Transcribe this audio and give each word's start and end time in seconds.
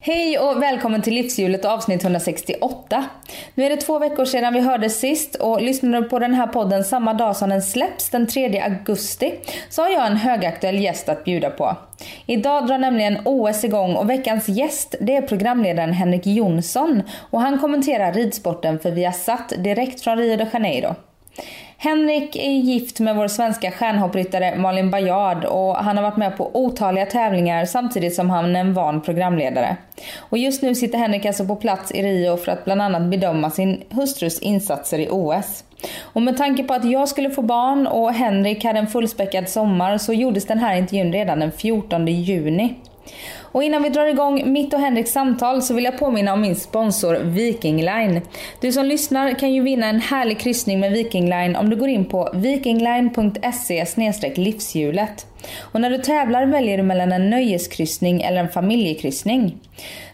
Hej 0.00 0.38
och 0.38 0.62
välkommen 0.62 1.02
till 1.02 1.14
Livshjulet 1.14 1.64
avsnitt 1.64 2.02
168. 2.04 3.04
Nu 3.54 3.64
är 3.64 3.70
det 3.70 3.76
två 3.76 3.98
veckor 3.98 4.24
sedan 4.24 4.54
vi 4.54 4.60
hördes 4.60 5.00
sist 5.00 5.34
och 5.34 5.62
lyssnar 5.62 6.00
du 6.00 6.08
på 6.08 6.18
den 6.18 6.34
här 6.34 6.46
podden 6.46 6.84
samma 6.84 7.14
dag 7.14 7.36
som 7.36 7.50
den 7.50 7.62
släpps 7.62 8.10
den 8.10 8.26
3 8.26 8.60
augusti 8.60 9.34
så 9.68 9.82
har 9.82 9.88
jag 9.88 10.06
en 10.06 10.16
högaktuell 10.16 10.78
gäst 10.78 11.08
att 11.08 11.24
bjuda 11.24 11.50
på. 11.50 11.76
Idag 12.26 12.66
drar 12.66 12.78
nämligen 12.78 13.18
OS 13.24 13.64
igång 13.64 13.94
och 13.96 14.10
veckans 14.10 14.48
gäst 14.48 14.94
det 15.00 15.16
är 15.16 15.22
programledaren 15.22 15.92
Henrik 15.92 16.26
Jonsson 16.26 17.02
och 17.30 17.40
han 17.40 17.58
kommenterar 17.58 18.12
ridsporten 18.12 18.78
för 18.78 18.90
Viasat 18.90 19.52
direkt 19.58 20.00
från 20.00 20.18
Rio 20.18 20.36
de 20.36 20.46
Janeiro. 20.52 20.94
Henrik 21.80 22.36
är 22.36 22.50
gift 22.50 23.00
med 23.00 23.16
vår 23.16 23.28
svenska 23.28 23.70
stjärnhoppryttare 23.70 24.56
Malin 24.56 24.90
Bajard 24.90 25.44
och 25.44 25.76
han 25.76 25.96
har 25.96 26.04
varit 26.04 26.16
med 26.16 26.36
på 26.36 26.50
otaliga 26.54 27.06
tävlingar 27.06 27.64
samtidigt 27.64 28.14
som 28.14 28.30
han 28.30 28.56
är 28.56 28.60
en 28.60 28.74
van 28.74 29.02
programledare. 29.02 29.76
Och 30.18 30.38
just 30.38 30.62
nu 30.62 30.74
sitter 30.74 30.98
Henrik 30.98 31.26
alltså 31.26 31.46
på 31.46 31.56
plats 31.56 31.92
i 31.92 32.02
Rio 32.02 32.36
för 32.36 32.52
att 32.52 32.64
bland 32.64 32.82
annat 32.82 33.02
bedöma 33.02 33.50
sin 33.50 33.82
hustrus 33.90 34.38
insatser 34.38 34.98
i 34.98 35.08
OS. 35.10 35.64
Och 36.00 36.22
med 36.22 36.36
tanke 36.36 36.62
på 36.62 36.74
att 36.74 36.90
jag 36.90 37.08
skulle 37.08 37.30
få 37.30 37.42
barn 37.42 37.86
och 37.86 38.12
Henrik 38.12 38.64
hade 38.64 38.78
en 38.78 38.86
fullspäckad 38.86 39.48
sommar 39.48 39.98
så 39.98 40.12
gjordes 40.12 40.46
den 40.46 40.58
här 40.58 40.76
intervjun 40.76 41.12
redan 41.12 41.40
den 41.40 41.52
14 41.52 42.06
juni. 42.06 42.74
Och 43.58 43.64
innan 43.64 43.82
vi 43.82 43.88
drar 43.88 44.06
igång 44.06 44.52
mitt 44.52 44.74
och 44.74 44.80
Henriks 44.80 45.12
samtal 45.12 45.62
så 45.62 45.74
vill 45.74 45.84
jag 45.84 45.98
påminna 45.98 46.32
om 46.32 46.40
min 46.40 46.56
sponsor 46.56 47.14
Viking 47.14 47.76
Line. 47.76 48.20
Du 48.60 48.72
som 48.72 48.86
lyssnar 48.86 49.38
kan 49.38 49.52
ju 49.52 49.62
vinna 49.62 49.86
en 49.86 50.00
härlig 50.00 50.38
kryssning 50.38 50.80
med 50.80 50.92
Viking 50.92 51.30
Line 51.30 51.56
om 51.56 51.70
du 51.70 51.76
går 51.76 51.88
in 51.88 52.04
på 52.04 52.30
vikingline.se 52.34 53.84
livshjulet. 54.36 55.26
Och 55.58 55.80
när 55.80 55.90
du 55.90 55.98
tävlar 55.98 56.46
väljer 56.46 56.76
du 56.76 56.82
mellan 56.82 57.12
en 57.12 57.30
nöjeskryssning 57.30 58.22
eller 58.22 58.40
en 58.40 58.48
familjekryssning. 58.48 59.56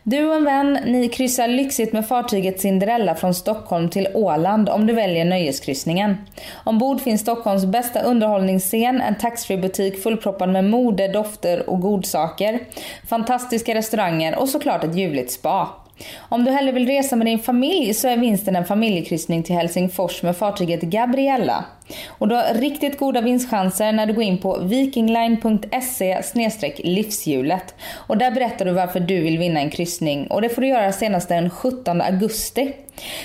Du 0.02 0.26
och 0.26 0.34
en 0.34 0.44
vän, 0.44 0.78
ni 0.84 1.08
kryssar 1.08 1.48
lyxigt 1.48 1.92
med 1.92 2.08
fartyget 2.08 2.60
Cinderella 2.60 3.14
från 3.14 3.34
Stockholm 3.34 3.88
till 3.88 4.08
Åland 4.14 4.68
om 4.68 4.86
du 4.86 4.92
väljer 4.92 5.24
nöjeskryssningen. 5.24 6.16
Ombord 6.64 7.00
finns 7.00 7.20
Stockholms 7.20 7.64
bästa 7.64 8.00
underhållningsscen, 8.00 9.00
en 9.00 9.14
taxfree-butik 9.14 10.02
fullproppad 10.02 10.48
med 10.48 10.64
mode, 10.64 11.08
dofter 11.08 11.70
och 11.70 11.80
godsaker, 11.80 12.60
fantastiska 13.08 13.74
restauranger 13.74 14.38
och 14.38 14.48
såklart 14.48 14.84
ett 14.84 14.96
ljuvligt 14.96 15.32
spa. 15.32 15.83
Om 16.28 16.44
du 16.44 16.50
hellre 16.50 16.72
vill 16.72 16.86
resa 16.86 17.16
med 17.16 17.26
din 17.26 17.38
familj 17.38 17.94
så 17.94 18.08
är 18.08 18.16
vinsten 18.16 18.56
en 18.56 18.64
familjekryssning 18.64 19.42
till 19.42 19.54
Helsingfors 19.54 20.22
med 20.22 20.36
fartyget 20.36 20.80
Gabriella. 20.80 21.64
Och 22.08 22.28
du 22.28 22.34
har 22.34 22.54
riktigt 22.54 22.98
goda 22.98 23.20
vinstchanser 23.20 23.92
när 23.92 24.06
du 24.06 24.12
går 24.12 24.22
in 24.22 24.38
på 24.38 24.58
vikingline.se 24.58 26.22
livshjulet. 26.76 27.74
Och 28.06 28.18
där 28.18 28.30
berättar 28.30 28.64
du 28.64 28.72
varför 28.72 29.00
du 29.00 29.20
vill 29.20 29.38
vinna 29.38 29.60
en 29.60 29.70
kryssning 29.70 30.26
och 30.26 30.42
det 30.42 30.48
får 30.48 30.62
du 30.62 30.68
göra 30.68 30.92
senast 30.92 31.28
den 31.28 31.50
17 31.50 32.00
augusti. 32.00 32.72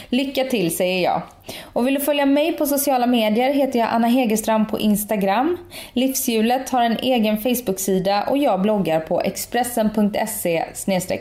Lycka 0.09 0.44
till 0.44 0.78
säger 0.78 1.04
jag. 1.04 1.22
Och 1.64 1.88
vill 1.88 1.94
du 1.94 2.00
följa 2.00 2.26
mig 2.26 2.54
på 2.54 2.66
sociala 2.66 3.08
medier 3.08 3.54
heter 3.54 3.80
jag 3.80 3.89
Anna 3.92 4.08
Hegerstrand 4.08 4.70
på 4.70 4.80
Instagram. 4.80 5.58
Livshjulet 5.94 6.70
har 6.70 6.83
en 6.83 6.98
egen 6.98 7.38
Facebook-sida 7.38 8.23
och 8.23 8.38
jag 8.38 8.61
bloggar 8.61 9.00
på 9.00 9.22
expressen.se 9.22 10.66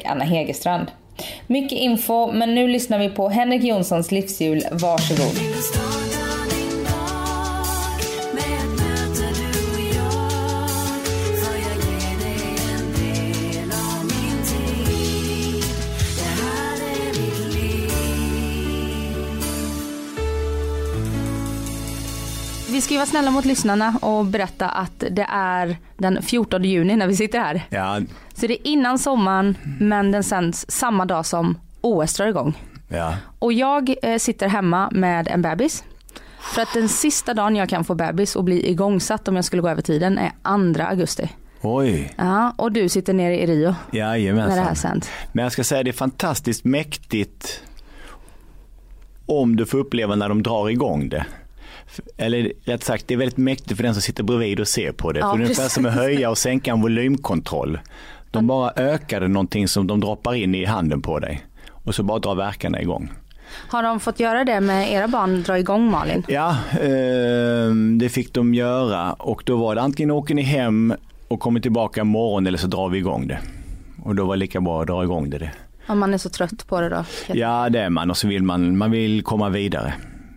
Anna 0.04 0.24
Hegerstrand. 0.24 0.90
Mycket 1.46 1.78
info, 1.78 2.32
men 2.32 2.54
nu 2.54 2.68
lyssnar 2.68 2.98
vi 2.98 3.08
på 3.08 3.28
Henrik 3.28 3.64
Jonssons 3.64 4.10
livshjul. 4.10 4.62
Varsågod. 4.72 5.34
Vi 22.70 22.82
ska 22.82 22.94
ju 22.94 22.98
vara 22.98 23.06
snälla 23.06 23.30
mot 23.30 23.44
lyssnarna 23.44 23.98
och 24.02 24.24
berätta 24.24 24.68
att 24.68 25.04
det 25.10 25.26
är 25.30 25.76
den 25.96 26.22
14 26.22 26.64
juni 26.64 26.96
när 26.96 27.06
vi 27.06 27.16
sitter 27.16 27.38
här. 27.38 27.62
Ja, 27.70 28.00
Så 28.40 28.46
det 28.46 28.54
är 28.54 28.70
innan 28.72 28.98
sommaren 28.98 29.56
men 29.80 30.12
den 30.12 30.24
sänds 30.24 30.66
samma 30.68 31.04
dag 31.04 31.26
som 31.26 31.58
OS 31.80 32.14
drar 32.14 32.26
igång. 32.26 32.54
ja. 32.88 33.14
Och 33.38 33.52
jag 33.52 33.94
eh, 34.02 34.18
sitter 34.18 34.48
hemma 34.48 34.90
med 34.92 35.28
en 35.28 35.42
bebis. 35.42 35.84
För 36.54 36.62
att 36.62 36.72
den 36.74 36.88
sista 36.88 37.34
dagen 37.34 37.56
jag 37.56 37.68
kan 37.68 37.84
få 37.84 37.94
bebis 37.94 38.36
och 38.36 38.44
bli 38.44 38.70
igångsatt 38.70 39.28
om 39.28 39.36
jag 39.36 39.44
skulle 39.44 39.62
gå 39.62 39.68
över 39.68 39.82
tiden 39.82 40.18
är 40.18 40.74
2 40.74 40.82
augusti. 40.82 41.28
Oj, 41.60 42.14
Ja, 42.18 42.52
och 42.56 42.72
du 42.72 42.88
sitter 42.88 43.12
nere 43.12 43.38
i 43.42 43.46
Rio 43.46 43.66
när 43.66 43.74
det 43.90 44.02
här 44.06 44.16
jajamensan. 44.18 44.76
sänds. 44.76 45.10
Men 45.32 45.42
jag 45.42 45.52
ska 45.52 45.64
säga 45.64 45.82
det 45.82 45.90
är 45.90 45.92
fantastiskt 45.92 46.64
mäktigt 46.64 47.62
om 49.26 49.56
du 49.56 49.66
får 49.66 49.78
uppleva 49.78 50.14
när 50.14 50.28
de 50.28 50.42
drar 50.42 50.68
igång 50.68 51.08
det. 51.08 51.26
Eller 52.16 52.52
rätt 52.64 52.84
sagt, 52.84 53.08
det 53.08 53.14
är 53.14 53.18
väldigt 53.18 53.36
mäktigt 53.38 53.76
för 53.76 53.82
den 53.82 53.94
som 53.94 54.02
sitter 54.02 54.22
bredvid 54.22 54.60
och 54.60 54.68
ser 54.68 54.92
på 54.92 55.12
det. 55.12 55.20
Ja, 55.20 55.30
för 55.30 55.38
det 55.38 55.42
är 55.42 55.44
ungefär 55.44 55.68
som 55.68 55.86
att 55.86 55.94
höja 55.94 56.30
och 56.30 56.38
sänka 56.38 56.70
en 56.70 56.80
volymkontroll. 56.80 57.80
De 58.30 58.46
bara 58.46 58.72
ökade 58.76 59.28
någonting 59.28 59.68
som 59.68 59.86
de 59.86 60.00
droppar 60.00 60.34
in 60.34 60.54
i 60.54 60.64
handen 60.64 61.02
på 61.02 61.18
dig. 61.18 61.46
Och 61.84 61.94
så 61.94 62.02
bara 62.02 62.18
drar 62.18 62.34
verkarna 62.34 62.80
igång. 62.82 63.12
Har 63.68 63.82
de 63.82 64.00
fått 64.00 64.20
göra 64.20 64.44
det 64.44 64.60
med 64.60 64.92
era 64.92 65.08
barn, 65.08 65.42
dra 65.42 65.58
igång 65.58 65.90
Malin? 65.90 66.22
Ja, 66.28 66.56
eh, 66.72 67.74
det 67.98 68.08
fick 68.08 68.34
de 68.34 68.54
göra 68.54 69.12
och 69.12 69.42
då 69.46 69.56
var 69.56 69.74
det 69.74 69.80
antingen 69.82 70.10
åker 70.10 70.34
ni 70.34 70.42
hem 70.42 70.94
och 71.28 71.40
kommer 71.40 71.60
tillbaka 71.60 72.00
imorgon 72.00 72.46
eller 72.46 72.58
så 72.58 72.66
drar 72.66 72.88
vi 72.88 72.98
igång 72.98 73.26
det. 73.26 73.38
Och 74.02 74.14
då 74.14 74.24
var 74.26 74.36
det 74.36 74.40
lika 74.40 74.60
bra 74.60 74.80
att 74.80 74.86
dra 74.86 75.04
igång 75.04 75.30
det. 75.30 75.50
Om 75.86 75.98
man 75.98 76.14
är 76.14 76.18
så 76.18 76.28
trött 76.30 76.66
på 76.66 76.80
det 76.80 76.88
då? 76.88 77.04
Ja 77.26 77.68
det 77.68 77.80
är 77.80 77.90
man 77.90 78.10
och 78.10 78.16
så 78.16 78.28
vill 78.28 78.42
man, 78.42 78.76
man 78.78 78.90
vill 78.90 79.22
komma 79.22 79.48
vidare. 79.48 79.94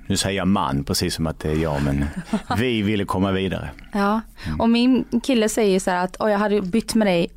Nu 0.08 0.18
säger 0.18 0.38
jag 0.38 0.48
man 0.48 0.84
precis 0.84 1.16
som 1.16 1.28
att 1.28 1.40
det 1.40 1.50
är 1.52 1.56
jag 1.56 1.84
men 1.84 2.06
vi 2.58 2.82
ville 2.82 3.06
komma 3.06 3.32
vidare. 3.32 3.70
Ja, 3.94 4.22
och 4.60 4.70
min 4.70 5.06
kille 5.24 5.50
säger 5.50 5.80
så 5.80 5.92
här 5.92 6.04
att 6.04 6.16
"Oj, 6.20 6.32
jag 6.32 6.40
hade 6.40 6.62
bytt 6.62 6.96
med 6.96 7.08
dig 7.08 7.28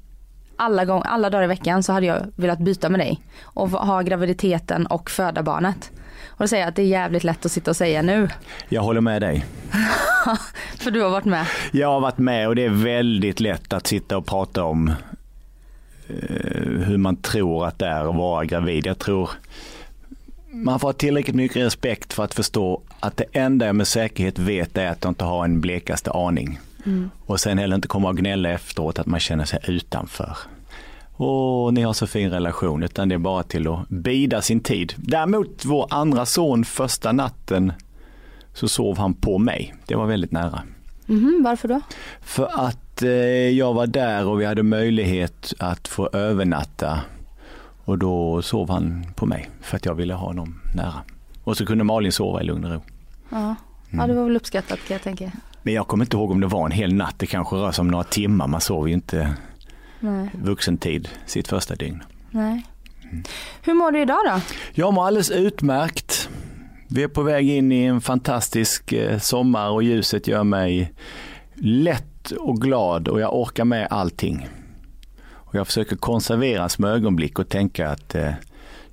alla, 0.57 0.85
gång, 0.85 1.03
alla 1.05 1.31
dagar 1.31 1.45
i 1.45 1.47
veckan 1.47 1.83
så 1.83 1.93
hade 1.93 2.07
jag 2.07 2.27
velat 2.37 2.59
byta 2.59 2.89
med 2.89 3.01
dig 3.01 3.21
och 3.43 3.71
ha 3.71 4.03
graviditeten 4.03 4.87
och 4.87 5.11
föda 5.11 5.43
barnet. 5.43 5.91
Och 6.27 6.45
då 6.45 6.49
säger 6.49 6.63
jag 6.63 6.69
att 6.69 6.77
det 6.77 6.83
är 6.83 6.87
jävligt 6.87 7.25
lätt 7.25 7.47
att 7.47 7.53
sitta 7.53 7.71
och 7.71 7.77
säga 7.77 8.03
nu, 8.03 8.29
Jag 8.69 8.83
håller 8.83 9.01
med 9.01 9.23
dig. 9.23 9.45
för 10.79 10.91
du 10.91 11.03
har 11.03 11.11
varit 11.11 11.25
med. 11.25 11.47
Jag 11.73 11.89
har 11.89 12.01
varit 12.01 12.19
med 12.19 12.49
och 12.49 12.57
det 12.57 12.65
är 12.65 12.85
väldigt 12.85 13.41
lätt 13.41 13.73
att 13.73 13.87
sitta 13.87 14.17
och 14.17 14.27
prata 14.27 14.65
om 14.65 14.89
eh, 14.89 14.95
hur 16.87 16.97
man 16.97 17.17
tror 17.17 17.67
att 17.67 17.79
det 17.79 17.87
är 17.87 18.11
att 18.11 18.17
vara 18.17 18.45
gravid. 18.45 18.87
Jag 18.87 18.99
tror 18.99 19.31
man 20.55 20.81
får 20.81 20.89
ha 20.89 20.93
tillräckligt 20.93 21.37
mycket 21.37 21.57
respekt 21.57 22.13
för 22.13 22.25
att 22.25 22.35
förstå 22.35 22.83
att 23.01 23.17
det 23.17 23.25
enda 23.33 23.67
jag 23.67 23.77
med 23.77 23.89
säkerhet 23.89 24.39
vet 24.39 24.79
är 24.79 24.87
att 24.87 25.05
jag 25.05 25.11
inte 25.11 25.25
har 25.25 25.45
en 25.45 25.61
blekaste 25.61 26.11
aning. 26.11 26.59
Och 27.27 27.41
sen 27.41 27.59
heller 27.59 27.75
inte 27.77 27.89
komma 27.89 28.09
och 28.09 28.17
gnälla 28.17 28.51
efteråt 28.51 28.99
att 28.99 29.07
man 29.07 29.21
känner 29.21 29.45
sig 29.45 29.61
utanför. 29.69 30.37
Åh, 31.17 31.73
ni 31.73 31.83
har 31.83 31.93
så 31.93 32.07
fin 32.07 32.31
relation, 32.31 32.83
utan 32.83 33.09
det 33.09 33.15
är 33.15 33.19
bara 33.19 33.43
till 33.43 33.69
att 33.69 33.89
bida 33.89 34.43
sin 34.43 34.61
tid. 34.61 34.95
Däremot 34.97 35.65
vår 35.65 35.87
andra 35.91 36.27
son 36.27 36.65
första 36.65 37.13
natten 37.13 37.73
så 38.55 38.69
sov 38.69 38.99
han 38.99 39.15
på 39.15 39.39
mig. 39.39 39.75
Det 39.87 39.95
var 39.95 40.07
väldigt 40.07 40.33
nära. 40.33 40.63
Mhm, 41.07 41.43
varför 41.45 41.69
då? 41.69 41.81
För 42.21 42.51
att 42.67 43.03
eh, 43.03 43.11
jag 43.49 43.75
var 43.75 43.87
där 43.87 44.27
och 44.27 44.41
vi 44.41 44.45
hade 44.45 44.63
möjlighet 44.63 45.55
att 45.59 45.89
få 45.89 46.09
övernatta. 46.13 47.01
Och 47.85 47.99
då 47.99 48.43
sov 48.43 48.71
han 48.71 49.07
på 49.15 49.27
mig 49.27 49.51
för 49.61 49.77
att 49.77 49.87
jag 49.87 49.95
ville 49.95 50.15
ha 50.15 50.27
honom 50.27 50.61
nära. 50.75 51.03
Och 51.45 51.57
så 51.57 51.67
kunde 51.67 51.85
Malin 51.85 52.13
sova 52.13 52.41
i 52.41 52.45
lugn 52.45 52.65
och 52.65 52.71
ro. 52.71 52.81
Ja. 53.31 53.55
ja, 53.91 54.07
det 54.07 54.15
var 54.15 54.25
väl 54.25 54.37
uppskattat 54.37 54.79
kan 54.89 54.95
jag 54.95 55.03
tänka. 55.03 55.33
Men 55.67 55.75
jag 55.75 55.89
kommer 55.89 56.05
inte 56.05 56.17
ihåg 56.17 56.31
om 56.31 56.41
det 56.41 56.47
var 56.47 56.65
en 56.67 56.71
hel 56.73 56.95
natt. 56.95 57.15
Det 57.19 57.27
kanske 57.27 57.57
rör 57.57 57.73
sig 57.73 57.83
om 57.83 57.89
några 57.89 58.05
timmar. 58.05 58.47
Man 58.47 58.61
sover 58.61 58.89
ju 58.89 58.95
inte 58.95 59.35
Nej, 60.01 60.31
vuxentid 60.43 61.09
sitt 61.27 61.49
första 61.49 61.75
dygn. 61.75 62.03
nej. 62.31 62.67
Hur 63.63 63.75
mår 63.75 63.93
du 63.93 64.01
idag 64.03 64.19
då? 64.27 64.41
Jag 64.73 64.95
mår 64.95 65.07
alldeles 65.07 65.31
utmärkt. 65.31 66.29
Vi 66.89 67.03
är 67.03 67.09
på 67.09 67.23
väg 67.23 67.49
in 67.51 67.73
i 67.73 67.85
en 67.85 68.01
fantastisk 68.01 68.93
eh, 68.93 69.19
sommar 69.19 69.71
och 69.71 69.83
ljuset 69.83 70.27
gör 70.29 70.45
mig 70.45 70.93
lätt 71.55 72.31
och 72.31 72.61
glad 72.61 73.09
och 73.09 73.21
jag 73.21 73.35
orkar 73.35 73.65
med 73.65 73.87
allting. 73.91 74.49
Och 75.33 75.55
jag 75.55 75.67
försöker 75.67 75.97
konservera 75.97 76.69
små 76.69 76.87
ögonblick 76.89 77.39
och 77.39 77.49
tänka 77.49 77.91
att 77.91 78.15
eh, 78.15 78.31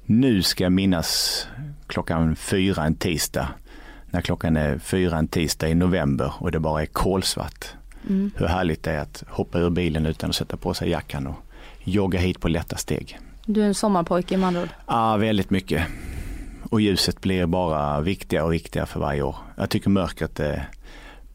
nu 0.06 0.42
ska 0.42 0.64
jag 0.64 0.72
minnas 0.74 1.48
klockan 1.88 2.36
fyra 2.36 2.84
en 2.86 2.96
tisdag 2.96 3.48
när 4.12 4.22
klockan 4.22 4.58
är 4.58 4.78
fyra 4.78 5.18
en 5.18 5.28
tisdag 5.28 5.70
i 5.70 5.76
november 5.76 6.34
och 6.38 6.52
det 6.52 6.60
bara 6.60 6.82
är 6.82 6.86
kolsvart. 6.86 7.66
Mm. 8.10 8.32
Hur 8.36 8.46
härligt 8.46 8.84
det 8.84 8.92
är 8.92 9.00
att 9.00 9.24
hoppa 9.28 9.60
ur 9.60 9.70
bilen 9.70 10.06
utan 10.06 10.30
att 10.30 10.36
sätta 10.36 10.58
på 10.58 10.74
sig 10.74 10.90
jackan 10.90 11.28
och 11.28 11.36
jogga 11.84 12.20
hit 12.20 12.40
på 12.40 12.48
lätta 12.48 12.78
steg. 12.78 13.20
Du 13.46 13.62
är 13.62 13.66
en 13.66 13.76
sommarpojke 13.76 14.38
med 14.38 14.48
andra 14.48 14.62
ord. 14.62 14.70
Ja, 14.88 15.18
väldigt 15.18 15.50
mycket. 15.50 15.84
Och 16.70 16.82
ljuset 16.82 17.22
blir 17.22 17.46
bara 17.46 18.02
viktigare 18.02 18.46
och 18.46 18.54
viktigare 18.54 18.86
för 18.86 19.00
varje 19.00 19.22
år. 19.22 19.36
Jag 19.56 19.70
tycker 19.70 19.90
mörkret 19.90 20.40
är 20.40 20.70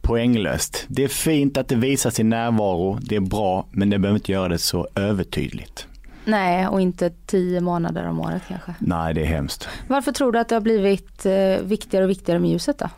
poänglöst. 0.01 0.85
Det 0.89 1.05
är 1.05 1.09
fint 1.09 1.57
att 1.57 1.69
det 1.69 1.77
visar 1.77 2.11
sin 2.11 2.29
närvaro, 2.29 2.99
det 3.03 3.17
är 3.17 3.21
bra, 3.21 3.67
men 3.71 3.91
det 3.91 3.99
behöver 3.99 4.19
inte 4.19 4.33
göra 4.33 4.49
det 4.49 4.59
så 4.59 4.89
övertydligt. 4.95 5.87
Nej, 6.27 6.69
och 6.69 6.81
inte 6.81 7.11
tio 7.27 7.61
månader 7.61 8.09
om 8.09 8.21
året 8.21 8.43
kanske. 8.49 8.75
Nej, 8.79 9.15
det 9.15 9.21
är 9.21 9.27
hemskt. 9.27 9.69
Varför 9.89 10.13
tror 10.13 10.33
du 10.33 10.39
att 10.39 10.49
det 10.49 10.55
har 10.55 10.61
blivit 10.61 11.27
eh, 11.27 11.59
viktigare 11.63 12.05
och 12.05 12.11
viktigare 12.11 12.39
med 12.39 12.51
ljuset 12.51 12.79
då? 12.79 12.89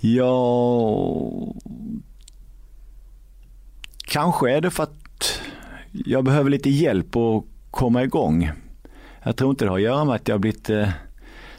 Ja, 0.00 1.54
kanske 4.04 4.50
är 4.50 4.60
det 4.60 4.70
för 4.70 4.82
att 4.82 5.40
jag 5.92 6.24
behöver 6.24 6.50
lite 6.50 6.70
hjälp 6.70 7.16
att 7.16 7.44
komma 7.70 8.02
igång. 8.02 8.50
Jag 9.22 9.36
tror 9.36 9.50
inte 9.50 9.64
det 9.64 9.68
har 9.68 9.78
att 9.78 9.82
göra 9.82 10.04
med 10.04 10.14
att 10.14 10.28
jag 10.28 10.34
har 10.34 10.40
blivit 10.40 10.70
eh, 10.70 10.88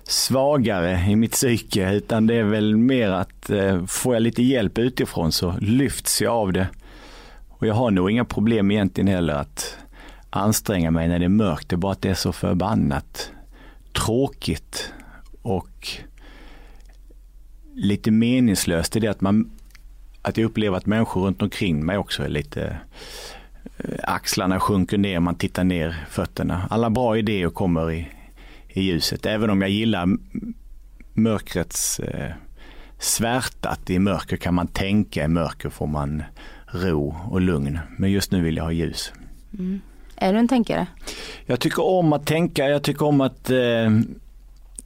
svagare 0.04 1.12
i 1.12 1.16
mitt 1.16 1.32
psyke 1.32 1.94
utan 1.94 2.28
det 2.28 2.36
är 2.36 2.44
väl 2.44 2.78
mer 2.78 3.10
att 3.10 3.50
eh, 3.50 3.86
får 3.86 4.16
jag 4.16 4.22
lite 4.22 4.44
hjälp 4.44 4.78
utifrån 4.78 5.32
så 5.32 5.54
lyfts 5.62 6.22
jag 6.22 6.34
av 6.34 6.54
det. 6.54 6.68
Och 7.50 7.68
jag 7.68 7.74
har 7.74 7.92
nog 7.92 8.12
inga 8.12 8.26
problem 8.26 8.72
egentligen 8.72 9.08
heller 9.08 9.34
att 9.34 9.78
anstränga 10.36 10.92
mig 10.92 11.08
när 11.08 11.20
det 11.20 11.26
är 11.26 11.30
mörkt. 11.30 11.70
Det 11.70 11.76
är 11.76 11.78
bara 11.78 11.92
att 11.92 12.02
det 12.02 12.10
är 12.10 12.14
så 12.14 12.34
förbannat 12.34 13.32
tråkigt 13.94 14.94
och 15.42 15.88
lite 17.76 18.12
meningslöst 18.12 18.96
i 18.96 19.00
det 19.00 19.08
att 19.08 19.22
man 19.22 19.52
att 20.22 20.38
jag 20.38 20.46
upplever 20.46 20.78
att 20.78 20.86
människor 20.86 21.22
runt 21.22 21.42
omkring 21.42 21.86
mig 21.86 21.98
också 21.98 22.24
är 22.24 22.30
lite 22.30 22.78
eh, 23.78 23.96
axlarna 24.04 24.60
sjunker 24.60 24.98
ner, 24.98 25.20
man 25.20 25.36
tittar 25.36 25.64
ner 25.64 26.06
fötterna. 26.10 26.68
Alla 26.70 26.90
bra 26.90 27.18
idéer 27.18 27.50
kommer 27.50 27.92
i, 27.92 28.08
i 28.68 28.82
ljuset. 28.82 29.26
Även 29.26 29.50
om 29.50 29.62
jag 29.62 29.70
gillar 29.70 30.08
mörkrets 31.14 32.00
eh, 32.00 32.32
svärta, 33.00 33.70
att 33.70 33.90
i 33.90 34.00
mörker 34.00 34.38
kan 34.38 34.54
man 34.54 34.68
tänka, 34.68 35.24
i 35.24 35.28
mörker 35.28 35.70
får 35.70 35.88
man 35.88 36.24
ro 36.68 37.16
och 37.30 37.42
lugn. 37.42 37.80
Men 37.98 38.12
just 38.12 38.32
nu 38.32 38.42
vill 38.42 38.58
jag 38.58 38.64
ha 38.64 38.72
ljus. 38.72 39.14
Mm. 39.60 39.82
Är 40.16 40.34
du 40.34 40.40
en 40.40 40.48
tänkare? 40.48 40.88
Jag 41.46 41.60
tycker 41.60 41.86
om 41.86 42.14
att 42.14 42.26
tänka, 42.26 42.70
jag 42.70 42.84
tycker 42.84 43.06
om 43.06 43.22
att 43.22 43.50
eh, 43.50 43.90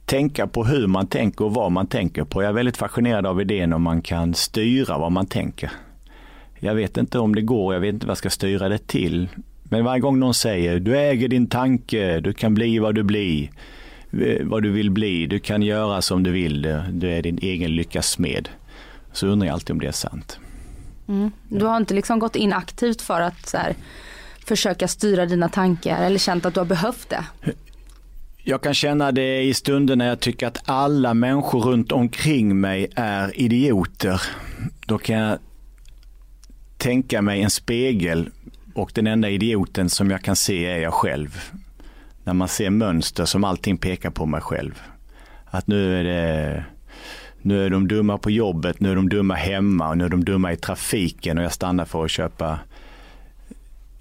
tänka 0.04 0.46
på 0.46 0.64
hur 0.64 0.86
man 0.86 1.06
tänker 1.06 1.44
och 1.44 1.54
vad 1.54 1.72
man 1.72 1.86
tänker 1.86 2.24
på. 2.24 2.42
Jag 2.42 2.48
är 2.48 2.52
väldigt 2.52 2.76
fascinerad 2.76 3.26
av 3.26 3.40
idén 3.40 3.72
om 3.72 3.82
man 3.82 4.02
kan 4.02 4.34
styra 4.34 4.98
vad 4.98 5.12
man 5.12 5.26
tänker. 5.26 5.70
Jag 6.58 6.74
vet 6.74 6.96
inte 6.96 7.18
om 7.18 7.34
det 7.34 7.42
går, 7.42 7.74
jag 7.74 7.80
vet 7.80 7.94
inte 7.94 8.06
vad 8.06 8.10
jag 8.10 8.18
ska 8.18 8.30
styra 8.30 8.68
det 8.68 8.86
till. 8.86 9.28
Men 9.62 9.84
varje 9.84 10.00
gång 10.00 10.18
någon 10.18 10.34
säger 10.34 10.80
du 10.80 10.98
äger 10.98 11.28
din 11.28 11.46
tanke, 11.46 12.20
du 12.20 12.32
kan 12.32 12.54
bli 12.54 12.78
vad 12.78 12.94
du 12.94 13.02
blir, 13.02 13.50
eh, 14.12 14.46
vad 14.46 14.62
du 14.62 14.70
vill 14.70 14.90
bli, 14.90 15.26
du 15.26 15.38
kan 15.38 15.62
göra 15.62 16.02
som 16.02 16.22
du 16.22 16.30
vill, 16.30 16.62
du 16.92 17.10
är 17.10 17.22
din 17.22 17.38
egen 17.42 17.76
lyckas 17.76 18.06
smed. 18.10 18.48
Så 19.12 19.26
undrar 19.26 19.46
jag 19.46 19.54
alltid 19.54 19.70
om 19.70 19.80
det 19.80 19.86
är 19.86 19.92
sant. 19.92 20.38
Mm. 21.08 21.30
Du 21.48 21.64
har 21.64 21.76
inte 21.76 21.94
liksom 21.94 22.18
gått 22.18 22.36
in 22.36 22.52
aktivt 22.52 23.02
för 23.02 23.20
att 23.20 23.46
så 23.46 23.56
här, 23.56 23.74
försöka 24.48 24.88
styra 24.88 25.26
dina 25.26 25.48
tankar 25.48 26.02
eller 26.02 26.18
känt 26.18 26.46
att 26.46 26.54
du 26.54 26.60
har 26.60 26.64
behövt 26.64 27.08
det? 27.08 27.24
Jag 28.42 28.62
kan 28.62 28.74
känna 28.74 29.12
det 29.12 29.42
i 29.42 29.54
stunder 29.54 29.96
när 29.96 30.08
jag 30.08 30.20
tycker 30.20 30.46
att 30.46 30.62
alla 30.64 31.14
människor 31.14 31.60
runt 31.60 31.92
omkring 31.92 32.60
mig 32.60 32.86
är 32.94 33.40
idioter. 33.40 34.22
Då 34.86 34.98
kan 34.98 35.16
jag 35.16 35.38
tänka 36.76 37.22
mig 37.22 37.42
en 37.42 37.50
spegel 37.50 38.30
och 38.74 38.90
den 38.94 39.06
enda 39.06 39.28
idioten 39.28 39.90
som 39.90 40.10
jag 40.10 40.22
kan 40.22 40.36
se 40.36 40.66
är 40.66 40.78
jag 40.78 40.94
själv. 40.94 41.40
När 42.24 42.34
man 42.34 42.48
ser 42.48 42.70
mönster 42.70 43.24
som 43.24 43.44
allting 43.44 43.78
pekar 43.78 44.10
på 44.10 44.26
mig 44.26 44.40
själv. 44.40 44.82
Att 45.44 45.66
nu 45.66 46.00
är 46.00 46.04
det 46.04 46.64
nu 47.42 47.66
är 47.66 47.70
de 47.70 47.88
dumma 47.88 48.18
på 48.18 48.30
jobbet, 48.30 48.80
nu 48.80 48.90
är 48.90 48.96
de 48.96 49.08
dumma 49.08 49.34
hemma 49.34 49.88
och 49.88 49.98
nu 49.98 50.04
är 50.04 50.08
de 50.08 50.24
dumma 50.24 50.52
i 50.52 50.56
trafiken 50.56 51.38
och 51.38 51.44
jag 51.44 51.52
stannar 51.52 51.84
för 51.84 52.04
att 52.04 52.10
köpa 52.10 52.58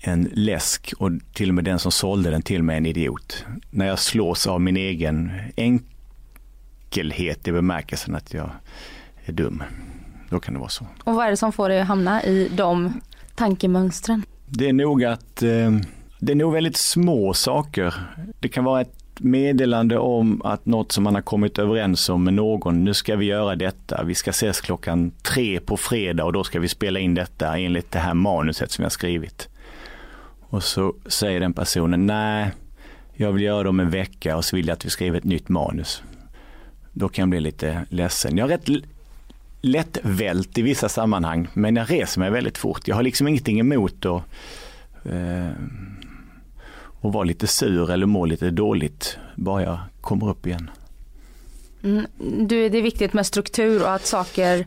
en 0.08 0.30
läsk 0.34 0.94
och 0.98 1.12
till 1.34 1.50
och 1.50 1.56
med 1.56 1.64
den 1.64 1.80
som 1.80 1.92
sålde 1.92 2.30
den 2.30 2.42
till 2.42 2.64
mig 2.64 2.78
en 2.78 2.86
idiot. 2.86 3.46
När 3.70 3.88
jag 3.88 4.00
slås 4.00 4.48
av 4.48 4.62
min 4.62 4.78
egen 4.78 5.32
enkelhet 5.56 7.48
i 7.48 7.52
bemärkelsen 7.52 8.16
att 8.16 8.34
jag 8.34 8.50
är 9.26 9.34
dum. 9.34 9.64
Då 10.30 10.40
kan 10.40 10.54
det 10.54 10.60
vara 10.60 10.70
så. 10.70 10.86
Och 11.04 11.16
vad 11.16 11.26
är 11.26 11.30
det 11.30 11.38
som 11.38 11.52
får 11.52 11.70
dig 11.70 11.82
att 11.82 11.88
hamna 11.88 12.24
i 12.24 12.52
de 12.56 13.02
tankemönstren? 13.36 14.24
Det 14.46 14.70
är 14.70 14.74
nog 14.74 15.04
att 15.04 15.44
eh, 15.44 15.72
det 16.20 16.32
är 16.32 16.36
nog 16.36 16.54
väldigt 16.54 16.78
små 16.78 17.34
saker. 17.34 17.94
Det 18.40 18.50
kan 18.50 18.64
vara 18.64 18.82
ett 18.82 18.94
meddelande 19.20 19.98
om 19.98 20.42
att 20.42 20.66
något 20.66 20.92
som 20.92 21.04
man 21.04 21.16
har 21.16 21.22
kommit 21.22 21.60
överens 21.60 22.10
om 22.10 22.24
med 22.24 22.34
någon, 22.34 22.84
nu 22.84 22.94
ska 22.94 23.16
vi 23.16 23.26
göra 23.26 23.56
detta, 23.56 24.04
vi 24.04 24.16
ska 24.16 24.30
ses 24.30 24.62
klockan 24.62 25.12
tre 25.24 25.60
på 25.60 25.78
fredag 25.78 26.26
och 26.26 26.34
då 26.34 26.44
ska 26.44 26.60
vi 26.60 26.68
spela 26.68 27.00
in 27.00 27.14
detta 27.14 27.58
enligt 27.58 27.92
det 27.92 28.00
här 28.00 28.14
manuset 28.14 28.72
som 28.72 28.84
jag 28.84 28.92
skrivit. 28.92 29.50
Och 30.50 30.64
så 30.64 30.96
säger 31.06 31.40
den 31.40 31.54
personen, 31.54 32.06
nej, 32.06 32.52
jag 33.14 33.32
vill 33.32 33.44
göra 33.44 33.64
det 33.64 33.70
om 33.70 33.80
en 33.80 33.90
vecka 33.90 34.38
och 34.38 34.46
så 34.46 34.56
vill 34.56 34.68
jag 34.68 34.76
att 34.76 34.86
vi 34.86 34.90
skriver 34.90 35.18
ett 35.18 35.24
nytt 35.24 35.50
manus. 35.50 36.04
Då 36.94 37.10
kan 37.10 37.22
jag 37.22 37.30
bli 37.30 37.40
lite 37.40 37.86
ledsen. 37.90 38.38
Jag 38.38 38.52
är 38.52 38.58
rätt 38.58 38.84
lättvält 39.62 40.58
i 40.58 40.62
vissa 40.62 40.90
sammanhang, 40.90 41.48
men 41.54 41.76
jag 41.76 41.92
reser 41.92 42.20
mig 42.20 42.30
väldigt 42.30 42.58
fort. 42.58 42.88
Jag 42.88 42.96
har 42.96 43.04
liksom 43.04 43.28
ingenting 43.28 43.60
emot 43.60 44.06
att 44.06 44.24
eh, 45.06 45.52
och 47.02 47.14
vara 47.14 47.24
lite 47.24 47.48
sur 47.48 47.92
eller 47.92 48.06
må 48.06 48.26
lite 48.26 48.50
dåligt 48.50 49.18
bara 49.36 49.64
jag 49.64 49.80
kommer 50.02 50.30
upp 50.30 50.46
igen. 50.46 50.70
Mm. 51.84 52.06
Du, 52.48 52.70
det 52.70 52.78
är 52.78 52.82
viktigt 52.82 53.14
med 53.14 53.26
struktur 53.26 53.82
och 53.82 53.94
att 53.94 54.06
saker, 54.06 54.66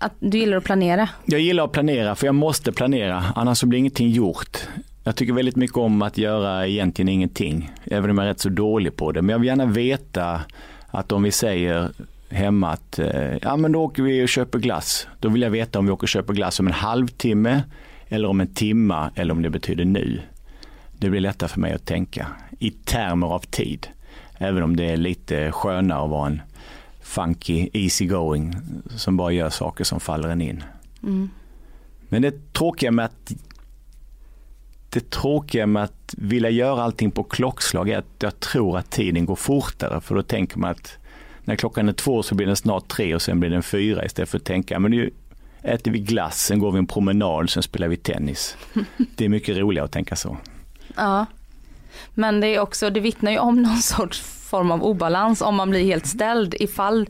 att 0.00 0.12
du 0.18 0.38
gillar 0.38 0.56
att 0.56 0.64
planera. 0.64 1.08
Jag 1.24 1.40
gillar 1.40 1.64
att 1.64 1.72
planera 1.72 2.14
för 2.14 2.26
jag 2.26 2.34
måste 2.34 2.72
planera 2.72 3.24
annars 3.36 3.58
så 3.58 3.66
blir 3.66 3.78
ingenting 3.78 4.10
gjort. 4.10 4.58
Jag 5.08 5.16
tycker 5.16 5.32
väldigt 5.32 5.56
mycket 5.56 5.76
om 5.76 6.02
att 6.02 6.18
göra 6.18 6.66
egentligen 6.66 7.08
ingenting, 7.08 7.70
även 7.84 8.10
om 8.10 8.18
jag 8.18 8.24
är 8.24 8.28
rätt 8.28 8.40
så 8.40 8.48
dålig 8.48 8.96
på 8.96 9.12
det. 9.12 9.22
Men 9.22 9.32
jag 9.32 9.38
vill 9.38 9.46
gärna 9.46 9.66
veta 9.66 10.40
att 10.86 11.12
om 11.12 11.22
vi 11.22 11.30
säger 11.30 11.90
hemma 12.28 12.70
att 12.70 12.98
eh, 12.98 13.36
ja 13.42 13.56
men 13.56 13.72
då 13.72 13.82
åker 13.82 14.02
vi 14.02 14.24
och 14.24 14.28
köper 14.28 14.58
glass. 14.58 15.08
Då 15.20 15.28
vill 15.28 15.42
jag 15.42 15.50
veta 15.50 15.78
om 15.78 15.86
vi 15.86 15.92
åker 15.92 16.04
och 16.04 16.08
köper 16.08 16.34
glass 16.34 16.60
om 16.60 16.66
en 16.66 16.72
halvtimme 16.72 17.62
eller 18.08 18.28
om 18.28 18.40
en 18.40 18.54
timma 18.54 19.10
eller 19.14 19.34
om 19.34 19.42
det 19.42 19.50
betyder 19.50 19.84
nu. 19.84 20.20
Det 20.98 21.10
blir 21.10 21.20
lättare 21.20 21.48
för 21.48 21.60
mig 21.60 21.72
att 21.72 21.86
tänka 21.86 22.26
i 22.58 22.70
termer 22.70 23.26
av 23.26 23.40
tid. 23.40 23.88
Även 24.38 24.62
om 24.62 24.76
det 24.76 24.84
är 24.84 24.96
lite 24.96 25.52
skönare 25.52 26.04
att 26.04 26.10
vara 26.10 26.26
en 26.26 26.42
funky, 27.02 27.68
easy 27.72 28.06
going 28.06 28.56
som 28.96 29.16
bara 29.16 29.32
gör 29.32 29.50
saker 29.50 29.84
som 29.84 30.00
faller 30.00 30.28
en 30.28 30.40
in. 30.40 30.64
Mm. 31.02 31.30
Men 32.08 32.22
det 32.22 32.52
tråkiga 32.52 32.90
med 32.90 33.04
att 33.04 33.32
det 34.90 35.10
tråkiga 35.10 35.66
med 35.66 35.82
att 35.84 36.14
vilja 36.16 36.50
göra 36.50 36.82
allting 36.82 37.10
på 37.10 37.22
klockslag 37.24 37.88
är 37.90 37.98
att 37.98 38.06
jag 38.18 38.40
tror 38.40 38.78
att 38.78 38.90
tiden 38.90 39.26
går 39.26 39.36
fortare 39.36 40.00
för 40.00 40.14
då 40.14 40.22
tänker 40.22 40.58
man 40.58 40.70
att 40.70 40.96
när 41.44 41.56
klockan 41.56 41.88
är 41.88 41.92
två 41.92 42.22
så 42.22 42.34
blir 42.34 42.46
den 42.46 42.56
snart 42.56 42.88
tre 42.88 43.14
och 43.14 43.22
sen 43.22 43.40
blir 43.40 43.50
den 43.50 43.62
fyra 43.62 44.04
istället 44.04 44.28
för 44.28 44.38
att 44.38 44.44
tänka 44.44 44.78
men 44.78 44.90
nu 44.90 45.10
äter 45.62 45.90
vi 45.90 45.98
glass, 45.98 46.38
sen 46.44 46.58
går 46.58 46.72
vi 46.72 46.78
en 46.78 46.86
promenad, 46.86 47.50
sen 47.50 47.62
spelar 47.62 47.88
vi 47.88 47.96
tennis. 47.96 48.56
Det 49.16 49.24
är 49.24 49.28
mycket 49.28 49.56
roligare 49.56 49.84
att 49.84 49.92
tänka 49.92 50.16
så. 50.16 50.36
Ja. 50.96 51.26
Men 52.14 52.40
det 52.40 52.46
är 52.46 52.60
också, 52.60 52.90
det 52.90 53.00
vittnar 53.00 53.30
ju 53.32 53.38
om 53.38 53.62
någon 53.62 53.76
sorts 53.76 54.20
form 54.20 54.70
av 54.70 54.82
obalans 54.84 55.42
om 55.42 55.54
man 55.54 55.70
blir 55.70 55.84
helt 55.84 56.06
ställd 56.06 56.54
ifall 56.60 57.08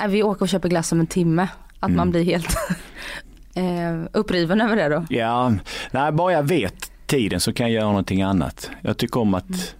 äh, 0.00 0.06
vi 0.06 0.22
åker 0.22 0.42
och 0.42 0.48
köper 0.48 0.68
glass 0.68 0.92
om 0.92 1.00
en 1.00 1.06
timme. 1.06 1.48
Att 1.80 1.90
man 1.90 1.98
Mm. 2.08 2.10
blir 2.10 2.24
helt 2.24 2.56
eh, 3.54 4.00
uppriven 4.12 4.60
över 4.60 4.76
det 4.76 4.88
då. 4.88 5.06
Ja, 5.10 5.52
nej, 5.90 6.12
bara 6.12 6.32
jag 6.32 6.42
vet 6.42 6.91
tiden 7.12 7.40
så 7.40 7.52
kan 7.52 7.66
jag 7.66 7.74
göra 7.74 7.86
någonting 7.86 8.22
annat. 8.22 8.70
Jag 8.82 8.96
tycker 8.96 9.20
om 9.20 9.34
att 9.34 9.74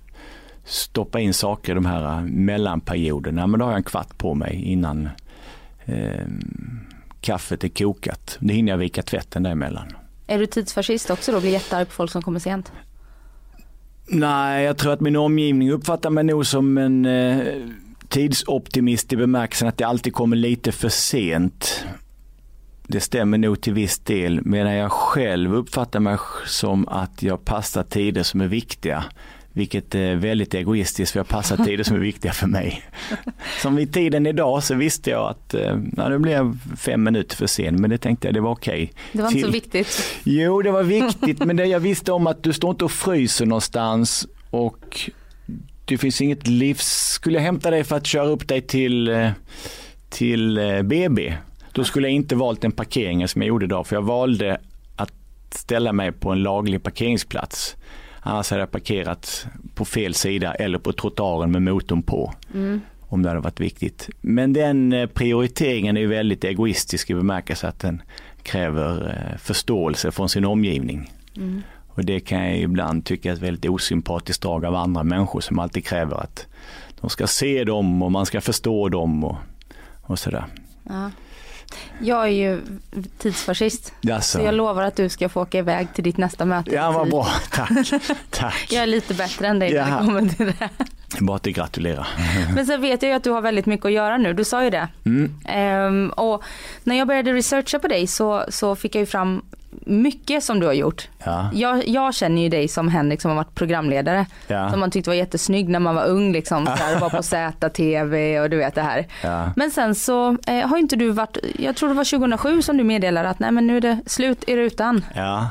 stoppa 0.65 1.21
in 1.21 1.35
saker 1.35 1.73
i 1.73 1.75
de 1.75 1.87
här 1.87 2.21
mellanperioderna. 2.21 3.47
Men 3.47 3.61
då 3.61 3.67
har 3.67 3.73
jag 3.73 3.77
en 3.77 3.85
kvart 3.85 4.19
på 4.19 4.35
mig 4.35 4.63
innan 4.65 5.09
eh, 5.85 6.27
kaffet 7.21 7.65
är 7.65 7.69
kokat. 7.69 8.37
Det 8.41 8.55
hinner 8.55 8.73
jag 8.73 8.79
vika 8.79 9.03
tvätten 9.03 9.43
däremellan. 9.43 9.87
Är 10.27 10.39
du 10.39 10.47
tidsfascist 10.47 11.11
också 11.11 11.33
då? 11.33 11.41
Blir 11.41 11.51
jättearg 11.51 11.89
på 11.89 11.93
folk 11.93 12.11
som 12.11 12.23
kommer 12.23 12.41
sent? 12.41 12.73
Nej, 14.07 14.65
jag 14.65 14.79
tror 14.79 14.93
att 14.93 15.01
min 15.01 15.17
omgivning 15.17 15.71
uppfattar 15.71 16.11
mig 16.11 16.25
nog 16.25 16.47
som 16.47 16.79
en 16.79 17.07
eh, 17.07 17.39
tidsoptimist 18.09 19.13
i 19.13 19.17
bemärkelsen 19.17 19.69
att 19.69 19.79
det 19.79 19.85
alltid 19.85 20.15
kommer 20.15 20.37
lite 20.37 20.73
för 20.73 20.89
sent. 20.89 21.85
Det 22.93 23.01
stämmer 23.01 23.39
nog 23.39 23.61
till 23.61 23.73
viss 23.73 23.99
del, 23.99 24.41
medan 24.45 24.75
jag 24.75 24.93
själv 24.93 25.55
uppfattar 25.55 26.01
mig 26.01 26.17
som 26.47 26.89
att 26.89 27.23
jag 27.23 27.45
passar 27.45 27.83
tider 27.83 28.23
som 28.23 28.41
är 28.41 28.47
viktiga. 28.47 29.05
Vilket 29.53 29.95
är 29.95 30.17
väldigt 30.17 30.55
egoistiskt 30.55 31.13
för 31.13 31.21
jag 31.21 31.29
passar 31.29 31.57
tider 31.65 31.85
som 31.85 31.97
är 31.97 32.01
viktiga 32.01 32.33
för 32.33 32.47
mig. 32.47 32.83
Som 33.63 33.77
vid 33.77 33.93
tiden 33.93 34.27
idag 34.27 34.63
så 34.63 34.75
visste 34.75 35.11
jag 35.11 35.31
att 35.31 35.55
eh, 35.55 35.79
ja, 35.97 36.09
nu 36.09 36.19
blev 36.19 36.35
jag 36.35 36.57
fem 36.77 37.03
minuter 37.03 37.37
för 37.37 37.47
sen 37.47 37.81
men 37.81 37.91
det 37.91 37.99
tänkte 37.99 38.29
jag 38.29 38.35
det 38.35 38.41
var 38.41 38.51
okej. 38.51 38.93
Det 39.13 39.23
var 39.23 39.31
inte 39.31 39.43
så 39.43 39.51
viktigt. 39.53 40.21
Jo, 40.25 40.63
det 40.63 40.71
var 40.71 40.83
viktigt, 40.83 41.39
men 41.45 41.57
det, 41.57 41.67
jag 41.67 41.81
visste 41.81 42.13
om 42.13 42.27
att 42.27 42.43
du 42.43 42.53
står 42.53 42.71
inte 42.71 42.85
och 42.85 42.93
fryser 42.93 43.47
någonstans 43.47 44.27
och 44.51 45.11
det 45.85 45.99
finns 45.99 46.21
inget 46.21 46.47
livs... 46.47 47.13
Skulle 47.13 47.39
jag 47.39 47.43
hämta 47.43 47.71
dig 47.71 47.85
för 47.85 47.97
att 47.97 48.07
köra 48.07 48.27
upp 48.27 48.49
dig 48.49 48.61
till, 48.61 49.09
eh, 49.09 49.31
till 50.11 50.59
eh, 50.59 50.83
BB, 50.83 51.35
då 51.73 51.85
skulle 51.85 52.07
jag 52.09 52.15
inte 52.15 52.35
valt 52.35 52.61
den 52.61 52.73
parkeringen 52.73 53.29
som 53.29 53.43
jag 53.43 53.49
gjorde 53.49 53.65
idag, 53.65 53.87
för 53.87 53.97
jag 53.97 54.03
valde 54.03 54.61
att 54.97 55.13
ställa 55.51 55.93
mig 55.93 56.13
på 56.13 56.31
en 56.31 56.43
laglig 56.43 56.83
parkeringsplats. 56.83 57.77
Annars 58.21 58.51
hade 58.51 58.63
jag 58.63 58.71
parkerat 58.71 59.47
på 59.75 59.85
fel 59.85 60.15
sida 60.15 60.55
eller 60.55 60.79
på 60.79 60.93
trottoaren 60.93 61.51
med 61.51 61.63
motorn 61.63 62.03
på. 62.03 62.33
Om 63.01 63.23
det 63.23 63.29
hade 63.29 63.41
varit 63.41 63.61
viktigt. 63.61 64.11
Men 64.21 64.53
den 64.53 64.93
eh, 64.93 65.07
prioriteringen 65.07 65.97
är 65.97 66.07
väldigt 66.07 66.45
egoistisk 66.45 67.11
i 67.11 67.15
bemärkelse 67.15 67.69
att 67.69 67.79
den 67.79 68.03
kräver 68.43 69.09
eh, 69.09 69.39
förståelse 69.39 70.11
från 70.11 70.29
sin 70.29 70.45
omgivning. 70.45 71.11
Och 71.95 72.05
det 72.05 72.21
kan 72.21 72.45
jag 72.45 72.59
ibland 72.59 73.05
tycka 73.05 73.29
är 73.29 73.33
ett 73.33 73.43
väldigt 73.43 73.71
osympatiskt 73.71 74.43
drag 74.43 74.65
av 74.65 74.75
andra 74.75 75.03
människor 75.03 75.41
som 75.41 75.59
alltid 75.59 75.85
kräver 75.85 76.17
att 76.17 76.47
de 77.01 77.11
ska 77.11 77.27
se 77.27 77.65
dem 77.65 78.03
och 78.03 78.13
man 78.13 78.27
ska 78.27 78.41
förstå 78.41 78.89
dem 78.89 79.25
och, 79.25 79.37
och 80.03 80.19
sådär. 80.19 80.45
Ja. 80.89 81.11
Jag 82.01 82.23
är 82.23 82.27
ju 82.33 82.61
tidsfascist. 83.19 83.93
Jaså. 84.01 84.39
Så 84.39 84.45
jag 84.45 84.55
lovar 84.55 84.83
att 84.83 84.97
du 84.97 85.09
ska 85.09 85.29
få 85.29 85.43
åka 85.43 85.59
iväg 85.59 85.95
till 85.95 86.05
ditt 86.05 86.17
nästa 86.17 86.45
möte. 86.45 86.71
Ja, 86.71 86.91
vad 86.93 87.11
bra. 87.11 87.27
Tack. 87.51 87.71
Tack. 88.31 88.67
Jag 88.71 88.83
är 88.83 88.87
lite 88.87 89.15
bättre 89.15 89.47
än 89.47 89.59
dig 89.59 89.71
när 89.73 89.79
Jaha. 89.79 90.01
det 90.01 90.07
kommer 90.07 90.29
till 90.29 90.47
det. 90.47 90.69
Bara 91.21 91.37
att 91.37 91.43
gratulera. 91.43 92.07
Men 92.55 92.67
sen 92.67 92.81
vet 92.81 93.03
jag 93.03 93.11
ju 93.11 93.17
att 93.17 93.25
du 93.25 93.31
har 93.31 93.41
väldigt 93.41 93.67
mycket 93.67 93.87
att 93.87 93.93
göra 93.93 94.17
nu, 94.17 94.33
du 94.33 94.45
sa 94.45 94.65
ju 94.65 94.71
det. 94.71 94.89
Mm. 95.05 95.35
Ehm, 95.45 96.11
och 96.11 96.43
när 96.85 96.97
jag 96.97 97.09
började 97.09 97.33
researcha 97.33 97.79
på 97.79 97.89
dig 97.89 98.07
så, 98.07 98.45
så 98.49 98.77
fick 98.77 98.95
jag 98.95 99.01
ju 99.01 99.07
fram 99.07 99.43
mycket 99.87 100.45
som 100.45 100.61
du 100.61 100.67
har 100.67 100.73
gjort. 100.73 101.09
Ja. 101.25 101.51
Jag, 101.55 101.89
jag 101.89 102.15
känner 102.15 102.43
ju 102.43 102.49
dig 102.49 102.69
som 102.69 102.89
Henrik 102.89 103.21
som 103.21 103.29
har 103.29 103.37
varit 103.37 103.55
programledare. 103.55 104.27
Ja. 104.47 104.71
Som 104.71 104.81
man 104.81 104.91
tyckte 104.91 105.11
var 105.11 105.15
jättesnygg 105.15 105.69
när 105.69 105.81
man 105.81 105.95
var 105.95 106.07
ung 106.07 106.33
liksom. 106.33 106.67
Så 106.79 106.85
här, 106.85 107.01
var 107.01 107.11
på 107.11 107.23
ZTV 107.23 108.41
och 108.41 108.51
du 108.51 108.57
vet 108.57 108.75
det 108.75 108.83
här. 108.83 109.07
Ja. 109.23 109.51
Men 109.57 109.71
sen 109.71 109.95
så 109.95 110.37
eh, 110.47 110.69
har 110.69 110.79
inte 110.79 110.97
du 110.97 111.11
varit, 111.11 111.37
jag 111.59 111.77
tror 111.77 111.89
det 111.89 111.95
var 111.95 112.05
2007 112.05 112.63
som 112.63 112.77
du 112.77 112.85
meddelade 112.85 113.29
att 113.29 113.39
nej 113.39 113.53
men 113.53 113.67
nu 113.67 113.77
är 113.77 113.81
det 113.81 114.01
slut 114.07 114.45
i 114.47 114.57
rutan. 114.57 115.05
Ja. 115.15 115.51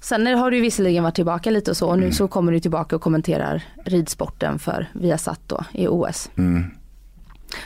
Sen 0.00 0.26
har 0.26 0.50
du 0.50 0.60
visserligen 0.60 1.02
varit 1.04 1.14
tillbaka 1.14 1.50
lite 1.50 1.70
och 1.70 1.76
så 1.76 1.88
och 1.88 1.98
nu 1.98 2.12
så 2.12 2.28
kommer 2.28 2.52
du 2.52 2.60
tillbaka 2.60 2.96
och 2.96 3.02
kommenterar 3.02 3.62
ridsporten 3.84 4.58
för 4.58 4.86
Viasat 4.92 5.40
då 5.46 5.64
i 5.72 5.88
OS. 5.88 6.30
Mm. 6.36 6.70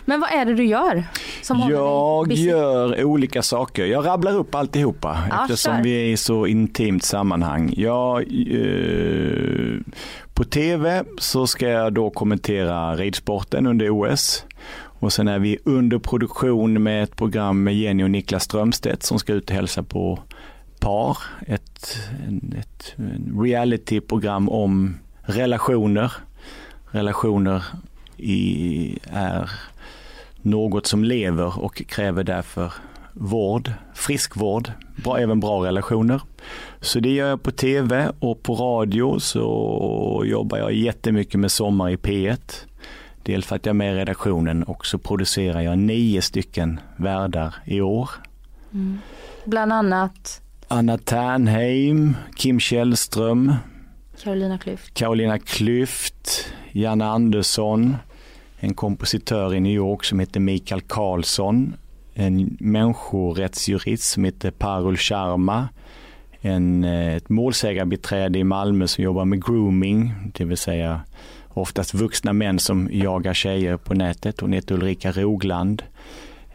Men 0.04 0.20
vad 0.20 0.30
är 0.32 0.44
det 0.44 0.54
du 0.54 0.64
gör? 0.64 1.04
Jag 1.68 2.32
gör 2.32 3.04
olika 3.04 3.42
saker. 3.42 3.87
Jag 3.87 4.06
rabblar 4.06 4.37
upp 4.37 4.54
alltihopa 4.54 5.18
Ja, 5.30 5.42
eftersom 5.42 5.76
kör. 5.76 5.82
vi 5.82 5.90
är 5.92 6.04
i 6.12 6.16
så 6.16 6.46
intimt 6.46 7.04
sammanhang. 7.04 7.75
Jag, 7.76 8.20
eh, 8.20 9.76
på 10.34 10.44
tv 10.44 11.04
så 11.18 11.46
ska 11.46 11.68
jag 11.68 11.92
då 11.92 12.10
kommentera 12.10 12.96
ridsporten 12.96 13.66
under 13.66 13.90
OS. 13.90 14.44
Och 15.00 15.12
sen 15.12 15.28
är 15.28 15.38
vi 15.38 15.58
under 15.64 15.99
produktion 15.99 16.82
med 16.82 17.02
ett 17.02 17.16
program 17.16 17.64
med 17.64 17.76
Jenny 17.76 18.04
och 18.04 18.10
Niklas 18.10 18.44
Strömstedt 18.44 19.02
som 19.02 19.18
ska 19.18 19.32
ut 19.32 19.50
och 19.50 19.56
hälsa 19.56 19.82
på 19.82 20.18
par. 20.80 21.18
Ett, 21.46 21.99
ett 22.58 22.94
realityprogram 23.42 24.49
om 24.49 24.99
relationer. 25.22 26.12
Relationer 26.90 27.64
i, 28.22 28.98
är 29.12 29.50
något 30.36 30.86
som 30.86 31.04
lever 31.04 31.60
och 31.60 31.82
kräver 31.86 32.24
därför 32.24 32.72
vård, 33.12 33.72
friskvård, 33.94 34.72
bra, 34.96 35.18
även 35.18 35.40
bra 35.40 35.66
relationer. 35.66 36.22
Så 36.80 37.00
det 37.00 37.10
gör 37.10 37.28
jag 37.28 37.42
på 37.42 37.50
tv 37.50 38.12
och 38.18 38.42
på 38.42 38.54
radio 38.54 39.18
så 39.18 40.22
jobbar 40.26 40.58
jag 40.58 40.72
jättemycket 40.72 41.40
med 41.40 41.50
Sommar 41.50 41.90
i 41.90 41.96
P1. 41.96 42.66
Dels 43.22 43.46
för 43.46 43.56
att 43.56 43.66
jag 43.66 43.72
är 43.72 43.74
med 43.74 43.94
i 43.94 43.96
redaktionen 43.96 44.62
och 44.62 44.86
så 44.86 44.98
producerar 44.98 45.60
jag 45.60 45.78
nio 45.78 46.22
stycken 46.22 46.80
värdar 46.96 47.54
i 47.64 47.80
år. 47.80 48.10
Bland 49.44 49.72
annat 49.72 50.42
Anna 50.68 50.98
Ternheim, 50.98 52.16
Kim 52.36 52.60
Källström, 52.60 53.54
Carolina 54.22 54.58
Klüft. 54.58 54.94
Carolina 54.94 55.38
Klüft, 55.38 56.52
Janne 56.72 57.04
Andersson, 57.04 57.96
en 58.61 58.75
kompositör 58.75 59.55
i 59.55 59.61
New 59.61 59.73
York 59.73 60.05
som 60.05 60.21
heter 60.21 60.40
Mikael 60.40 60.81
Karlsson, 60.81 61.76
en 62.14 62.57
människorättsjurist 62.61 64.02
som 64.02 64.25
heter 64.25 64.50
Parul 64.50 64.97
Sharma, 64.97 65.69
en, 66.40 66.85
eh, 66.85 67.14
ett 67.17 67.29
målsägarbiträde 67.29 68.38
i 68.38 68.45
Malmö 68.45 68.87
som 68.87 69.05
jobbar 69.05 69.25
med 69.25 69.45
grooming, 69.45 70.14
det 70.35 70.45
vill 70.45 70.57
säga 70.57 71.00
oftast 71.49 71.95
vuxna 71.95 72.33
män 72.33 72.59
som 72.59 72.88
jagar 72.93 73.35
tjejer 73.35 73.76
på 73.76 73.95
nätet. 73.95 74.40
Hon 74.40 74.52
heter 74.52 74.75
Ulrika 74.75 75.12
Rogland. 75.12 75.83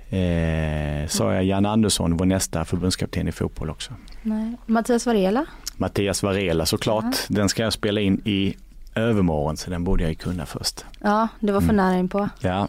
Eh, 0.09 1.07
sa 1.07 1.33
jag 1.33 1.43
Jan 1.43 1.65
Andersson, 1.65 2.17
vår 2.17 2.25
nästa 2.25 2.65
förbundskapten 2.65 3.27
i 3.27 3.31
fotboll 3.31 3.69
också. 3.69 3.93
Nej. 4.21 4.57
Mattias 4.65 5.05
Varela. 5.05 5.45
Mattias 5.77 6.23
Varela 6.23 6.65
såklart. 6.65 7.15
Den 7.27 7.49
ska 7.49 7.63
jag 7.63 7.73
spela 7.73 8.01
in 8.01 8.21
i 8.25 8.55
övermorgon 8.95 9.57
så 9.57 9.69
den 9.69 9.83
borde 9.83 10.03
jag 10.03 10.09
ju 10.09 10.15
kunna 10.15 10.45
först. 10.45 10.85
Ja, 10.99 11.27
det 11.39 11.51
var 11.51 11.61
för 11.61 11.69
Mm. 11.69 11.75
nära 11.75 11.97
in 11.99 12.09
på. 12.09 12.29
Ja, 12.39 12.67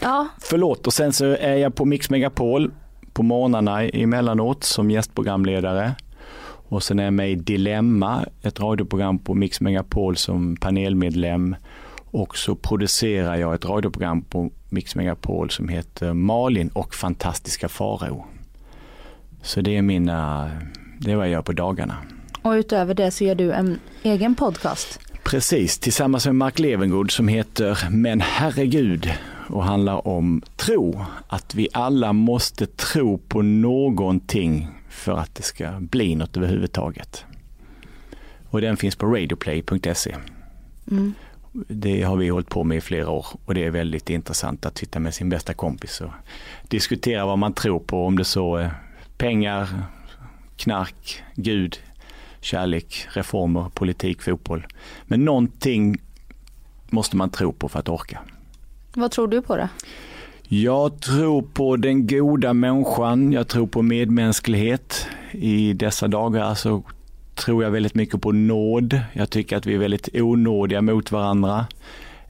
Ja, 0.00 0.28
förlåt 0.40 0.86
och 0.86 0.92
sen 0.92 1.12
så 1.12 1.24
är 1.24 1.54
jag 1.56 1.74
på 1.74 1.84
Mix 1.84 2.10
Megapol 2.10 2.70
på 3.12 3.22
morgnarna 3.22 3.82
emellanåt 3.82 4.64
som 4.64 4.90
gästprogramledare. 4.90 5.94
Och 6.68 6.82
sen 6.82 6.98
är 6.98 7.04
jag 7.04 7.12
med 7.14 7.30
i 7.30 7.34
Dilemma, 7.34 8.24
ett 8.42 8.60
radioprogram 8.60 9.18
på 9.18 9.34
Mix 9.34 9.60
Megapol 9.60 10.16
som 10.16 10.56
panelmedlem. 10.56 11.56
Och 12.10 12.36
så 12.36 12.54
producerar 12.54 13.36
jag 13.36 13.54
ett 13.54 13.64
radioprogram 13.64 14.22
på 14.22 14.50
Mix 14.70 14.94
Megapol 14.94 15.50
som 15.50 15.68
heter 15.68 16.12
Malin 16.12 16.68
och 16.68 16.94
fantastiska 16.94 17.68
Farao. 17.68 18.24
Så 19.42 19.60
det 19.60 19.76
är 19.76 19.82
mina, 19.82 20.50
det 20.98 21.12
är 21.12 21.16
vad 21.16 21.26
jag 21.26 21.32
gör 21.32 21.42
på 21.42 21.52
dagarna. 21.52 21.96
Och 22.42 22.50
utöver 22.50 22.94
det 22.94 23.10
så 23.10 23.24
gör 23.24 23.34
du 23.34 23.52
en 23.52 23.78
egen 24.02 24.34
podcast. 24.34 25.00
Precis, 25.22 25.78
tillsammans 25.78 26.26
med 26.26 26.34
Mark 26.34 26.58
Levengood 26.58 27.10
som 27.10 27.28
heter 27.28 27.78
Men 27.90 28.20
herregud 28.20 29.10
och 29.48 29.64
handlar 29.64 30.08
om 30.08 30.42
tro. 30.56 31.04
Att 31.28 31.54
vi 31.54 31.68
alla 31.72 32.12
måste 32.12 32.66
tro 32.66 33.18
på 33.18 33.42
någonting 33.42 34.68
för 34.88 35.18
att 35.18 35.34
det 35.34 35.42
ska 35.42 35.70
bli 35.80 36.14
något 36.14 36.36
överhuvudtaget. 36.36 37.24
Och 38.48 38.60
den 38.60 38.76
finns 38.76 38.96
på 38.96 39.06
radioplay.se. 39.06 40.16
Mm. 40.90 41.14
Det 41.68 42.02
har 42.02 42.16
vi 42.16 42.28
hållit 42.28 42.48
på 42.48 42.64
med 42.64 42.78
i 42.78 42.80
flera 42.80 43.10
år 43.10 43.26
och 43.44 43.54
det 43.54 43.64
är 43.64 43.70
väldigt 43.70 44.10
intressant 44.10 44.66
att 44.66 44.78
sitta 44.78 45.00
med 45.00 45.14
sin 45.14 45.28
bästa 45.28 45.54
kompis 45.54 46.00
och 46.00 46.10
diskutera 46.68 47.26
vad 47.26 47.38
man 47.38 47.52
tror 47.52 47.78
på. 47.78 48.06
Om 48.06 48.18
det 48.18 48.24
så 48.24 48.56
är 48.56 48.70
pengar, 49.16 49.68
knark, 50.56 51.22
Gud, 51.34 51.78
kärlek, 52.44 53.06
reformer, 53.08 53.70
politik, 53.74 54.22
fotboll. 54.22 54.66
Men 55.04 55.24
någonting 55.24 55.96
måste 56.90 57.16
man 57.16 57.30
tro 57.30 57.52
på 57.52 57.68
för 57.68 57.78
att 57.78 57.88
orka. 57.88 58.18
Vad 58.94 59.10
tror 59.10 59.28
du 59.28 59.42
på 59.42 59.56
det? 59.56 59.68
Jag 60.48 61.00
tror 61.00 61.42
på 61.42 61.76
den 61.76 62.06
goda 62.06 62.52
människan, 62.52 63.32
jag 63.32 63.48
tror 63.48 63.66
på 63.66 63.82
medmänsklighet. 63.82 65.06
I 65.30 65.72
dessa 65.72 66.08
dagar 66.08 66.54
så 66.54 66.82
tror 67.34 67.64
jag 67.64 67.70
väldigt 67.70 67.94
mycket 67.94 68.20
på 68.20 68.32
nåd. 68.32 69.00
Jag 69.12 69.30
tycker 69.30 69.56
att 69.56 69.66
vi 69.66 69.74
är 69.74 69.78
väldigt 69.78 70.08
onådiga 70.14 70.82
mot 70.82 71.12
varandra. 71.12 71.66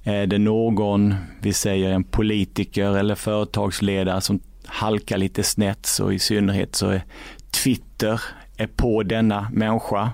Är 0.03 0.27
det 0.27 0.39
någon, 0.39 1.15
vi 1.41 1.53
säger 1.53 1.91
en 1.91 2.05
politiker 2.05 2.97
eller 2.97 3.15
företagsledare 3.15 4.21
som 4.21 4.41
halkar 4.65 5.19
lite 5.19 5.43
snett 5.43 5.87
så 5.87 6.13
i 6.13 6.19
synnerhet 6.19 6.77
så 6.77 6.89
är 6.89 7.03
Twitter 7.51 8.21
är 8.63 8.67
på 8.67 9.03
denna 9.03 9.49
människa 9.53 10.11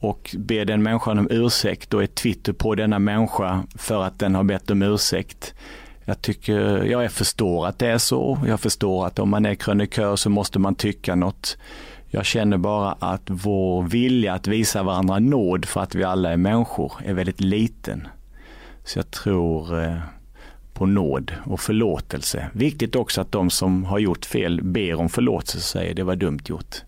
och 0.00 0.36
ber 0.38 0.64
den 0.64 0.82
människan 0.82 1.18
om 1.18 1.28
ursäkt, 1.30 1.90
då 1.90 1.98
är 1.98 2.06
Twitter 2.06 2.52
på 2.52 2.74
denna 2.74 2.98
människa 2.98 3.62
för 3.76 4.02
att 4.02 4.18
den 4.18 4.34
har 4.34 4.44
bett 4.44 4.70
om 4.70 4.82
ursäkt. 4.82 5.54
Jag, 6.04 6.22
tycker, 6.22 6.84
ja, 6.84 7.02
jag 7.02 7.12
förstår 7.12 7.66
att 7.66 7.78
det 7.78 7.86
är 7.86 7.98
så. 7.98 8.38
Jag 8.46 8.60
förstår 8.60 9.06
att 9.06 9.18
om 9.18 9.30
man 9.30 9.46
är 9.46 9.54
krönikör 9.54 10.16
så 10.16 10.30
måste 10.30 10.58
man 10.58 10.74
tycka 10.74 11.14
något. 11.14 11.58
Jag 12.06 12.24
känner 12.24 12.56
bara 12.56 12.92
att 12.98 13.22
vår 13.26 13.82
vilja 13.82 14.34
att 14.34 14.46
visa 14.46 14.82
varandra 14.82 15.18
nåd 15.18 15.64
för 15.64 15.80
att 15.80 15.94
vi 15.94 16.04
alla 16.04 16.32
är 16.32 16.36
människor 16.36 16.92
är 17.04 17.14
väldigt 17.14 17.40
liten. 17.40 18.08
Så 18.84 18.98
jag 18.98 19.10
tror 19.10 19.82
eh, 19.82 19.96
på 20.72 20.86
nåd 20.86 21.32
och 21.44 21.60
förlåtelse. 21.60 22.50
Viktigt 22.52 22.96
också 22.96 23.20
att 23.20 23.32
de 23.32 23.50
som 23.50 23.84
har 23.84 23.98
gjort 23.98 24.24
fel 24.24 24.60
ber 24.62 24.94
om 24.94 25.08
förlåtelse 25.08 25.56
och 25.56 25.62
säger 25.62 25.94
det 25.94 26.02
var 26.02 26.16
dumt 26.16 26.40
gjort. 26.46 26.82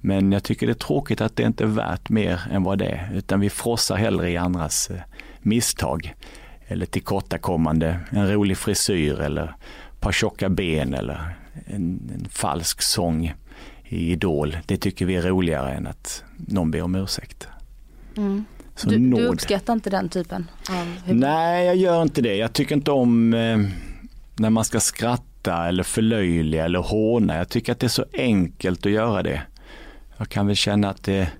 Men 0.00 0.32
jag 0.32 0.42
tycker 0.42 0.66
det 0.66 0.72
är 0.72 0.74
tråkigt 0.74 1.20
att 1.20 1.36
det 1.36 1.42
inte 1.42 1.64
är 1.64 1.68
värt 1.68 2.08
mer 2.08 2.40
än 2.50 2.62
vad 2.62 2.78
det 2.78 2.86
är, 2.86 3.10
utan 3.14 3.40
vi 3.40 3.50
frossar 3.50 3.96
hellre 3.96 4.30
i 4.30 4.36
andras 4.36 4.90
eh, 4.90 5.00
misstag 5.42 6.14
eller 6.66 6.86
tillkortakommande, 6.86 8.00
en 8.10 8.32
rolig 8.32 8.58
frisyr 8.58 9.20
eller 9.20 9.44
ett 9.44 10.00
par 10.00 10.12
tjocka 10.12 10.48
ben 10.48 10.94
eller 10.94 11.34
en, 11.66 12.10
en 12.14 12.28
falsk 12.30 12.82
sång 12.82 13.34
i 13.84 14.12
Idol. 14.12 14.56
Det 14.66 14.76
tycker 14.76 15.06
vi 15.06 15.16
är 15.16 15.22
roligare 15.22 15.72
än 15.72 15.86
att 15.86 16.24
någon 16.36 16.70
ber 16.70 16.82
om 16.82 16.94
ursäkt. 16.94 17.48
Mm. 18.16 18.44
Du, 18.84 18.98
du 18.98 19.26
uppskattar 19.26 19.72
inte 19.72 19.90
den 19.90 20.08
typen 20.08 20.50
av? 20.70 21.14
Nej, 21.14 21.66
jag 21.66 21.76
gör 21.76 22.02
inte 22.02 22.22
det. 22.22 22.36
Jag 22.36 22.52
tycker 22.52 22.74
inte 22.74 22.90
om 22.90 23.34
eh, 23.34 23.58
när 24.36 24.50
man 24.50 24.64
ska 24.64 24.80
skratta 24.80 25.68
eller 25.68 25.82
förlöjliga 25.82 26.64
eller 26.64 26.78
håna. 26.78 27.36
Jag 27.36 27.48
tycker 27.48 27.72
att 27.72 27.80
det 27.80 27.86
är 27.86 27.88
så 27.88 28.04
enkelt 28.12 28.86
att 28.86 28.92
göra 28.92 29.22
det. 29.22 29.42
Jag 30.20 30.28
kan 30.28 30.46
väl 30.46 30.56
känna 30.56 30.90
att 30.90 31.02
det 31.02 31.30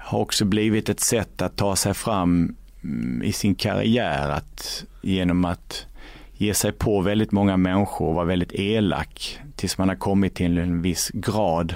har 0.00 0.18
också 0.18 0.44
blivit 0.44 0.88
ett 0.88 1.00
sätt 1.00 1.42
att 1.42 1.56
ta 1.56 1.76
sig 1.76 1.94
fram 1.94 2.56
mm, 2.84 3.22
i 3.22 3.32
sin 3.32 3.54
karriär. 3.54 4.28
Att, 4.28 4.84
genom 5.02 5.44
att 5.44 5.86
ge 6.32 6.54
sig 6.54 6.72
på 6.72 7.00
väldigt 7.00 7.32
många 7.32 7.56
människor 7.56 8.08
och 8.08 8.14
vara 8.14 8.24
väldigt 8.24 8.52
elak 8.52 9.38
tills 9.56 9.78
man 9.78 9.88
har 9.88 9.96
kommit 9.96 10.34
till 10.34 10.58
en 10.58 10.82
viss 10.82 11.10
grad 11.14 11.74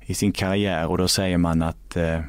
i 0.00 0.14
sin 0.14 0.32
karriär. 0.32 0.86
Och 0.86 0.98
då 0.98 1.08
säger 1.08 1.38
man 1.38 1.62
att 1.62 1.96
eh, 1.96 2.20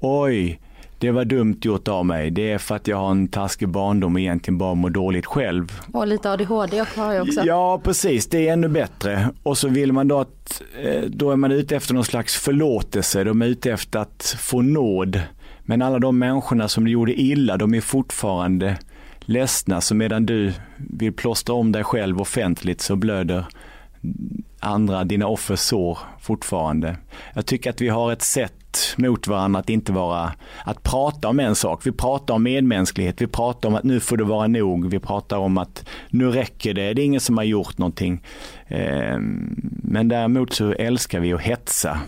oj, 0.00 0.60
det 0.98 1.10
var 1.10 1.24
dumt 1.24 1.58
gjort 1.62 1.88
av 1.88 2.06
mig. 2.06 2.30
Det 2.30 2.52
är 2.52 2.58
för 2.58 2.74
att 2.74 2.88
jag 2.88 2.96
har 2.96 3.10
en 3.10 3.28
taskig 3.28 3.68
barndom 3.68 4.14
och 4.14 4.20
egentligen 4.20 4.58
bara 4.58 4.74
mår 4.74 4.90
dåligt 4.90 5.26
själv. 5.26 5.80
Och 5.92 6.06
lite 6.06 6.30
ADHD 6.30 6.84
har 6.96 7.12
jag 7.12 7.28
också. 7.28 7.40
Ja, 7.44 7.80
precis. 7.84 8.26
Det 8.26 8.48
är 8.48 8.52
ännu 8.52 8.68
bättre. 8.68 9.28
Och 9.42 9.58
så 9.58 9.68
vill 9.68 9.92
man 9.92 10.08
då 10.08 10.20
att, 10.20 10.62
eh, 10.82 11.02
då 11.02 11.30
är 11.30 11.36
man 11.36 11.52
ute 11.52 11.76
efter 11.76 11.94
någon 11.94 12.04
slags 12.04 12.36
förlåtelse. 12.36 13.24
De 13.24 13.42
är 13.42 13.46
ute 13.46 13.72
efter 13.72 13.98
att 13.98 14.36
få 14.40 14.62
nåd. 14.62 15.20
Men 15.62 15.82
alla 15.82 15.98
de 15.98 16.18
människorna 16.18 16.68
som 16.68 16.84
du 16.84 16.90
gjorde 16.90 17.20
illa, 17.20 17.56
de 17.56 17.74
är 17.74 17.80
fortfarande 17.80 18.78
ledsna. 19.20 19.80
Så 19.80 19.94
medan 19.94 20.26
du 20.26 20.52
vill 20.76 21.12
plåstra 21.12 21.54
om 21.54 21.72
dig 21.72 21.84
själv 21.84 22.20
offentligt 22.20 22.80
så 22.80 22.96
blöder 22.96 23.46
andra, 24.60 25.04
dina 25.04 25.26
offers 25.26 25.60
sår 25.60 25.98
fortfarande. 26.20 26.96
Jag 27.34 27.46
tycker 27.46 27.70
att 27.70 27.80
vi 27.80 27.88
har 27.88 28.12
ett 28.12 28.22
sätt 28.22 28.54
mot 28.96 29.26
varandra 29.26 29.60
att 29.60 29.70
inte 29.70 29.92
vara, 29.92 30.32
att 30.64 30.82
prata 30.82 31.28
om 31.28 31.40
en 31.40 31.54
sak. 31.54 31.86
Vi 31.86 31.92
pratar 31.92 32.34
om 32.34 32.42
medmänsklighet, 32.42 33.22
vi 33.22 33.26
pratar 33.26 33.68
om 33.68 33.74
att 33.74 33.84
nu 33.84 34.00
får 34.00 34.16
det 34.16 34.24
vara 34.24 34.46
nog, 34.46 34.90
vi 34.90 34.98
pratar 34.98 35.36
om 35.36 35.58
att 35.58 35.86
nu 36.10 36.30
räcker 36.30 36.74
det, 36.74 36.94
det 36.94 37.02
är 37.02 37.04
ingen 37.04 37.20
som 37.20 37.36
har 37.36 37.44
gjort 37.44 37.78
någonting. 37.78 38.22
Ehm, 38.68 39.54
men 39.82 40.08
däremot 40.08 40.52
så 40.52 40.72
älskar 40.72 41.20
vi 41.20 41.32
att 41.32 41.40
hetsa. 41.40 42.00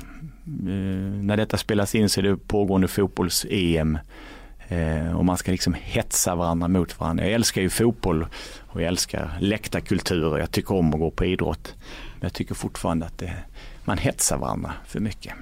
Ehm, 0.47 1.27
när 1.27 1.37
detta 1.37 1.57
spelas 1.57 1.95
in 1.95 2.09
så 2.09 2.21
är 2.21 2.23
det 2.23 2.37
pågående 2.37 2.89
fotbolls-EM. 2.89 3.99
Ehm, 4.69 5.17
och 5.17 5.25
man 5.25 5.37
ska 5.37 5.51
liksom 5.51 5.75
hetsa 5.75 6.35
varandra 6.35 6.69
mot 6.69 7.01
varandra. 7.01 7.25
Jag 7.25 7.33
älskar 7.33 7.63
ju 7.63 7.71
fotboll 7.71 8.27
och 8.61 8.83
jag 8.83 8.89
älskar 8.89 9.31
läktarkulturer. 9.41 10.39
Jag 10.39 10.51
tycker 10.51 10.75
om 10.75 10.95
att 10.95 11.01
gå 11.01 11.11
på 11.11 11.25
idrott. 11.25 11.75
Men 12.15 12.27
jag 12.27 12.33
tycker 12.33 12.55
fortfarande 12.55 13.07
att 13.07 13.19
det, 13.19 13.33
man 13.85 13.99
hetsar 13.99 14.39
varandra 14.39 14.73
för 14.87 15.01
mycket. 15.01 15.35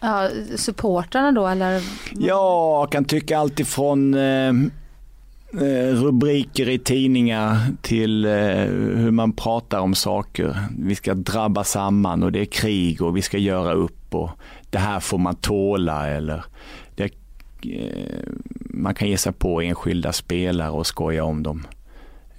Ja, 0.00 0.28
supportrarna 0.56 1.32
då 1.32 1.46
eller? 1.46 1.82
Ja, 2.18 2.80
jag 2.80 2.92
kan 2.92 3.04
tycka 3.04 3.38
allt 3.38 3.60
ifrån 3.60 4.14
eh, 4.14 4.48
eh, 5.52 5.94
rubriker 5.94 6.68
i 6.68 6.78
tidningar 6.78 7.58
till 7.82 8.24
eh, 8.24 8.30
hur 8.96 9.10
man 9.10 9.32
pratar 9.32 9.80
om 9.80 9.94
saker. 9.94 10.58
Vi 10.78 10.94
ska 10.94 11.14
drabba 11.14 11.64
samman 11.64 12.22
och 12.22 12.32
det 12.32 12.40
är 12.40 12.44
krig 12.44 13.02
och 13.02 13.16
vi 13.16 13.22
ska 13.22 13.38
göra 13.38 13.72
upp 13.72 14.14
och 14.14 14.30
det 14.70 14.78
här 14.78 15.00
får 15.00 15.18
man 15.18 15.34
tåla 15.34 16.08
eller 16.08 16.44
det, 16.94 17.04
eh, 17.04 18.28
man 18.70 18.94
kan 18.94 19.08
ge 19.08 19.16
sig 19.16 19.32
på 19.32 19.60
enskilda 19.60 20.12
spelare 20.12 20.70
och 20.70 20.86
skoja 20.86 21.24
om 21.24 21.42
dem. 21.42 21.66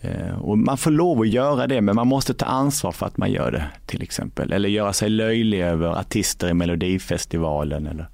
Eh, 0.02 0.40
och 0.42 0.58
man 0.58 0.78
får 0.78 0.92
lov 0.92 1.22
att 1.22 1.28
göra 1.28 1.68
det 1.68 1.82
men 1.82 1.96
man 1.96 2.08
måste 2.08 2.34
ta 2.34 2.46
ansvar 2.46 2.92
för 2.92 3.06
att 3.06 3.18
man 3.18 3.32
gör 3.32 3.52
det 3.52 3.66
till 3.86 4.02
exempel. 4.02 4.54
Eller 4.54 4.70
göra 4.70 4.94
sig 4.94 5.10
löjlig 5.10 5.62
över 5.62 6.00
artister 6.00 6.50
i 6.50 6.54
Melodifestivalen 6.54 7.88
eller 7.88 8.08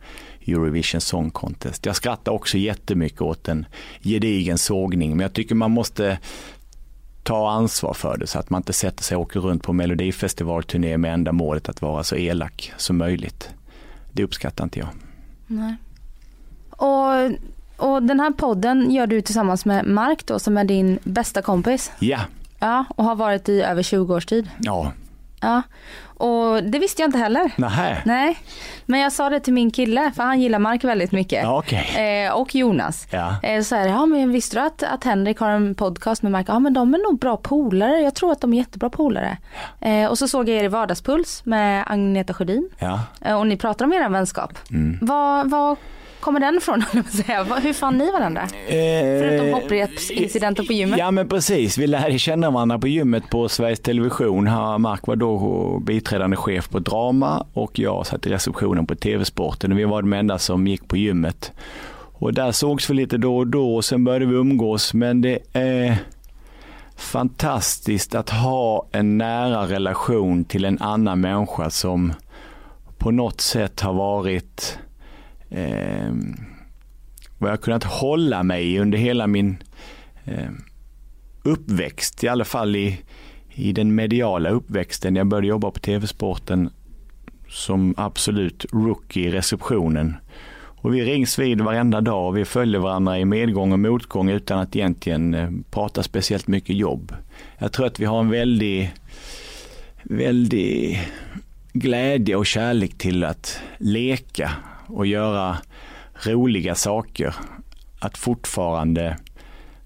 Eurovision 0.47 1.01
Song 1.01 1.31
Contest. 1.31 1.85
Jag 1.85 1.95
skrattar 1.95 2.31
också 2.31 2.57
jättemycket 2.57 3.21
åt 3.21 3.47
en 3.47 3.65
gedigen 4.01 4.57
sågning 4.57 5.09
men 5.09 5.19
jag 5.19 5.33
tycker 5.33 5.55
man 5.55 5.71
måste 5.71 6.17
ta 7.23 7.51
ansvar 7.51 7.93
för 7.93 8.17
det 8.17 8.27
så 8.27 8.39
att 8.39 8.49
man 8.49 8.59
inte 8.59 8.73
sätter 8.73 9.03
sig 9.03 9.17
och 9.17 9.23
åker 9.23 9.39
runt 9.39 9.63
på 9.63 9.73
Melodifestivalturné 9.73 10.97
med 10.97 11.13
enda 11.13 11.31
målet 11.31 11.69
att 11.69 11.81
vara 11.81 12.03
så 12.03 12.15
elak 12.15 12.73
som 12.77 12.97
möjligt. 12.97 13.49
Det 14.11 14.23
uppskattar 14.23 14.63
inte 14.63 14.79
jag. 14.79 14.89
Nej. 15.47 15.75
Och, 16.69 17.31
och 17.77 18.03
den 18.03 18.19
här 18.19 18.31
podden 18.31 18.91
gör 18.91 19.07
du 19.07 19.21
tillsammans 19.21 19.65
med 19.65 19.85
Mark 19.85 20.25
då 20.25 20.39
som 20.39 20.57
är 20.57 20.63
din 20.63 20.99
bästa 21.03 21.41
kompis. 21.41 21.91
Ja, 21.99 22.19
Ja, 22.59 22.85
och 22.95 23.03
har 23.03 23.15
varit 23.15 23.49
i 23.49 23.61
över 23.61 23.83
20 23.83 24.15
års 24.15 24.25
tid. 24.25 24.49
ja, 24.59 24.91
Ja, 25.41 25.61
och 26.17 26.63
det 26.63 26.79
visste 26.79 27.01
jag 27.01 27.07
inte 27.07 27.17
heller. 27.17 27.51
nähä. 27.57 28.01
Nej, 28.05 28.37
men 28.85 28.99
jag 28.99 29.11
sa 29.11 29.29
det 29.29 29.39
till 29.39 29.53
min 29.53 29.71
kille 29.71 30.11
för 30.15 30.23
han 30.23 30.41
gillar 30.41 30.59
Mark 30.59 30.83
väldigt 30.83 31.11
mycket. 31.11 31.43
Ja, 31.43 31.57
okej. 31.59 32.25
Eh, 32.25 32.33
och 32.33 32.55
Jonas. 32.55 33.07
Ja. 33.11 33.35
Eh, 33.43 33.61
så 33.61 33.75
här, 33.75 33.87
ja 33.87 34.05
men 34.05 34.31
visste 34.31 34.55
du 34.59 34.61
att, 34.65 34.83
att 34.83 35.03
Henrik 35.03 35.39
har 35.39 35.49
en 35.49 35.75
podcast 35.75 36.21
med 36.23 36.31
Mark? 36.31 36.45
Ja 36.49 36.59
men 36.59 36.73
de 36.73 36.93
är 36.93 36.97
nog 37.11 37.19
bra 37.19 37.37
polare. 37.37 38.01
Jag 38.01 38.15
tror 38.15 38.31
att 38.31 38.41
de 38.41 38.53
är 38.53 38.57
jättebra 38.57 38.89
polare. 38.89 39.37
Eh, 39.81 40.05
och 40.05 40.17
så 40.17 40.27
såg 40.27 40.49
jag 40.49 40.57
er 40.57 40.63
i 40.63 40.67
Vardagspuls 40.67 41.45
med 41.45 41.83
Agneta 41.87 42.33
Sjödin. 42.33 42.69
Ja. 42.79 42.99
Eh, 43.21 43.39
och 43.39 43.47
ni 43.47 43.57
pratar 43.57 43.85
om 43.85 43.93
er 43.93 44.09
vänskap. 44.09 44.53
Mm. 44.71 44.97
Vad, 45.01 45.49
vad 45.49 45.77
kommer 46.25 46.39
den 46.39 46.57
ifrån? 46.57 46.81
Hur 47.61 47.73
fann 47.73 47.97
ni 47.97 48.11
varandra? 48.11 48.47
Förutom 48.67 49.53
hopprepsincidenten 49.53 50.67
på 50.67 50.73
gymmet. 50.73 50.99
Ja 50.99 51.11
men 51.11 51.27
precis, 51.29 51.77
vi 51.77 51.87
lärde 51.87 52.19
känna 52.19 52.51
varandra 52.51 52.79
på 52.79 52.87
gymmet 52.87 53.29
på 53.29 53.49
Sveriges 53.49 53.79
Television. 53.79 54.43
Mark 54.81 55.07
var 55.07 55.15
då 55.15 55.79
biträdande 55.79 56.37
chef 56.37 56.69
på 56.69 56.79
drama 56.79 57.45
och 57.53 57.79
jag 57.79 58.07
satt 58.07 58.27
i 58.27 58.29
receptionen 58.29 58.87
på 58.87 58.95
TV-sporten 58.95 59.71
och 59.71 59.79
vi 59.79 59.83
var 59.83 60.01
de 60.01 60.13
enda 60.13 60.37
som 60.37 60.67
gick 60.67 60.87
på 60.87 60.97
gymmet. 60.97 61.51
Och 62.13 62.33
där 62.33 62.51
sågs 62.51 62.89
vi 62.89 62.93
lite 62.93 63.17
då 63.17 63.37
och 63.37 63.47
då 63.47 63.75
och 63.75 63.85
sen 63.85 64.03
började 64.03 64.25
vi 64.25 64.35
umgås 64.35 64.93
men 64.93 65.21
det 65.21 65.39
är 65.53 65.97
fantastiskt 66.95 68.15
att 68.15 68.29
ha 68.29 68.87
en 68.91 69.17
nära 69.17 69.67
relation 69.67 70.45
till 70.45 70.65
en 70.65 70.81
annan 70.81 71.21
människa 71.21 71.69
som 71.69 72.13
på 72.97 73.11
något 73.11 73.41
sätt 73.41 73.81
har 73.81 73.93
varit 73.93 74.79
eh, 75.49 76.13
vad 77.37 77.51
jag 77.51 77.61
kunnat 77.61 77.83
hålla 77.83 78.43
mig 78.43 78.73
i 78.73 78.79
under 78.79 78.97
hela 78.97 79.27
min 79.27 79.57
eh, 80.25 80.49
uppväxt, 81.43 82.23
i 82.23 82.27
alla 82.27 82.45
fall 82.45 82.75
i, 82.75 82.99
i 83.49 83.71
den 83.71 83.95
mediala 83.95 84.49
uppväxten. 84.49 85.15
Jag 85.15 85.27
började 85.27 85.47
jobba 85.47 85.71
på 85.71 85.79
TV-sporten 85.79 86.69
som 87.49 87.93
absolut 87.97 88.65
rookie 88.71 89.27
i 89.27 89.31
receptionen. 89.31 90.15
Och 90.85 90.95
vi 90.95 91.05
rings 91.05 91.39
vid 91.39 91.61
varenda 91.61 92.01
dag 92.01 92.27
och 92.27 92.37
vi 92.37 92.45
följer 92.45 92.79
varandra 92.79 93.19
i 93.19 93.25
medgång 93.25 93.71
och 93.71 93.79
motgång 93.79 94.29
utan 94.29 94.59
att 94.59 94.75
egentligen 94.75 95.33
eh, 95.33 95.49
prata 95.71 96.03
speciellt 96.03 96.47
mycket 96.47 96.75
jobb. 96.75 97.13
Jag 97.57 97.71
tror 97.71 97.85
att 97.85 97.99
vi 97.99 98.05
har 98.05 98.19
en 98.19 98.29
väldig, 98.29 98.93
väldig 100.03 100.99
glädje 101.73 102.35
och 102.35 102.45
kärlek 102.45 102.97
till 102.97 103.23
att 103.23 103.59
leka 103.77 104.51
och 104.87 105.05
göra 105.05 105.57
roliga 106.23 106.75
saker. 106.75 107.35
Att 107.99 108.17
fortfarande 108.17 109.17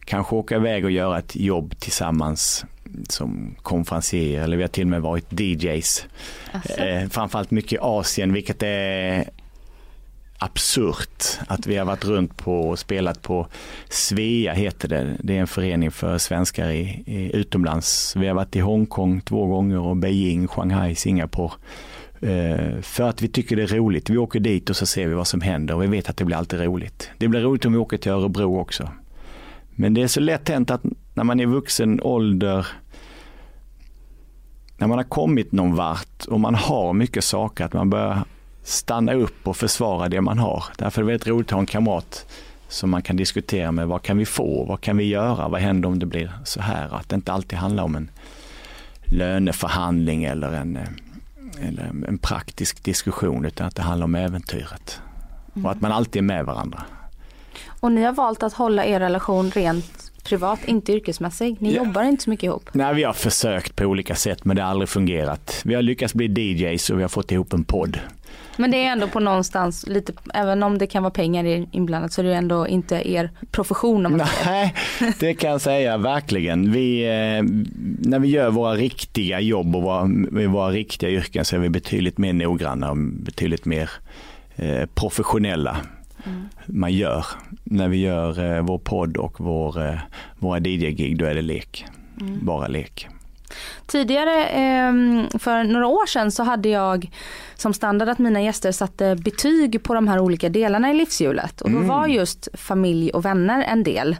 kanske 0.06 0.36
åka 0.36 0.56
iväg 0.56 0.86
och 0.86 0.92
göra 0.92 1.20
ett 1.20 1.36
jobb 1.36 1.80
tillsammans 1.80 2.66
som 3.10 3.56
konferencier 3.62 4.44
eller 4.44 4.58
vi 4.58 4.64
har 4.64 4.68
till 4.68 4.84
och 4.84 4.90
med 4.90 5.02
varit 5.02 5.40
DJs. 5.40 6.06
Alltså. 6.52 6.78
Eh, 6.78 7.10
framförallt 7.10 7.52
mycket 7.52 7.74
i 7.74 7.78
Asien 7.82 8.34
vilket 8.34 8.64
är 8.64 9.30
absurt 10.40 11.40
att 11.48 11.68
vi 11.68 11.78
har 11.78 11.86
varit 11.86 12.06
runt 12.06 12.38
på 12.38 12.62
och 12.70 12.80
spelat 12.80 13.22
på 13.22 13.48
Svea 13.90 14.54
heter 14.54 14.88
det. 14.88 15.18
Det 15.20 15.36
är 15.36 15.40
en 15.40 15.48
förening 15.48 15.92
för 15.92 16.18
svenskar 16.18 16.70
i, 16.70 17.04
i 17.06 17.36
utomlands. 17.36 18.16
Vi 18.16 18.28
har 18.28 18.36
varit 18.36 18.56
i 18.56 18.60
Hongkong 18.60 19.22
två 19.22 19.46
gånger 19.46 19.80
och 19.80 19.98
Beijing, 19.98 20.48
Shanghai, 20.48 20.96
Singapore. 20.96 21.52
Eh, 22.22 22.82
för 22.82 23.10
att 23.10 23.22
vi 23.22 23.28
tycker 23.28 23.56
det 23.56 23.64
är 23.64 23.68
roligt. 23.68 24.10
Vi 24.10 24.18
åker 24.18 24.40
dit 24.40 24.70
och 24.70 24.76
så 24.76 24.86
ser 24.86 25.08
vi 25.08 25.14
vad 25.14 25.28
som 25.28 25.42
händer 25.42 25.76
och 25.76 25.84
vi 25.84 25.88
vet 25.88 26.10
att 26.10 26.18
det 26.18 26.26
blir 26.26 26.38
alltid 26.38 26.60
roligt. 26.60 27.10
Det 27.18 27.28
blir 27.28 27.42
roligt 27.42 27.66
om 27.66 27.72
vi 27.72 27.78
åker 27.78 27.98
till 27.98 28.12
Örebro 28.12 28.60
också. 28.60 28.90
Men 29.70 29.94
det 29.94 30.02
är 30.02 30.08
så 30.08 30.20
lätt 30.20 30.50
hänt 30.50 30.72
att 30.72 30.82
när 31.14 31.24
man 31.24 31.40
är 31.40 31.44
i 31.44 31.48
vuxen 31.48 32.02
ålder 32.02 32.68
när 34.78 34.88
man 34.88 34.98
har 34.98 35.06
kommit 35.06 35.52
någon 35.52 35.76
vart 35.76 36.26
och 36.28 36.40
man 36.40 36.56
har 36.56 36.94
mycket 36.94 37.24
saker 37.24 37.66
att 37.66 37.74
man 37.74 37.90
börjar 37.90 38.24
stanna 38.64 39.14
upp 39.14 39.48
och 39.48 39.58
försvara 39.58 40.10
det 40.10 40.22
man 40.22 40.40
har. 40.40 40.64
Därför 40.78 41.02
är 41.02 41.06
det 41.06 41.12
väldigt 41.12 41.28
roligt 41.28 41.48
att 41.48 41.52
ha 41.52 41.60
en 41.60 41.66
kamrat 41.66 42.26
som 42.68 42.90
man 42.90 43.02
kan 43.02 43.16
diskutera 43.16 43.72
med. 43.72 43.88
Vad 43.88 44.02
kan 44.02 44.18
vi 44.18 44.26
få? 44.26 44.66
Vad 44.66 44.82
kan 44.82 44.98
vi 44.98 45.04
göra? 45.04 45.48
Vad 45.48 45.62
händer 45.62 45.90
om 45.90 46.00
det 46.00 46.06
blir 46.06 46.32
så 46.46 46.62
här? 46.62 46.96
Att 46.96 47.10
det 47.10 47.16
inte 47.16 47.32
alltid 47.32 47.60
handlar 47.60 47.84
om 47.84 47.96
en 47.96 48.12
löneförhandling 49.06 50.24
eller 50.24 50.52
en, 50.52 50.76
eh, 50.76 50.84
eller 51.68 51.84
en 52.08 52.18
praktisk 52.18 52.84
diskussion 52.84 53.46
utan 53.46 53.68
att 53.68 53.76
det 53.76 53.82
handlar 53.82 54.06
om 54.06 54.16
äventyret. 54.16 55.02
Och 55.64 55.72
att 55.72 55.82
man 55.82 55.92
alltid 55.92 56.20
är 56.20 56.24
med 56.24 56.46
varandra. 56.46 56.84
Och 57.80 57.92
ni 57.92 58.04
har 58.04 58.12
valt 58.14 58.44
att 58.44 58.54
hålla 58.54 58.86
er 58.86 59.00
relation 59.00 59.52
rent 59.52 60.12
privat, 60.24 60.60
inte 60.66 60.94
yrkesmässig. 60.94 61.56
Ni 61.62 61.76
Ja. 61.76 61.84
jobbar 61.84 62.04
inte 62.04 62.24
så 62.24 62.30
mycket 62.30 62.44
ihop. 62.44 62.70
Nej, 62.74 62.96
vi 62.96 63.04
har 63.04 63.14
försökt 63.14 63.76
på 63.76 63.84
olika 63.86 64.16
sätt 64.16 64.46
men 64.46 64.56
det 64.56 64.62
har 64.64 64.70
aldrig 64.70 64.90
fungerat. 64.90 65.62
Vi 65.66 65.76
har 65.76 65.82
lyckats 65.82 66.14
bli 66.14 66.26
DJs 66.26 66.90
och 66.90 66.98
vi 66.98 67.02
har 67.02 67.10
fått 67.10 67.32
ihop 67.32 67.54
en 67.54 67.64
podd. 67.64 68.00
Men 68.60 68.72
det 68.72 68.86
är 68.86 68.92
ändå 68.92 69.08
på 69.08 69.20
någonstans 69.20 69.88
lite, 69.88 70.14
även 70.34 70.64
om 70.64 70.78
det 70.78 70.88
kan 70.88 71.04
vara 71.04 71.12
pengar 71.12 71.66
inblandat 71.72 72.14
så 72.14 72.22
är 72.22 72.26
det 72.26 72.36
ändå 72.36 72.68
inte 72.68 73.12
er 73.12 73.32
profession 73.52 74.06
om 74.06 74.18
man 74.18 74.28
säger. 74.28 74.52
Nej, 74.52 74.74
det 75.20 75.34
kan 75.34 75.50
jag 75.50 75.62
säga 75.62 75.98
verkligen. 75.98 76.72
Vi, 76.72 77.04
eh, 77.04 77.44
när 78.10 78.20
vi 78.20 78.28
gör 78.28 78.50
våra 78.50 78.76
riktiga 78.76 79.40
jobb 79.40 79.76
och 79.76 79.84
våra, 79.84 80.10
våra 80.48 80.70
riktiga 80.70 81.10
yrken 81.10 81.46
så 81.46 81.56
är 81.56 81.60
vi 81.60 81.70
betydligt 81.70 82.18
mer 82.18 82.34
noggranna 82.34 82.92
och 82.92 82.98
betydligt 82.98 83.66
mer 83.66 83.90
eh, 84.56 84.86
professionella. 84.86 85.78
Man 86.66 86.94
gör. 86.94 87.26
När 87.64 87.88
vi 87.88 87.98
gör 87.98 88.56
eh, 88.56 88.62
vår 88.62 88.78
podd 88.78 89.18
och 89.18 89.36
vår, 89.40 89.88
eh, 89.88 90.00
våra 90.40 90.60
DJ-gig 90.60 91.18
då 91.18 91.26
är 91.26 91.36
det 91.36 91.42
lek. 91.42 91.86
Bara 92.42 92.68
lek. 92.68 93.08
Tidigare, 93.86 94.46
ehm, 94.46 95.28
för 95.40 95.64
några 95.64 95.88
år 95.88 96.06
sedan 96.06 96.32
så 96.32 96.44
hade 96.44 96.70
jag 96.70 97.12
som 97.56 97.74
standard 97.74 98.10
att 98.10 98.20
mina 98.20 98.42
gäster 98.42 98.72
satte 98.72 99.16
betyg 99.16 99.84
på 99.84 99.94
de 99.94 100.08
här 100.08 100.20
olika 100.20 100.50
delarna 100.50 100.92
i 100.92 100.94
livshjulet. 100.94 101.62
Och 101.62 101.72
då 101.72 101.80
var 101.80 102.08
just 102.08 102.48
familj 102.54 103.12
och 103.12 103.26
vänner 103.26 103.64
en 103.64 103.84
del. 103.84 104.18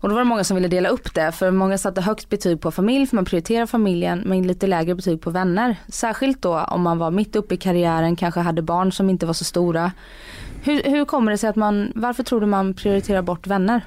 Och 0.00 0.08
då 0.08 0.14
var 0.14 0.20
det 0.20 0.28
många 0.28 0.44
som 0.44 0.54
ville 0.54 0.68
dela 0.68 0.88
upp 0.88 1.14
det 1.14 1.32
för 1.32 1.50
många 1.50 1.78
satte 1.78 2.00
högt 2.00 2.28
betyg 2.28 2.60
på 2.60 2.70
familj 2.70 3.06
för 3.06 3.16
man 3.16 3.24
prioriterar 3.24 3.66
familjen 3.66 4.22
men 4.26 4.46
lite 4.46 4.66
lägre 4.66 4.94
betyg 4.94 5.20
på 5.20 5.30
vänner. 5.30 5.76
Särskilt 5.88 6.42
då 6.42 6.60
om 6.60 6.82
man 6.82 6.98
var 6.98 7.10
mitt 7.10 7.36
uppe 7.36 7.54
i 7.54 7.56
karriären, 7.56 8.16
kanske 8.16 8.40
hade 8.40 8.62
barn 8.62 8.92
som 8.92 9.10
inte 9.10 9.26
var 9.26 9.32
så 9.32 9.44
stora. 9.44 9.92
Hur, 10.62 10.82
hur 10.82 11.04
kommer 11.04 11.32
det 11.32 11.38
sig 11.38 11.50
att 11.50 11.56
man, 11.56 11.92
varför 11.94 12.22
tror 12.22 12.40
du 12.40 12.46
man 12.46 12.74
prioriterar 12.74 13.22
bort 13.22 13.46
vänner? 13.46 13.82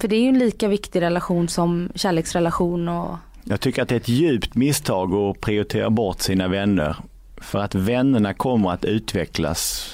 För 0.00 0.08
det 0.08 0.16
är 0.16 0.20
ju 0.20 0.28
en 0.28 0.38
lika 0.38 0.68
viktig 0.68 1.02
relation 1.02 1.48
som 1.48 1.88
kärleksrelation 1.94 2.88
och 2.88 3.16
Jag 3.44 3.60
tycker 3.60 3.82
att 3.82 3.88
det 3.88 3.94
är 3.94 4.00
ett 4.00 4.08
djupt 4.08 4.54
misstag 4.54 5.14
att 5.14 5.40
prioritera 5.40 5.90
bort 5.90 6.20
sina 6.20 6.48
vänner. 6.48 6.96
För 7.36 7.58
att 7.58 7.74
vännerna 7.74 8.34
kommer 8.34 8.70
att 8.70 8.84
utvecklas 8.84 9.92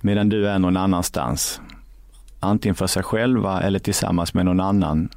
medan 0.00 0.28
du 0.28 0.48
är 0.48 0.58
någon 0.58 0.76
annanstans. 0.76 1.60
Antingen 2.40 2.74
för 2.74 2.86
sig 2.86 3.02
själva 3.02 3.60
eller 3.60 3.78
tillsammans 3.78 4.34
med 4.34 4.44
någon 4.44 4.60
annan. 4.60 5.08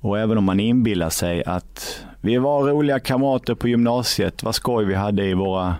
Och 0.00 0.18
även 0.18 0.38
om 0.38 0.44
man 0.44 0.60
inbillar 0.60 1.10
sig 1.10 1.44
att 1.44 2.04
vi 2.20 2.38
var 2.38 2.62
roliga 2.62 3.00
kamrater 3.00 3.54
på 3.54 3.68
gymnasiet, 3.68 4.42
vad 4.42 4.54
skoj 4.54 4.84
vi 4.84 4.94
hade 4.94 5.24
i 5.24 5.34
våra 5.34 5.76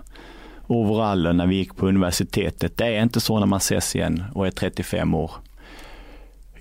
overaller 0.67 1.33
när 1.33 1.47
vi 1.47 1.55
gick 1.55 1.75
på 1.75 1.87
universitetet. 1.87 2.77
Det 2.77 2.85
är 2.85 3.03
inte 3.03 3.19
så 3.19 3.39
när 3.39 3.45
man 3.45 3.57
ses 3.57 3.95
igen 3.95 4.23
och 4.33 4.47
är 4.47 4.51
35 4.51 5.13
år. 5.13 5.31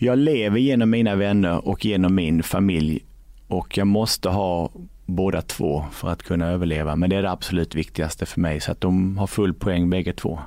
Jag 0.00 0.18
lever 0.18 0.58
genom 0.58 0.90
mina 0.90 1.14
vänner 1.14 1.68
och 1.68 1.84
genom 1.84 2.14
min 2.14 2.42
familj 2.42 3.00
och 3.48 3.78
jag 3.78 3.86
måste 3.86 4.28
ha 4.28 4.70
båda 5.06 5.42
två 5.42 5.84
för 5.92 6.08
att 6.08 6.22
kunna 6.22 6.46
överleva. 6.46 6.96
Men 6.96 7.10
det 7.10 7.16
är 7.16 7.22
det 7.22 7.30
absolut 7.30 7.74
viktigaste 7.74 8.26
för 8.26 8.40
mig 8.40 8.60
så 8.60 8.72
att 8.72 8.80
de 8.80 9.18
har 9.18 9.26
full 9.26 9.54
poäng 9.54 9.90
bägge 9.90 10.12
två. 10.12 10.38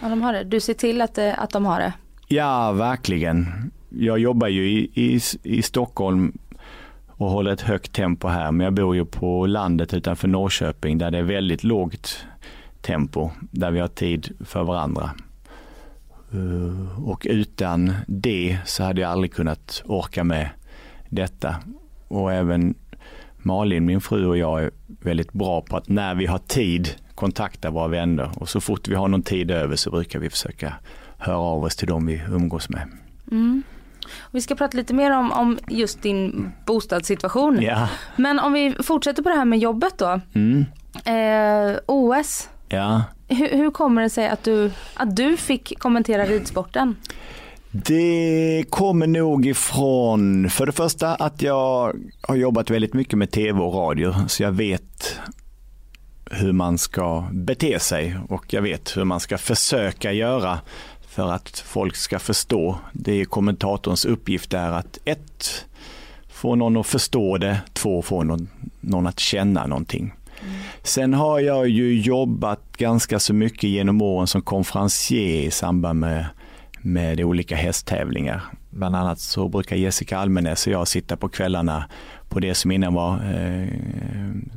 Ja, 0.00 0.08
de 0.08 0.22
har 0.22 0.32
det. 0.32 0.44
Du 0.44 0.60
ser 0.60 0.74
till 0.74 1.00
att, 1.00 1.14
det, 1.14 1.34
att 1.34 1.50
de 1.50 1.66
har 1.66 1.80
det. 1.80 1.92
Ja, 2.28 2.72
verkligen. 2.72 3.46
Jag 3.88 4.18
jobbar 4.18 4.48
ju 4.48 4.70
i, 4.70 4.90
i, 4.94 5.20
i 5.42 5.62
Stockholm 5.62 6.38
och 7.08 7.30
håller 7.30 7.52
ett 7.52 7.60
högt 7.60 7.92
tempo 7.92 8.28
här, 8.28 8.52
men 8.52 8.64
jag 8.64 8.74
bor 8.74 8.94
ju 8.94 9.04
på 9.04 9.46
landet 9.46 9.94
utanför 9.94 10.28
Norrköping 10.28 10.98
där 10.98 11.10
det 11.10 11.18
är 11.18 11.22
väldigt 11.22 11.64
lågt 11.64 12.26
tempo, 12.80 13.30
där 13.40 13.70
vi 13.70 13.80
har 13.80 13.88
tid 13.88 14.36
för 14.44 14.64
varandra. 14.64 15.10
Eh, 16.32 17.04
Och 17.08 17.26
utan 17.30 17.92
det 18.06 18.58
så 18.64 18.82
hade 18.84 19.00
jag 19.00 19.10
aldrig 19.10 19.32
kunnat 19.34 19.82
orka 19.86 20.24
med 20.24 20.48
detta. 21.08 21.56
Och 22.08 22.32
även 22.32 22.74
Malin, 23.36 23.84
min 23.86 24.00
fru 24.00 24.26
och 24.26 24.38
jag 24.38 24.62
är 24.62 24.70
väldigt 24.86 25.32
bra 25.32 25.60
på 25.62 25.76
att 25.76 25.88
när 25.88 26.14
vi 26.14 26.26
har 26.26 26.38
tid 26.38 26.88
kontakta 27.14 27.70
våra 27.70 27.88
vänner 27.88 28.30
och 28.36 28.48
så 28.48 28.60
fort 28.60 28.88
vi 28.88 28.94
har 28.94 29.08
någon 29.08 29.22
tid 29.22 29.50
över 29.50 29.76
så 29.76 29.90
brukar 29.90 30.18
vi 30.18 30.30
försöka 30.30 30.74
höra 31.18 31.38
av 31.38 31.64
oss 31.64 31.76
till 31.76 31.88
dem 31.88 32.06
vi 32.06 32.22
umgås 32.30 32.68
med. 32.68 32.88
Vi 34.30 34.40
ska 34.40 34.54
prata 34.54 34.76
lite 34.76 34.94
mer 34.94 35.10
om, 35.18 35.32
om 35.32 35.58
just 35.68 36.02
din 36.02 36.52
bostadssituation. 36.66 37.62
Ja, 37.62 37.88
Men 38.16 38.38
om 38.38 38.52
vi 38.52 38.74
fortsätter 38.82 39.22
på 39.22 39.28
det 39.28 39.34
här 39.34 39.44
med 39.44 39.58
jobbet 39.58 39.98
då. 39.98 40.20
mm. 40.34 40.64
Eh, 41.04 41.78
OS, 41.86 42.48
ja 42.68 43.02
hur, 43.34 43.56
hur 43.56 43.70
kommer 43.70 44.02
det 44.02 44.10
sig 44.10 44.28
att 44.28 44.44
du, 44.44 44.70
att 44.94 45.16
du 45.16 45.36
fick 45.36 45.78
kommentera 45.78 46.24
ridsporten? 46.24 46.96
Det 47.70 48.64
kommer 48.70 49.06
nog 49.06 49.46
ifrån, 49.46 50.50
för 50.50 50.66
det 50.66 50.72
första 50.72 51.14
att 51.14 51.42
jag 51.42 51.96
har 52.22 52.36
jobbat 52.36 52.70
väldigt 52.70 52.94
mycket 52.94 53.18
med 53.18 53.30
tv 53.30 53.60
och 53.60 53.74
radio 53.74 54.14
så 54.28 54.42
jag 54.42 54.52
vet 54.52 55.18
hur 56.30 56.52
man 56.52 56.78
ska 56.78 57.28
bete 57.32 57.78
sig 57.80 58.16
och 58.28 58.52
jag 58.52 58.62
vet 58.62 58.96
hur 58.96 59.04
man 59.04 59.20
ska 59.20 59.38
försöka 59.38 60.12
göra 60.12 60.58
för 61.08 61.32
att 61.32 61.58
folk 61.58 61.96
ska 61.96 62.18
förstå. 62.18 62.78
Det 62.92 63.20
är 63.20 63.24
kommentatorns 63.24 64.04
uppgift 64.04 64.54
är 64.54 64.72
att 64.72 64.98
ett, 65.04 65.64
få 66.28 66.54
någon 66.54 66.76
att 66.76 66.86
förstå 66.86 67.38
det, 67.38 67.60
två, 67.72 68.02
få 68.02 68.22
någon, 68.22 68.48
någon 68.80 69.06
att 69.06 69.20
känna 69.20 69.66
någonting. 69.66 70.14
Sen 70.84 71.14
har 71.14 71.40
jag 71.40 71.68
ju 71.68 72.00
jobbat 72.00 72.76
ganska 72.76 73.18
så 73.18 73.34
mycket 73.34 73.70
genom 73.70 74.02
åren 74.02 74.26
som 74.26 74.42
konferencier 74.42 75.46
i 75.46 75.50
samband 75.50 76.00
med, 76.00 76.26
med 76.80 77.20
olika 77.20 77.56
hästtävlingar. 77.56 78.42
Bland 78.70 78.96
annat 78.96 79.20
så 79.20 79.48
brukar 79.48 79.76
Jessica 79.76 80.18
Almenäs 80.18 80.66
och 80.66 80.72
jag 80.72 80.88
sitta 80.88 81.16
på 81.16 81.28
kvällarna 81.28 81.84
på 82.28 82.40
det 82.40 82.54
som 82.54 82.70
innan 82.70 82.94
var 82.94 83.14
eh, 83.14 83.68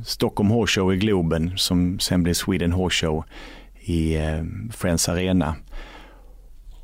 Stockholm 0.04 0.50
Horse 0.50 0.80
Show 0.80 0.94
i 0.94 0.96
Globen 0.96 1.52
som 1.56 1.98
sen 1.98 2.22
blev 2.22 2.34
Sweden 2.34 2.72
Horse 2.72 3.06
Show 3.06 3.24
i 3.80 4.16
eh, 4.16 4.44
Friends 4.72 5.08
Arena. 5.08 5.54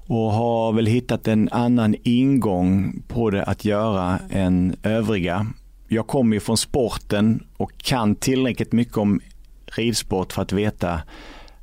Och 0.07 0.33
har 0.33 0.72
väl 0.72 0.87
hittat 0.87 1.28
en 1.28 1.48
annan 1.52 1.94
ingång 2.02 3.02
på 3.09 3.31
det 3.31 3.44
att 3.44 3.64
göra 3.64 4.18
än 4.31 4.76
övriga. 4.83 5.46
Jag 5.88 6.07
kommer 6.07 6.37
ju 6.37 6.40
från 6.40 6.57
sporten 6.57 7.46
och 7.57 7.72
kan 7.78 8.14
tillräckligt 8.14 8.72
mycket 8.72 8.96
om 8.96 9.20
ridsport 9.79 10.33
för 10.33 10.43
att 10.43 10.53
veta 10.53 11.01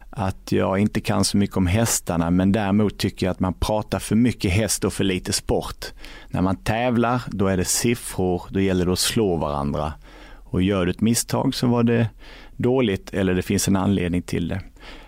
att 0.10 0.52
jag 0.52 0.80
inte 0.80 1.02
kan 1.02 1.26
så 1.26 1.38
mycket 1.38 1.58
om 1.58 1.68
hästarna 1.68 2.30
men 2.32 2.52
däremot 2.52 2.98
tycker 2.98 3.26
jag 3.26 3.32
att 3.32 3.40
man 3.40 3.54
pratar 3.54 4.00
för 4.00 4.16
mycket 4.16 4.52
häst 4.52 4.84
och 4.84 4.94
för 4.94 5.04
lite 5.04 5.34
sport. 5.34 5.86
När 6.28 6.42
man 6.42 6.56
tävlar 6.56 7.22
då 7.28 7.48
är 7.48 7.58
det 7.58 7.66
siffror, 7.66 8.44
då 8.50 8.60
gäller 8.60 8.86
det 8.86 8.92
att 8.92 9.00
slå 9.00 9.36
varandra. 9.36 9.94
Och 10.36 10.62
gör 10.62 10.86
du 10.86 10.92
ett 10.92 11.02
misstag 11.02 11.56
så 11.56 11.68
var 11.68 11.84
det 11.84 12.10
dåligt 12.58 13.14
eller 13.14 13.34
det 13.34 13.42
finns 13.42 13.68
en 13.68 13.76
anledning 13.76 14.22
till 14.22 14.48
det. 14.48 14.62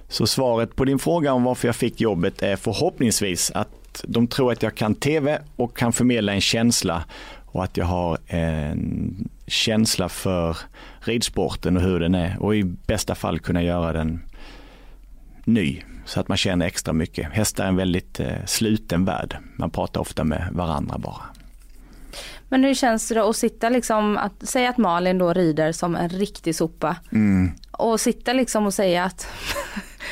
Så 0.08 0.28
svaret 0.28 0.76
på 0.76 0.86
din 0.86 1.00
fråga 1.00 1.34
om 1.34 1.44
varför 1.44 1.68
jag 1.68 1.76
fick 1.76 2.02
jobbet 2.02 2.42
är 2.42 2.56
förhoppningsvis 2.56 3.52
att 3.52 4.04
de 4.04 4.28
tror 4.28 4.52
att 4.52 4.64
jag 4.64 4.76
kan 4.76 4.96
tv 4.96 5.42
och 5.56 5.78
kan 5.78 5.94
förmedla 5.94 6.34
en 6.34 6.42
känsla 6.42 7.04
och 7.46 7.64
att 7.64 7.78
jag 7.78 7.86
har 7.86 8.18
en 8.28 9.30
känsla 9.48 10.10
för 10.10 10.58
ridsporten 11.02 11.78
och 11.78 11.84
hur 11.84 12.00
den 12.00 12.16
är 12.16 12.38
och 12.40 12.56
i 12.56 12.64
bästa 12.64 13.16
fall 13.16 13.40
kunna 13.40 13.64
göra 13.64 13.94
den 13.94 14.22
ny 15.46 15.82
så 16.06 16.20
att 16.20 16.28
man 16.28 16.38
känner 16.38 16.66
extra 16.66 16.94
mycket. 16.94 17.32
Hästar 17.32 17.64
är 17.64 17.68
en 17.68 17.76
väldigt 17.76 18.20
eh, 18.20 18.46
sluten 18.46 19.06
värld. 19.06 19.38
Man 19.56 19.70
pratar 19.70 20.02
ofta 20.02 20.24
med 20.24 20.50
varandra 20.52 20.98
bara. 20.98 21.22
Men 22.50 22.64
hur 22.64 22.74
känns 22.74 23.10
det 23.10 23.16
då 23.16 23.30
att 23.30 23.36
sitta 23.36 23.70
liksom, 23.70 24.18
att 24.18 24.50
säga 24.50 24.70
att 24.70 24.78
Malin 24.78 25.18
då 25.18 25.34
rider 25.34 25.72
som 25.72 25.96
en 25.96 26.10
riktig 26.10 26.56
sopa. 26.56 26.96
Mm. 27.12 27.52
Och 27.82 28.00
sitta 28.00 28.34
liksom 28.34 28.66
och 28.66 28.74
säga 28.74 29.04
att, 29.04 29.28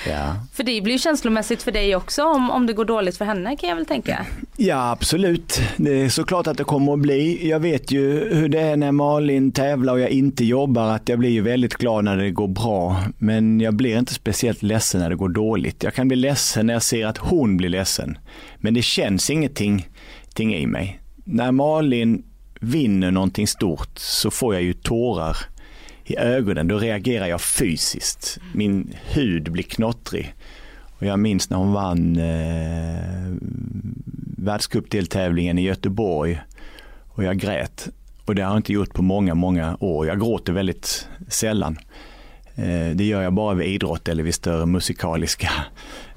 Ja. 0.08 0.36
för 0.54 0.64
det 0.64 0.82
blir 0.82 0.94
ju 0.94 1.00
känslomässigt 1.00 1.64
för 1.64 1.72
dig 1.72 1.96
också 1.96 2.24
om, 2.24 2.52
om 2.52 2.66
det 2.66 2.74
går 2.74 2.86
dåligt 2.86 3.18
för 3.18 3.26
henne 3.26 3.56
kan 3.56 3.70
jag 3.70 3.76
väl 3.76 3.86
tänka. 3.86 4.26
Ja, 4.58 4.92
absolut. 4.92 5.62
Det 5.78 6.02
är 6.02 6.10
såklart 6.10 6.48
att 6.48 6.58
det 6.58 6.64
kommer 6.64 6.94
att 6.94 7.00
bli. 7.00 7.50
Jag 7.50 7.60
vet 7.60 7.92
ju 7.92 8.34
hur 8.36 8.50
det 8.50 8.60
är 8.60 8.78
när 8.78 8.92
Malin 8.92 9.52
tävlar 9.52 9.94
och 9.94 10.00
jag 10.00 10.10
inte 10.10 10.46
jobbar, 10.46 10.96
att 10.96 11.10
jag 11.10 11.20
blir 11.20 11.30
ju 11.30 11.42
väldigt 11.42 11.74
glad 11.74 12.04
när 12.04 12.18
det 12.18 12.32
går 12.32 12.48
bra. 12.48 13.04
Men 13.18 13.60
jag 13.60 13.74
blir 13.74 13.98
inte 13.98 14.14
speciellt 14.14 14.64
ledsen 14.64 15.02
när 15.02 15.10
det 15.10 15.16
går 15.16 15.30
dåligt. 15.30 15.84
Jag 15.84 15.94
kan 15.94 16.08
bli 16.08 16.18
ledsen 16.18 16.66
när 16.66 16.74
jag 16.74 16.84
ser 16.84 17.06
att 17.06 17.18
hon 17.18 17.58
blir 17.58 17.70
ledsen. 17.70 18.18
Men 18.58 18.74
det 18.74 18.82
känns 18.82 19.30
ingenting 19.30 19.88
ting 20.34 20.56
i 20.56 20.68
mig. 20.68 21.00
När 21.24 21.52
Malin 21.52 22.24
vinner 22.60 23.12
någonting 23.12 23.48
stort 23.48 24.00
så 24.00 24.32
får 24.32 24.54
jag 24.54 24.64
ju 24.64 24.74
tårar 24.74 25.38
i 26.10 26.18
ögonen. 26.18 26.68
Då 26.68 26.78
reagerar 26.78 27.28
jag 27.28 27.42
fysiskt. 27.42 28.38
Min 28.54 28.94
hud 29.14 29.52
blir 29.52 29.64
knottrig. 29.64 30.34
Och 31.00 31.06
jag 31.06 31.20
minns 31.20 31.50
när 31.50 31.58
hon 31.58 31.74
vann 31.74 32.18
eh, 32.18 33.34
världscupdeltävlingen 34.38 35.58
i 35.60 35.62
Göteborg 35.62 36.40
och 37.08 37.24
jag 37.24 37.38
grät. 37.38 37.88
Och 38.26 38.36
det 38.36 38.42
har 38.42 38.50
jag 38.52 38.60
inte 38.60 38.74
gjort 38.74 38.94
på 38.94 39.02
många, 39.02 39.36
många 39.36 39.78
år. 39.80 40.08
Jag 40.08 40.20
gråter 40.20 40.54
väldigt 40.54 41.08
sällan. 41.28 41.78
Eh, 42.56 42.90
Det 42.96 43.04
gör 43.04 43.22
jag 43.22 43.34
bara 43.34 43.54
vid 43.54 43.68
idrott 43.68 44.08
eller 44.08 44.24
vid 44.24 44.34
större 44.36 44.66
musikaliska 44.66 45.52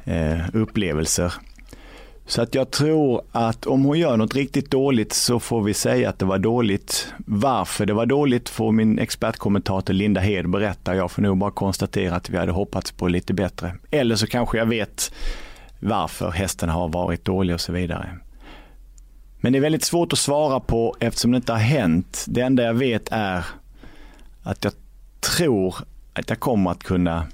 eh, 0.04 0.40
upplevelser. 0.52 1.32
Så 2.26 2.42
att 2.42 2.54
jag 2.54 2.70
tror 2.70 3.22
att 3.32 3.66
om 3.66 3.84
hon 3.84 3.98
gör 3.98 4.16
något 4.16 4.34
riktigt 4.34 4.70
dåligt 4.70 5.12
så 5.12 5.40
får 5.40 5.62
vi 5.62 5.74
säga 5.74 6.08
att 6.08 6.18
det 6.18 6.24
var 6.24 6.38
dåligt. 6.38 7.12
Varför 7.26 7.86
det 7.86 7.92
var 7.92 8.06
dåligt 8.06 8.48
får 8.48 8.72
min 8.72 8.98
expertkommentator 8.98 9.94
Linda 9.94 10.20
Hed 10.20 10.50
berätta. 10.50 10.96
Jag 10.96 11.10
får 11.10 11.22
nog 11.22 11.38
bara 11.38 11.50
konstatera 11.50 12.14
att 12.14 12.30
vi 12.30 12.36
hade 12.36 12.52
hoppats 12.52 12.92
på 12.92 13.08
lite 13.08 13.34
bättre. 13.34 13.74
Eller 13.90 14.16
så 14.16 14.26
kanske 14.26 14.58
jag 14.58 14.66
vet 14.66 15.12
varför 15.80 16.30
hästen 16.30 16.68
har 16.68 16.88
varit 16.88 17.24
dålig 17.24 17.54
och 17.54 17.60
så 17.60 17.72
vidare. 17.72 18.18
Men 19.40 19.52
det 19.52 19.58
är 19.58 19.60
väldigt 19.60 19.84
svårt 19.84 20.12
att 20.12 20.18
svara 20.18 20.60
på 20.60 20.96
eftersom 21.00 21.30
det 21.30 21.36
inte 21.36 21.52
har 21.52 21.58
hänt. 21.58 22.24
Det 22.28 22.40
enda 22.40 22.62
jag 22.62 22.74
vet 22.74 23.08
är 23.10 23.44
att 24.42 24.64
jag 24.64 24.72
tror 25.20 25.74
att 26.12 26.30
jag 26.30 26.40
kommer 26.40 26.70
att 26.70 26.82
kunna 26.82 27.26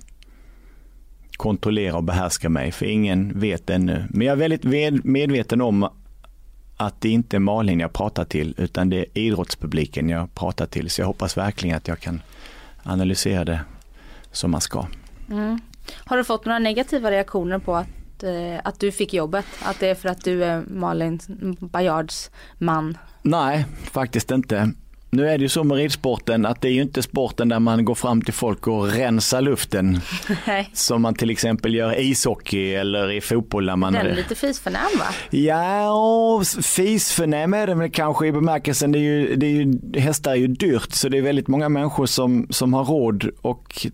kontrollera 1.38 1.96
och 1.96 2.04
behärska 2.04 2.48
mig, 2.48 2.72
för 2.72 2.86
ingen 2.86 3.40
vet 3.40 3.70
ännu. 3.70 4.04
Men 4.10 4.26
jag 4.26 4.32
är 4.32 4.36
väldigt 4.36 5.04
medveten 5.04 5.60
om 5.60 5.88
att 6.76 7.00
det 7.00 7.08
inte 7.08 7.36
är 7.36 7.40
Malin 7.40 7.80
jag 7.80 7.92
pratar 7.92 8.24
till, 8.24 8.54
utan 8.58 8.90
det 8.90 8.96
är 8.96 9.06
idrottspubliken 9.14 10.08
jag 10.08 10.34
pratar 10.34 10.66
till. 10.66 10.90
Så 10.90 11.00
jag 11.00 11.06
hoppas 11.06 11.36
verkligen 11.36 11.76
att 11.76 11.88
jag 11.88 12.00
kan 12.00 12.22
analysera 12.82 13.44
det 13.44 13.60
som 14.32 14.50
man 14.50 14.60
ska. 14.60 14.86
Mm. 15.30 15.60
Har 15.94 16.16
du 16.16 16.24
fått 16.24 16.44
några 16.44 16.58
negativa 16.58 17.10
reaktioner 17.10 17.58
på 17.58 17.76
att, 17.76 18.22
eh, 18.22 18.60
att 18.64 18.80
du 18.80 18.92
fick 18.92 19.14
jobbet? 19.14 19.46
Att 19.62 19.80
det 19.80 19.88
är 19.88 19.94
för 19.94 20.08
att 20.08 20.24
du 20.24 20.44
är 20.44 20.62
Malin 20.68 21.20
Bajards 21.60 22.30
man? 22.58 22.98
Nej, 23.22 23.66
faktiskt 23.90 24.30
inte. 24.30 24.72
Nu 25.10 25.28
är 25.28 25.38
det 25.38 25.42
ju 25.42 25.48
så 25.48 25.64
med 25.64 25.76
ridsporten 25.76 26.46
att 26.46 26.60
det 26.60 26.68
är 26.68 26.72
ju 26.72 26.82
inte 26.82 27.02
sporten 27.02 27.48
där 27.48 27.60
man 27.60 27.84
går 27.84 27.94
fram 27.94 28.22
till 28.22 28.34
folk 28.34 28.66
och 28.66 28.88
rensar 28.88 29.40
luften 29.40 30.00
Nej. 30.46 30.70
som 30.72 31.02
man 31.02 31.14
till 31.14 31.30
exempel 31.30 31.74
gör 31.74 31.98
i 31.98 32.08
ishockey 32.08 32.74
eller 32.74 33.12
i 33.12 33.20
fotboll. 33.20 33.66
Där 33.66 33.76
man 33.76 33.92
Den 33.92 34.06
är 34.06 34.14
lite 34.14 34.34
fisförnäm 34.34 34.98
va? 34.98 35.04
Ja, 35.30 36.42
fisförnäm 36.62 37.54
är 37.54 37.74
väl 37.74 37.90
kanske 37.90 38.26
i 38.26 38.32
bemärkelsen. 38.32 38.92
Det 38.92 38.98
är 38.98 39.00
ju, 39.00 39.36
det 39.36 39.46
är 39.46 39.50
ju, 39.50 40.00
hästar 40.00 40.30
är 40.30 40.36
ju 40.36 40.46
dyrt 40.46 40.92
så 40.92 41.08
det 41.08 41.18
är 41.18 41.22
väldigt 41.22 41.48
många 41.48 41.68
människor 41.68 42.06
som, 42.06 42.46
som 42.50 42.74
har 42.74 42.84
råd 42.84 43.30
och 43.42 43.86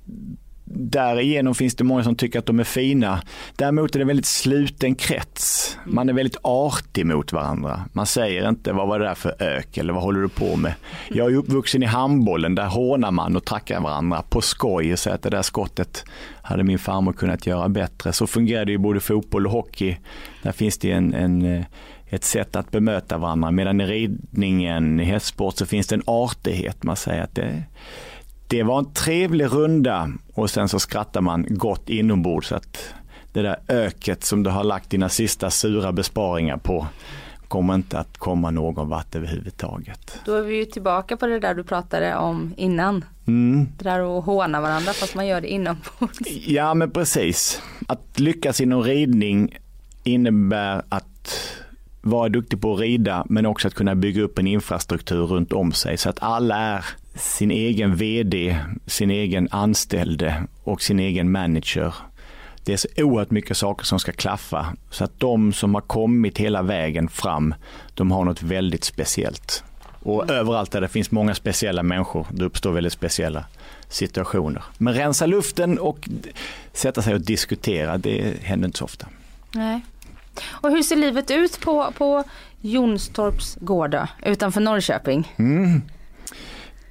därigenom 0.74 1.54
finns 1.54 1.74
det 1.74 1.84
många 1.84 2.04
som 2.04 2.16
tycker 2.16 2.38
att 2.38 2.46
de 2.46 2.60
är 2.60 2.64
fina. 2.64 3.22
Däremot 3.56 3.94
är 3.94 3.98
det 3.98 4.02
en 4.02 4.08
väldigt 4.08 4.26
sluten 4.26 4.94
krets. 4.94 5.78
Man 5.84 6.08
är 6.08 6.12
väldigt 6.12 6.36
artig 6.42 7.06
mot 7.06 7.32
varandra. 7.32 7.84
Man 7.92 8.06
säger 8.06 8.48
inte 8.48 8.72
vad 8.72 8.88
var 8.88 8.98
det 8.98 9.04
där 9.04 9.14
för 9.14 9.42
ök 9.42 9.76
eller 9.76 9.92
vad 9.92 10.02
håller 10.02 10.20
du 10.20 10.28
på 10.28 10.56
med? 10.56 10.74
Jag 11.08 11.32
är 11.32 11.36
uppvuxen 11.36 11.82
i 11.82 11.86
handbollen, 11.86 12.54
där 12.54 12.66
hånar 12.66 13.10
man 13.10 13.36
och 13.36 13.44
tackar 13.44 13.80
varandra 13.80 14.22
på 14.28 14.40
skoj 14.40 14.92
och 14.92 14.98
säger 14.98 15.14
att 15.14 15.22
det 15.22 15.30
där 15.30 15.42
skottet 15.42 16.04
hade 16.42 16.64
min 16.64 16.78
farmor 16.78 17.12
kunnat 17.12 17.46
göra 17.46 17.68
bättre. 17.68 18.12
Så 18.12 18.26
fungerar 18.26 18.64
det 18.64 18.72
ju 18.72 18.78
både 18.78 19.00
fotboll 19.00 19.46
och 19.46 19.52
hockey. 19.52 19.96
Där 20.42 20.52
finns 20.52 20.78
det 20.78 20.90
en, 20.90 21.14
en 21.14 21.42
eh, 21.42 21.64
ett 22.14 22.24
sätt 22.24 22.56
att 22.56 22.70
bemöta 22.70 23.18
varandra. 23.18 23.50
Medan 23.50 23.80
i 23.80 23.86
ridningen, 23.86 25.00
i 25.00 25.04
hästsport 25.04 25.56
så 25.56 25.66
finns 25.66 25.86
det 25.86 25.94
en 25.94 26.02
artighet. 26.06 26.82
Man 26.82 26.96
säger 26.96 27.22
att 27.22 27.34
det, 27.34 27.62
det 28.48 28.62
var 28.62 28.78
en 28.78 28.92
trevlig 28.92 29.44
runda 29.44 30.10
och 30.34 30.50
sen 30.50 30.68
så 30.68 30.78
skrattar 30.78 31.20
man 31.20 31.46
gott 31.48 31.88
inombords. 31.88 32.52
Att 32.52 32.94
det 33.32 33.42
där 33.42 33.56
öket 33.68 34.24
som 34.24 34.42
du 34.42 34.50
har 34.50 34.64
lagt 34.64 34.90
dina 34.90 35.08
sista 35.08 35.50
sura 35.50 35.92
besparingar 35.92 36.56
på 36.56 36.86
kommer 37.48 37.74
inte 37.74 37.98
att 37.98 38.18
komma 38.18 38.50
någon 38.50 38.88
vart 38.88 39.14
överhuvudtaget. 39.14 40.18
Då 40.24 40.34
är 40.34 40.42
vi 40.42 40.56
ju 40.56 40.64
tillbaka 40.64 41.16
på 41.16 41.26
det 41.26 41.38
där 41.38 41.54
du 41.54 41.64
pratade 41.64 42.16
om 42.16 42.54
innan. 42.56 43.04
Mm. 43.26 43.66
Det 43.78 43.84
där 43.84 44.18
att 44.18 44.24
håna 44.24 44.60
varandra 44.60 44.92
fast 44.92 45.14
man 45.14 45.26
gör 45.26 45.40
det 45.40 45.48
inombords. 45.48 46.18
Ja 46.46 46.74
men 46.74 46.90
precis. 46.90 47.62
Att 47.88 48.20
lyckas 48.20 48.60
inom 48.60 48.82
ridning 48.82 49.58
innebär 50.04 50.82
att 50.88 51.40
vara 52.02 52.28
duktig 52.28 52.60
på 52.60 52.74
att 52.74 52.80
rida 52.80 53.26
men 53.28 53.46
också 53.46 53.68
att 53.68 53.74
kunna 53.74 53.94
bygga 53.94 54.22
upp 54.22 54.38
en 54.38 54.46
infrastruktur 54.46 55.26
runt 55.26 55.52
om 55.52 55.72
sig 55.72 55.96
så 55.96 56.08
att 56.08 56.22
alla 56.22 56.56
är 56.56 56.84
sin 57.14 57.50
egen 57.50 57.96
vd, 57.96 58.58
sin 58.86 59.10
egen 59.10 59.48
anställde 59.50 60.42
och 60.64 60.82
sin 60.82 61.00
egen 61.00 61.32
manager. 61.32 61.94
Det 62.64 62.72
är 62.72 62.76
så 62.76 62.88
oerhört 62.96 63.30
mycket 63.30 63.56
saker 63.56 63.84
som 63.84 63.98
ska 63.98 64.12
klaffa 64.12 64.66
så 64.90 65.04
att 65.04 65.20
de 65.20 65.52
som 65.52 65.74
har 65.74 65.82
kommit 65.82 66.38
hela 66.38 66.62
vägen 66.62 67.08
fram, 67.08 67.54
de 67.94 68.10
har 68.10 68.24
något 68.24 68.42
väldigt 68.42 68.84
speciellt. 68.84 69.64
Och 70.02 70.30
överallt 70.30 70.70
där 70.70 70.80
det 70.80 70.88
finns 70.88 71.10
många 71.10 71.34
speciella 71.34 71.82
människor, 71.82 72.26
det 72.30 72.44
uppstår 72.44 72.72
väldigt 72.72 72.92
speciella 72.92 73.44
situationer. 73.88 74.64
Men 74.78 74.94
rensa 74.94 75.26
luften 75.26 75.78
och 75.78 76.08
sätta 76.72 77.02
sig 77.02 77.14
och 77.14 77.20
diskutera, 77.20 77.98
det 77.98 78.42
händer 78.42 78.66
inte 78.66 78.78
så 78.78 78.84
ofta. 78.84 79.06
Nej. 79.54 79.80
Och 80.46 80.70
hur 80.70 80.82
ser 80.82 80.96
livet 80.96 81.30
ut 81.30 81.60
på, 81.60 81.92
på 81.98 82.24
Jonstorps 82.60 83.56
gård 83.60 83.90
då, 83.90 84.06
utanför 84.22 84.60
Norrköping? 84.60 85.32
Mm. 85.36 85.82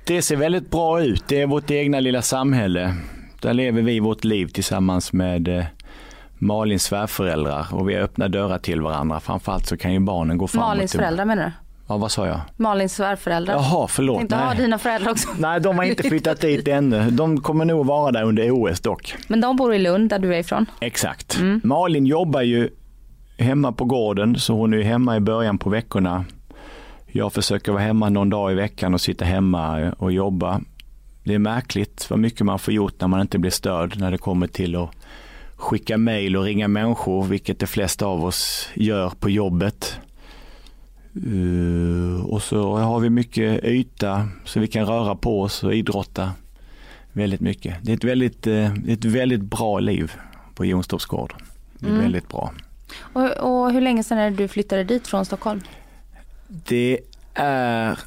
Det 0.05 0.21
ser 0.21 0.35
väldigt 0.35 0.71
bra 0.71 1.01
ut. 1.03 1.23
Det 1.27 1.41
är 1.41 1.47
vårt 1.47 1.71
egna 1.71 1.99
lilla 1.99 2.21
samhälle. 2.21 2.95
Där 3.41 3.53
lever 3.53 3.81
vi 3.81 3.99
vårt 3.99 4.23
liv 4.23 4.47
tillsammans 4.47 5.13
med 5.13 5.47
eh, 5.47 5.65
Malins 6.37 6.83
svärföräldrar 6.83 7.67
och 7.71 7.89
vi 7.89 7.95
har 7.95 8.01
öppna 8.01 8.27
dörrar 8.27 8.57
till 8.57 8.81
varandra. 8.81 9.19
Framförallt 9.19 9.65
så 9.65 9.77
kan 9.77 9.93
ju 9.93 9.99
barnen 9.99 10.37
gå 10.37 10.47
fram 10.47 10.61
Malins 10.61 10.95
och 10.95 10.99
föräldrar 10.99 11.25
menar 11.25 11.43
du? 11.45 11.51
Ja, 11.87 11.97
vad 11.97 12.11
sa 12.11 12.27
jag? 12.27 12.39
Malins 12.57 12.95
svärföräldrar? 12.95 13.53
Jaha, 13.53 13.87
förlåt. 13.87 14.17
Tänkte 14.19 14.35
ha 14.35 14.53
dina 14.53 14.77
föräldrar 14.77 15.11
också. 15.11 15.29
Nej, 15.37 15.59
de 15.61 15.77
har 15.77 15.85
inte 15.85 16.03
flyttat 16.03 16.41
dit 16.41 16.67
ännu. 16.67 17.09
De 17.09 17.41
kommer 17.41 17.65
nog 17.65 17.85
vara 17.85 18.11
där 18.11 18.23
under 18.23 18.51
OS 18.51 18.79
dock. 18.79 19.15
Men 19.27 19.41
de 19.41 19.55
bor 19.55 19.73
i 19.73 19.79
Lund 19.79 20.09
där 20.09 20.19
du 20.19 20.35
är 20.35 20.39
ifrån. 20.39 20.65
Exakt. 20.79 21.39
Malin 21.63 22.05
jobbar 22.05 22.41
ju 22.41 22.69
hemma 23.37 23.71
på 23.71 23.85
gården 23.85 24.39
så 24.39 24.53
hon 24.53 24.73
är 24.73 24.81
hemma 24.81 25.15
i 25.17 25.19
början 25.19 25.57
på 25.57 25.69
veckorna. 25.69 26.25
Jag 27.15 27.33
försöker 27.33 27.71
vara 27.71 27.83
hemma 27.83 28.09
någon 28.09 28.29
dag 28.29 28.51
i 28.51 28.55
veckan 28.55 28.93
och 28.93 29.01
sitta 29.01 29.25
hemma 29.25 29.91
och 29.91 30.11
jobba. 30.11 30.61
Det 31.23 31.33
är 31.33 31.39
märkligt 31.39 32.09
vad 32.09 32.19
mycket 32.19 32.45
man 32.45 32.59
får 32.59 32.73
gjort 32.73 33.01
när 33.01 33.07
man 33.07 33.21
inte 33.21 33.39
blir 33.39 33.51
störd 33.51 33.99
när 33.99 34.11
det 34.11 34.17
kommer 34.17 34.47
till 34.47 34.75
att 34.75 34.89
skicka 35.55 35.97
mejl 35.97 36.35
och 36.37 36.43
ringa 36.43 36.67
människor, 36.67 37.23
vilket 37.23 37.59
de 37.59 37.65
flesta 37.67 38.05
av 38.05 38.25
oss 38.25 38.69
gör 38.73 39.09
på 39.09 39.29
jobbet. 39.29 39.99
Uh, 41.27 42.25
och 42.25 42.41
så 42.43 42.77
har 42.77 42.99
vi 42.99 43.09
mycket 43.09 43.63
yta 43.63 44.27
så 44.45 44.59
vi 44.59 44.67
kan 44.67 44.85
röra 44.85 45.15
på 45.15 45.41
oss 45.41 45.63
och 45.63 45.73
idrotta 45.75 46.31
väldigt 47.11 47.41
mycket. 47.41 47.75
Det 47.81 47.91
är 47.91 47.95
ett 47.95 48.03
väldigt, 48.03 48.47
eh, 48.47 48.73
ett 48.87 49.05
väldigt 49.05 49.41
bra 49.41 49.79
liv 49.79 50.11
på 50.55 50.65
Jonstorpsgården. 50.65 51.37
Det 51.79 51.85
är 51.85 51.89
Mm. 51.89 52.01
väldigt 52.01 52.29
bra. 52.29 52.53
Och, 53.13 53.31
och 53.31 53.71
hur 53.71 53.81
länge 53.81 54.03
sedan 54.03 54.17
är 54.17 54.29
det 54.31 54.35
du 54.37 54.47
flyttade 54.47 54.83
dit 54.83 55.07
från 55.07 55.25
Stockholm? 55.25 55.61
Det 56.67 56.99
är 57.33 57.99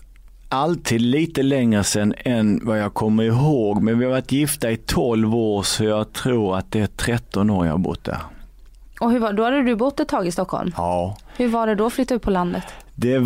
alltid 0.49 1.01
lite 1.01 1.43
längre 1.43 1.85
sedan 1.85 2.15
än 2.19 2.61
vad 2.65 2.79
jag 2.81 2.95
kommer 2.95 3.23
ihåg. 3.23 3.83
Men 3.83 3.99
vi 3.99 4.05
har 4.05 4.13
varit 4.13 4.33
gifta 4.33 4.71
i 4.71 4.77
12 4.77 5.35
år 5.35 5.63
så 5.63 5.85
jag 5.85 6.13
tror 6.13 6.57
att 6.57 6.71
det 6.73 6.81
är 6.81 6.87
13 6.87 7.51
år 7.51 7.67
jag 7.67 7.73
har 7.73 7.79
bott 7.79 8.05
där. 8.05 8.19
Och 9.01 9.11
hur 9.11 9.19
var, 9.19 9.33
då 9.33 9.45
hade 9.45 9.63
du 9.63 9.77
bott 9.77 10.01
ett 10.01 10.09
tag 10.09 10.27
i 10.27 10.33
Stockholm. 10.33 10.73
Ja, 10.77 11.17
Hur 11.37 11.49
var 11.49 11.67
det 11.67 11.75
då 11.75 11.87
att 11.87 11.93
flytta 11.93 12.15
ut 12.15 12.23
på 12.23 12.31
landet? 12.31 12.65
det 12.99 13.19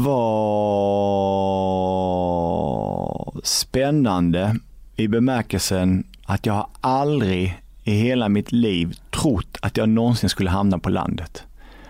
var 2.00 3.40
spännande 3.44 4.56
i 4.96 5.08
bemärkelsen 5.08 6.04
att 6.26 6.46
jag 6.46 6.52
har 6.54 6.66
aldrig 6.80 7.60
i 7.84 7.92
hela 7.92 8.28
mitt 8.28 8.52
liv 8.52 8.98
trott 9.10 9.56
att 9.62 9.76
jag 9.76 9.88
någonsin 9.88 10.28
skulle 10.30 10.50
hamna 10.50 10.78
på 10.78 10.88
landet. 10.90 11.42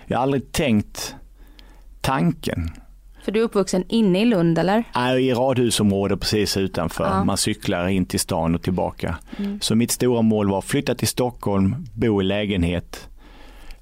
Jag 0.06 0.18
har 0.18 0.22
aldrig 0.22 0.52
tänkt 0.52 1.14
tanken. 2.00 2.70
För 3.24 3.32
du 3.32 3.40
är 3.40 3.44
uppvuxen 3.44 3.84
inne 3.88 4.22
i 4.22 4.24
Lund 4.24 4.58
eller? 4.58 4.84
är 4.92 5.16
i 5.16 5.32
radhusområde 5.32 6.16
precis 6.16 6.56
utanför. 6.56 7.04
Ja. 7.04 7.24
Man 7.24 7.36
cyklar 7.36 7.88
in 7.88 8.06
till 8.06 8.20
stan 8.20 8.54
och 8.54 8.62
tillbaka. 8.62 9.18
Så 9.60 9.74
mitt 9.74 9.90
stora 9.90 10.22
mål 10.22 10.50
var 10.50 10.58
att 10.58 10.64
flytta 10.64 10.94
till 10.94 11.08
Stockholm, 11.08 11.76
bo 11.94 12.20
i 12.20 12.24
lägenhet, 12.24 13.08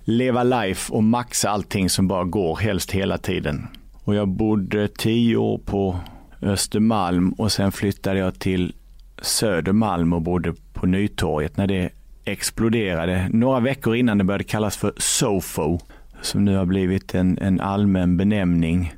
leva 0.00 0.42
life 0.42 0.92
och 0.92 1.04
maxa 1.04 1.50
allting 1.50 1.90
som 1.90 2.08
bara 2.08 2.24
går, 2.24 2.56
helst 2.56 2.90
hela 2.90 3.18
tiden. 3.18 3.66
Och 4.04 4.14
jag 4.14 4.28
bodde 4.28 4.88
tio 4.88 5.36
år 5.36 5.58
på 5.58 5.96
Östermalm 6.42 7.32
och 7.32 7.52
sen 7.52 7.72
flyttade 7.72 8.18
jag 8.18 8.38
till 8.38 8.74
Södermalm 9.22 10.12
och 10.12 10.22
bodde 10.22 10.54
på 10.72 10.86
Nytorget 10.86 11.56
när 11.56 11.66
det 11.66 11.90
exploderade. 12.24 13.28
Några 13.32 13.60
veckor 13.60 13.96
innan 13.96 14.18
det 14.18 14.24
började 14.24 14.44
kallas 14.44 14.76
för 14.76 14.92
SOFO, 14.96 15.78
som 16.22 16.44
nu 16.44 16.56
har 16.56 16.66
blivit 16.66 17.14
en, 17.14 17.38
en 17.38 17.60
allmän 17.60 18.16
benämning 18.16 18.94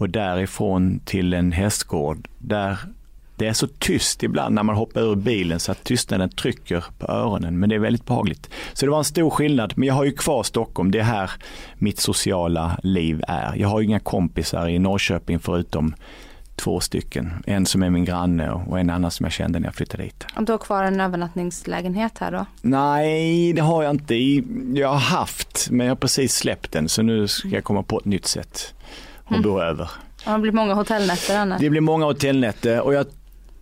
och 0.00 0.10
därifrån 0.10 1.00
till 1.04 1.34
en 1.34 1.52
hästgård 1.52 2.28
där 2.38 2.78
det 3.36 3.46
är 3.46 3.52
så 3.52 3.66
tyst 3.66 4.22
ibland 4.22 4.54
när 4.54 4.62
man 4.62 4.76
hoppar 4.76 5.00
ur 5.00 5.16
bilen 5.16 5.60
så 5.60 5.72
att 5.72 5.84
tystnaden 5.84 6.30
trycker 6.30 6.84
på 6.98 7.12
öronen. 7.12 7.58
Men 7.58 7.68
det 7.68 7.74
är 7.74 7.78
väldigt 7.78 8.06
behagligt. 8.06 8.50
Så 8.72 8.86
det 8.86 8.90
var 8.90 8.98
en 8.98 9.04
stor 9.04 9.30
skillnad. 9.30 9.72
Men 9.76 9.88
jag 9.88 9.94
har 9.94 10.04
ju 10.04 10.12
kvar 10.12 10.42
Stockholm. 10.42 10.90
Det 10.90 10.98
är 10.98 11.02
här 11.02 11.30
mitt 11.74 11.98
sociala 11.98 12.80
liv 12.82 13.22
är. 13.28 13.56
Jag 13.56 13.68
har 13.68 13.80
ju 13.80 13.86
inga 13.86 14.00
kompisar 14.00 14.68
i 14.68 14.78
Norrköping 14.78 15.38
förutom 15.38 15.94
två 16.56 16.80
stycken. 16.80 17.32
En 17.46 17.66
som 17.66 17.82
är 17.82 17.90
min 17.90 18.04
granne 18.04 18.50
och 18.50 18.80
en 18.80 18.90
annan 18.90 19.10
som 19.10 19.24
jag 19.24 19.32
kände 19.32 19.58
när 19.58 19.66
jag 19.66 19.74
flyttade 19.74 20.02
dit. 20.02 20.26
Om 20.36 20.44
du 20.44 20.52
har 20.52 20.58
kvar 20.58 20.84
en 20.84 21.00
övernattningslägenhet 21.00 22.18
här 22.18 22.32
då? 22.32 22.46
Nej, 22.62 23.52
det 23.52 23.62
har 23.62 23.82
jag 23.82 23.90
inte. 23.90 24.14
Jag 24.74 24.88
har 24.88 24.98
haft, 24.98 25.68
men 25.70 25.86
jag 25.86 25.90
har 25.90 25.96
precis 25.96 26.34
släppt 26.34 26.72
den 26.72 26.88
så 26.88 27.02
nu 27.02 27.28
ska 27.28 27.48
jag 27.48 27.64
komma 27.64 27.82
på 27.82 27.98
ett 27.98 28.04
nytt 28.04 28.26
sätt 28.26 28.74
att 29.30 29.42
bo 29.42 29.60
över. 29.60 29.90
Det 30.24 30.30
har 30.30 30.38
blivit 30.38 30.54
många 30.54 30.74
hotellnätter 30.74 31.38
annars. 31.38 31.60
Det 31.60 31.70
blir 31.70 31.80
många 31.80 32.04
hotellnätter 32.06 32.80
och 32.80 32.94
jag 32.94 33.06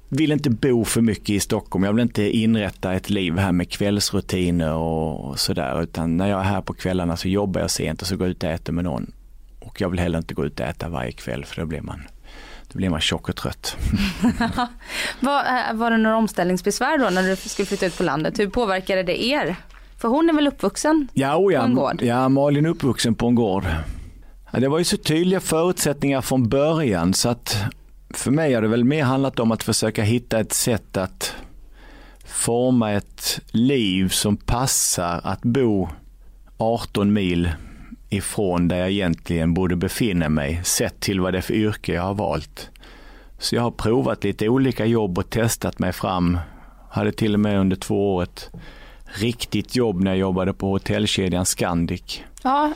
vill 0.09 0.33
inte 0.33 0.51
bo 0.51 0.85
för 0.85 1.01
mycket 1.01 1.31
i 1.31 1.41
Stockholm. 1.41 1.85
Jag 1.85 1.93
vill 1.93 2.03
inte 2.03 2.37
inrätta 2.39 2.95
ett 2.95 3.11
liv 3.11 3.39
här 3.39 3.53
med 3.53 3.71
kvällsrutiner 3.71 4.75
och 4.75 5.39
sådär. 5.39 5.83
Utan 5.83 6.17
när 6.17 6.29
jag 6.29 6.41
är 6.41 6.45
här 6.45 6.61
på 6.61 6.75
kvällarna 6.75 7.17
så 7.17 7.29
jobbar 7.29 7.61
jag 7.61 7.71
sent 7.71 8.03
och 8.03 8.09
så 8.09 8.17
går 8.17 8.27
jag 8.27 8.31
ut 8.31 8.45
och 8.45 8.51
äter 8.51 8.73
med 8.73 8.85
någon. 8.85 9.13
Och 9.61 9.81
jag 9.81 9.89
vill 9.89 10.01
heller 10.01 10.19
inte 10.19 10.35
gå 10.35 10.45
ut 10.47 10.61
och 10.61 10.67
äta 10.67 10.89
varje 10.89 11.13
kväll 11.13 11.45
för 11.45 11.61
då 11.61 11.67
blir 11.67 11.81
man, 11.81 12.03
då 12.73 12.79
blir 12.79 12.91
man 12.91 13.01
tjock 13.01 13.29
och 13.29 13.37
trött. 13.37 13.77
Var, 15.21 15.41
äh, 15.41 15.75
var 15.75 15.91
det 15.91 15.97
några 15.97 16.17
omställningsbesvär 16.17 16.99
då 16.99 17.11
när 17.11 17.23
du 17.23 17.37
skulle 17.37 17.67
flytta 17.67 17.87
ut 17.87 17.99
på 17.99 18.03
landet? 18.03 18.39
Hur 18.39 18.49
påverkade 18.49 19.03
det 19.03 19.25
er? 19.25 19.57
För 19.99 20.09
hon 20.09 20.29
är 20.29 20.33
väl 20.33 20.49
uppvuxen? 20.49 21.09
Ja, 21.13 21.37
och 21.37 21.43
På 21.45 21.51
en 21.51 21.71
ja, 21.71 21.83
gård? 21.83 22.03
ja, 22.03 22.29
Malin 22.29 22.67
är 22.67 22.71
uppvuxen 22.71 23.15
på 23.15 23.27
en 23.27 23.35
gård. 23.35 23.65
Ja, 24.51 24.61
det 24.61 24.69
var 24.69 24.79
ju 24.79 24.85
så 24.85 24.97
tydliga 24.97 25.41
förutsättningar 25.41 26.21
från 26.21 26.49
början 26.49 27.15
så 27.15 27.29
att 27.29 27.57
för 28.11 28.31
mig 28.31 28.55
har 28.55 28.63
det 28.63 28.69
väl 28.69 28.85
mer 28.85 29.05
handlat 29.05 29.41
om 29.41 29.53
att 29.53 29.63
försöka 29.63 30.03
hitta 30.03 30.41
ett 30.41 30.53
sätt 30.53 30.97
att 30.97 31.35
forma 32.25 32.93
ett 32.93 33.41
liv 33.51 34.09
som 34.09 34.37
passar 34.37 35.21
att 35.25 35.43
bo 35.43 35.89
18 36.57 37.13
mil 37.13 37.51
ifrån 38.09 38.69
där 38.69 38.77
jag 38.77 38.91
egentligen 38.91 39.55
borde 39.55 39.77
befinna 39.77 40.29
mig 40.29 40.61
sett 40.65 41.01
till 41.01 41.21
vad 41.21 41.35
det 41.35 41.39
är 41.39 41.43
för 41.43 41.55
yrke 41.55 41.95
jag 41.95 42.03
har 42.03 42.15
valt. 42.15 42.71
Så 43.39 43.55
jag 43.55 43.63
har 43.63 43.71
provat 43.71 44.25
lite 44.25 44.49
olika 44.49 44.87
jobb 44.87 45.19
och 45.19 45.31
testat 45.31 45.79
mig 45.79 45.93
fram. 45.93 46.39
Hade 46.91 47.13
till 47.13 47.35
och 47.35 47.41
med 47.41 47.61
under 47.61 47.77
två 47.77 48.15
år 48.15 48.23
ett 48.23 48.51
riktigt 49.05 49.77
jobb 49.77 50.01
när 50.01 50.11
jag 50.11 50.19
jobbade 50.19 50.53
på 50.53 50.71
hotellkedjan 50.71 51.47
Scandic. 51.47 52.23
Ja, 52.43 52.73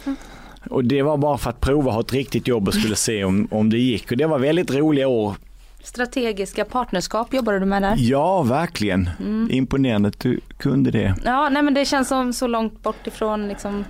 och 0.71 0.85
det 0.85 1.03
var 1.03 1.17
bara 1.17 1.39
för 1.39 1.51
att 1.51 1.61
prova 1.61 1.89
att 1.91 1.95
ha 1.95 2.01
ett 2.01 2.13
riktigt 2.13 2.49
jobb 2.49 2.69
och 2.69 2.75
skulle 2.75 2.97
se 2.97 3.25
om, 3.25 3.49
om 3.51 3.71
det 3.71 3.79
gick. 3.79 4.11
Och 4.11 4.17
det 4.17 4.27
var 4.27 4.39
väldigt 4.39 4.71
roliga 4.71 5.09
år. 5.09 5.35
strategiska 5.83 6.65
partnerskap 6.65 7.35
jobbade 7.35 7.59
du 7.59 7.67
med 7.67 7.83
där? 7.83 7.95
Ja, 7.99 8.43
verkligen. 8.43 9.11
Imponerande 9.51 10.09
att 10.09 10.21
du 10.21 10.41
kunde 10.59 10.91
det. 10.91 11.15
Ja, 11.25 11.49
nej 11.49 11.63
men 11.63 11.75
det 11.75 11.85
känns 11.85 12.09
som 12.09 12.33
så 12.33 12.47
långt 12.47 12.83
bort 12.83 13.07
ifrån 13.07 13.49
liksom. 13.49 13.85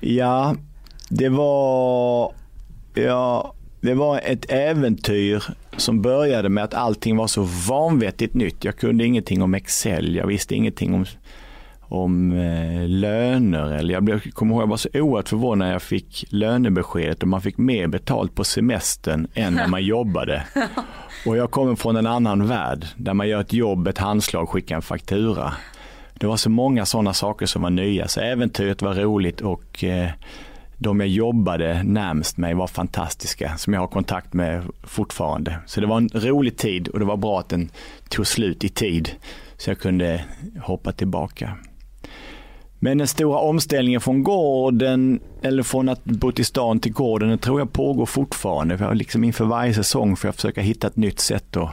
Ja, 0.00 0.54
det 1.08 1.28
var, 1.28 2.32
ja, 2.94 3.54
det 3.80 3.94
var 3.94 4.20
ett 4.24 4.46
äventyr 4.52 5.44
som 5.76 6.02
började 6.02 6.48
med 6.48 6.64
att 6.64 6.74
allting 6.74 7.16
var 7.16 7.26
så 7.26 7.42
vanvettigt 7.68 8.34
nytt. 8.34 8.64
Jag 8.64 8.76
kunde 8.76 9.04
ingenting 9.04 9.42
om 9.42 9.54
Excel, 9.54 10.14
jag 10.16 10.26
visste 10.26 10.54
ingenting 10.54 10.94
om, 10.94 11.04
om 11.88 12.32
eh, 12.32 12.88
löner. 12.88 13.72
Eller 13.72 13.94
jag 13.94 14.02
blev, 14.02 14.30
kommer 14.30 14.54
ihåg, 14.54 14.62
jag 14.62 14.66
var 14.66 14.76
så 14.76 14.88
oerhört 14.94 15.28
förvånad 15.28 15.58
när 15.58 15.72
jag 15.72 15.82
fick 15.82 16.24
lönebeskedet 16.28 17.22
och 17.22 17.28
man 17.28 17.42
fick 17.42 17.58
mer 17.58 17.86
betalt 17.86 18.34
på 18.34 18.44
semestern 18.44 19.26
än 19.34 19.54
när 19.54 19.68
man 19.68 19.84
jobbade. 19.84 20.42
Och 21.26 21.36
jag 21.36 21.50
kommer 21.50 21.74
från 21.74 21.96
en 21.96 22.06
annan 22.06 22.46
värld 22.46 22.86
där 22.96 23.14
man 23.14 23.28
gör 23.28 23.40
ett 23.40 23.52
jobb, 23.52 23.88
ett 23.88 23.98
handslag, 23.98 24.48
skickar 24.48 24.76
en 24.76 24.82
faktura. 24.82 25.52
Det 26.14 26.26
var 26.26 26.36
så 26.36 26.50
många 26.50 26.86
sådana 26.86 27.14
saker 27.14 27.46
som 27.46 27.62
var 27.62 27.70
nya, 27.70 28.08
så 28.08 28.20
äventyret 28.20 28.82
var 28.82 28.94
roligt 28.94 29.40
och 29.40 29.84
eh, 29.84 30.10
de 30.78 31.00
jag 31.00 31.08
jobbade 31.08 31.82
närmst 31.82 32.36
mig 32.36 32.54
var 32.54 32.66
fantastiska, 32.66 33.56
som 33.56 33.72
jag 33.72 33.80
har 33.80 33.86
kontakt 33.86 34.32
med 34.32 34.62
fortfarande. 34.82 35.58
Så 35.66 35.80
det 35.80 35.86
var 35.86 35.96
en 35.96 36.08
rolig 36.14 36.56
tid 36.56 36.88
och 36.88 36.98
det 36.98 37.04
var 37.04 37.16
bra 37.16 37.40
att 37.40 37.48
den 37.48 37.70
tog 38.08 38.26
slut 38.26 38.64
i 38.64 38.68
tid, 38.68 39.10
så 39.56 39.70
jag 39.70 39.78
kunde 39.78 40.24
hoppa 40.62 40.92
tillbaka. 40.92 41.56
Men 42.78 42.98
den 42.98 43.06
stora 43.06 43.38
omställningen 43.38 44.00
från 44.00 44.22
gården, 44.22 45.20
eller 45.42 45.62
från 45.62 45.88
att 45.88 46.04
bo 46.04 46.32
till 46.32 46.46
stan 46.46 46.80
till 46.80 46.92
gården, 46.92 47.28
den 47.28 47.38
tror 47.38 47.60
jag 47.60 47.72
pågår 47.72 48.06
fortfarande. 48.06 48.78
För 48.78 48.84
jag 48.84 48.96
liksom 48.96 49.24
inför 49.24 49.44
varje 49.44 49.74
säsong 49.74 50.16
får 50.16 50.28
jag 50.28 50.34
försöka 50.34 50.60
hitta 50.60 50.86
ett 50.86 50.96
nytt 50.96 51.20
sätt 51.20 51.56
att, 51.56 51.70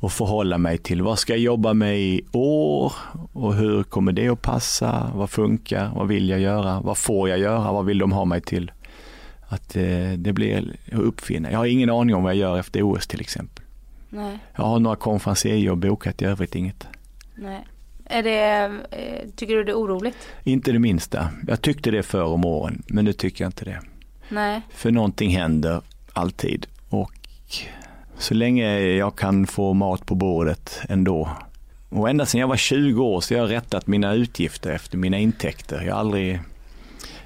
att 0.00 0.12
förhålla 0.12 0.58
mig 0.58 0.78
till. 0.78 1.02
Vad 1.02 1.18
ska 1.18 1.32
jag 1.32 1.40
jobba 1.40 1.74
med 1.74 2.00
i 2.00 2.22
år? 2.32 2.92
Och 3.32 3.54
hur 3.54 3.82
kommer 3.82 4.12
det 4.12 4.28
att 4.28 4.42
passa? 4.42 5.10
Vad 5.14 5.30
funkar? 5.30 5.90
Vad 5.94 6.08
vill 6.08 6.28
jag 6.28 6.40
göra? 6.40 6.80
Vad 6.80 6.98
får 6.98 7.28
jag 7.28 7.38
göra? 7.38 7.72
Vad 7.72 7.84
vill 7.84 7.98
de 7.98 8.12
ha 8.12 8.24
mig 8.24 8.40
till? 8.40 8.70
Att 9.48 9.76
eh, 9.76 10.12
det 10.16 10.32
blir 10.32 10.74
att 10.92 10.98
uppfinna. 10.98 11.50
Jag 11.50 11.58
har 11.58 11.66
ingen 11.66 11.90
aning 11.90 12.14
om 12.16 12.22
vad 12.22 12.32
jag 12.32 12.38
gör 12.38 12.58
efter 12.58 12.82
OS 12.82 13.06
till 13.06 13.20
exempel. 13.20 13.64
Nej, 14.10 14.38
Jag 14.56 14.64
har 14.64 14.78
några 14.78 14.96
konferenser 14.96 15.74
bokat, 15.74 16.22
i 16.22 16.24
övrigt 16.24 16.54
inget. 16.54 16.86
nej. 17.34 17.66
Är 18.12 18.22
det, 18.22 18.64
eh, 18.90 19.28
tycker 19.36 19.54
du 19.54 19.64
det 19.64 19.72
är 19.72 19.76
oroligt? 19.76 20.28
Inte 20.42 20.72
det 20.72 20.78
minsta. 20.78 21.28
Jag 21.46 21.62
tyckte 21.62 21.90
det 21.90 22.02
förr 22.02 22.22
om 22.22 22.44
åren, 22.44 22.82
men 22.86 23.04
nu 23.04 23.12
tycker 23.12 23.44
jag 23.44 23.48
inte 23.48 23.64
det. 23.64 23.80
Nej. 24.28 24.60
För 24.70 24.90
någonting 24.90 25.30
händer 25.30 25.82
alltid 26.12 26.66
och 26.88 27.12
så 28.18 28.34
länge 28.34 28.78
jag 28.78 29.16
kan 29.16 29.46
få 29.46 29.74
mat 29.74 30.06
på 30.06 30.14
bordet 30.14 30.80
ändå. 30.88 31.28
Och 31.88 32.10
ända 32.10 32.26
sedan 32.26 32.40
jag 32.40 32.48
var 32.48 32.56
20 32.56 33.04
år 33.04 33.20
så 33.20 33.34
har 33.34 33.40
jag 33.40 33.50
rättat 33.50 33.86
mina 33.86 34.14
utgifter 34.14 34.70
efter 34.70 34.98
mina 34.98 35.18
intäkter. 35.18 35.82
Jag, 35.86 35.94
har 35.94 36.00
aldrig, 36.00 36.40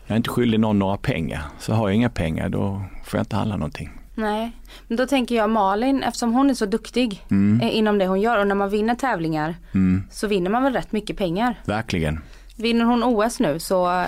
jag 0.06 0.14
är 0.14 0.16
inte 0.16 0.30
skyldig 0.30 0.60
någon 0.60 0.78
några 0.78 0.96
pengar. 0.96 1.42
Så 1.58 1.72
har 1.72 1.88
jag 1.88 1.96
inga 1.96 2.10
pengar 2.10 2.48
då 2.48 2.82
får 3.04 3.18
jag 3.18 3.22
inte 3.22 3.36
handla 3.36 3.56
någonting. 3.56 3.90
Nej, 4.14 4.52
men 4.88 4.96
då 4.96 5.06
tänker 5.06 5.34
jag 5.34 5.50
Malin, 5.50 6.02
eftersom 6.02 6.32
hon 6.32 6.50
är 6.50 6.54
så 6.54 6.66
duktig 6.66 7.24
eh, 7.62 7.76
inom 7.76 7.98
det 7.98 8.06
hon 8.06 8.20
gör 8.20 8.38
och 8.38 8.46
när 8.46 8.54
man 8.54 8.70
vinner 8.70 8.94
tävlingar 8.94 9.54
så 10.10 10.26
vinner 10.26 10.50
man 10.50 10.62
väl 10.62 10.72
rätt 10.72 10.92
mycket 10.92 11.16
pengar. 11.16 11.60
Verkligen. 11.64 12.20
Vinner 12.56 12.84
hon 12.84 13.02
OS 13.04 13.40
nu 13.40 13.58
så, 13.58 13.90
eh, 14.00 14.06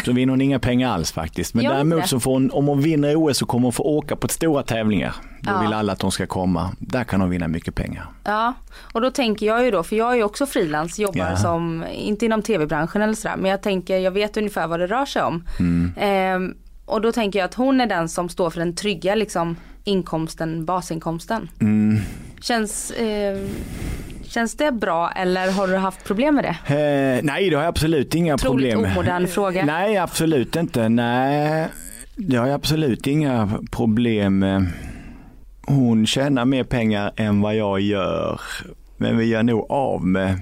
Så 0.04 0.12
vinner 0.12 0.30
hon 0.30 0.40
inga 0.40 0.58
pengar 0.58 0.90
alls 0.92 1.12
faktiskt. 1.12 1.54
Men 1.54 1.66
hon 1.66 1.74
däremot 1.74 2.06
så 2.08 2.20
får 2.20 2.32
hon, 2.32 2.50
om 2.50 2.66
hon 2.66 2.80
vinner 2.80 3.16
OS 3.16 3.38
så 3.38 3.46
kommer 3.46 3.62
hon 3.62 3.72
få 3.72 3.82
åka 3.82 4.16
på 4.16 4.28
stora 4.28 4.62
tävlingar. 4.62 5.14
Då 5.40 5.50
Ja. 5.50 5.60
vill 5.60 5.72
alla 5.72 5.92
att 5.92 6.02
hon 6.02 6.12
ska 6.12 6.26
komma. 6.26 6.70
Där 6.78 7.04
kan 7.04 7.20
hon 7.20 7.30
vinna 7.30 7.48
mycket 7.48 7.74
pengar. 7.74 8.06
ja. 8.24 8.54
Och 8.92 9.00
då 9.00 9.10
tänker 9.10 9.46
jag 9.46 9.64
ju 9.64 9.70
då, 9.70 9.82
för 9.82 9.96
jag 9.96 10.12
är 10.12 10.16
ju 10.16 10.22
också 10.22 10.46
frilans, 10.46 10.98
jobbar 10.98 11.30
Ja. 11.30 11.36
som, 11.36 11.84
inte 11.94 12.26
inom 12.26 12.42
tv-branschen 12.42 13.02
eller 13.02 13.14
sådär, 13.14 13.36
men 13.36 13.50
jag 13.50 13.62
tänker, 13.62 13.98
jag 13.98 14.10
vet 14.10 14.36
ungefär 14.36 14.66
vad 14.66 14.80
det 14.80 14.86
rör 14.86 15.06
sig 15.06 15.22
om. 15.22 15.44
Mm. 15.58 15.92
Ehm, 15.96 16.54
och 16.88 17.00
då 17.00 17.12
tänker 17.12 17.38
jag 17.38 17.46
att 17.46 17.54
hon 17.54 17.80
är 17.80 17.86
den 17.86 18.08
som 18.08 18.28
står 18.28 18.50
för 18.50 18.58
den 18.58 18.74
trygga 18.74 19.14
liksom 19.14 19.56
inkomsten, 19.84 20.64
basinkomsten. 20.64 21.48
Mm. 21.60 21.98
Känns, 22.40 22.90
eh, 22.90 23.38
känns 24.22 24.56
det 24.56 24.72
bra 24.72 25.10
eller 25.10 25.50
har 25.50 25.68
du 25.68 25.76
haft 25.76 26.04
problem 26.04 26.34
med 26.34 26.44
det? 26.44 26.74
Eh, 26.74 27.24
nej, 27.24 27.50
det 27.50 27.56
har 27.56 27.62
jag 27.62 27.68
absolut 27.68 28.14
inga 28.14 28.34
Otroligt 28.34 28.72
problem 28.74 28.92
omodern 28.92 29.26
fråga. 29.26 29.64
Nej, 29.64 29.96
absolut 29.96 30.56
inte. 30.56 30.88
Nej, 30.88 31.68
det 32.16 32.36
har 32.36 32.46
jag 32.46 32.54
absolut 32.54 33.06
inga 33.06 33.58
problem 33.70 34.38
med. 34.38 34.66
Hon 35.66 36.06
tjänar 36.06 36.44
mer 36.44 36.64
pengar 36.64 37.12
än 37.16 37.40
vad 37.40 37.56
jag 37.56 37.80
gör. 37.80 38.40
Men 38.96 39.16
vi 39.16 39.24
gör 39.24 39.42
nog 39.42 39.66
av 39.70 40.06
med 40.06 40.40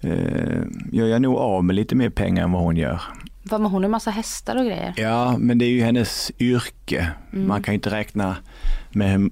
eh, 0.00 0.62
jag 0.92 1.08
gör 1.08 1.18
nog 1.18 1.36
av 1.36 1.64
med 1.64 1.76
lite 1.76 1.94
mer 1.94 2.10
pengar 2.10 2.44
än 2.44 2.52
vad 2.52 2.62
hon 2.62 2.76
gör. 2.76 3.00
Vad 3.44 3.60
hon 3.60 3.82
har 3.82 3.90
massa 3.90 4.10
hästar 4.10 4.56
och 4.56 4.64
grejer. 4.64 4.94
Ja, 4.96 5.36
men 5.38 5.58
det 5.58 5.64
är 5.64 5.70
ju 5.70 5.82
hennes 5.82 6.32
yrke. 6.38 7.10
Man 7.30 7.62
kan 7.62 7.72
ju 7.72 7.76
inte 7.76 7.90
räkna 7.90 8.36
med 8.90 9.10
hur 9.10 9.30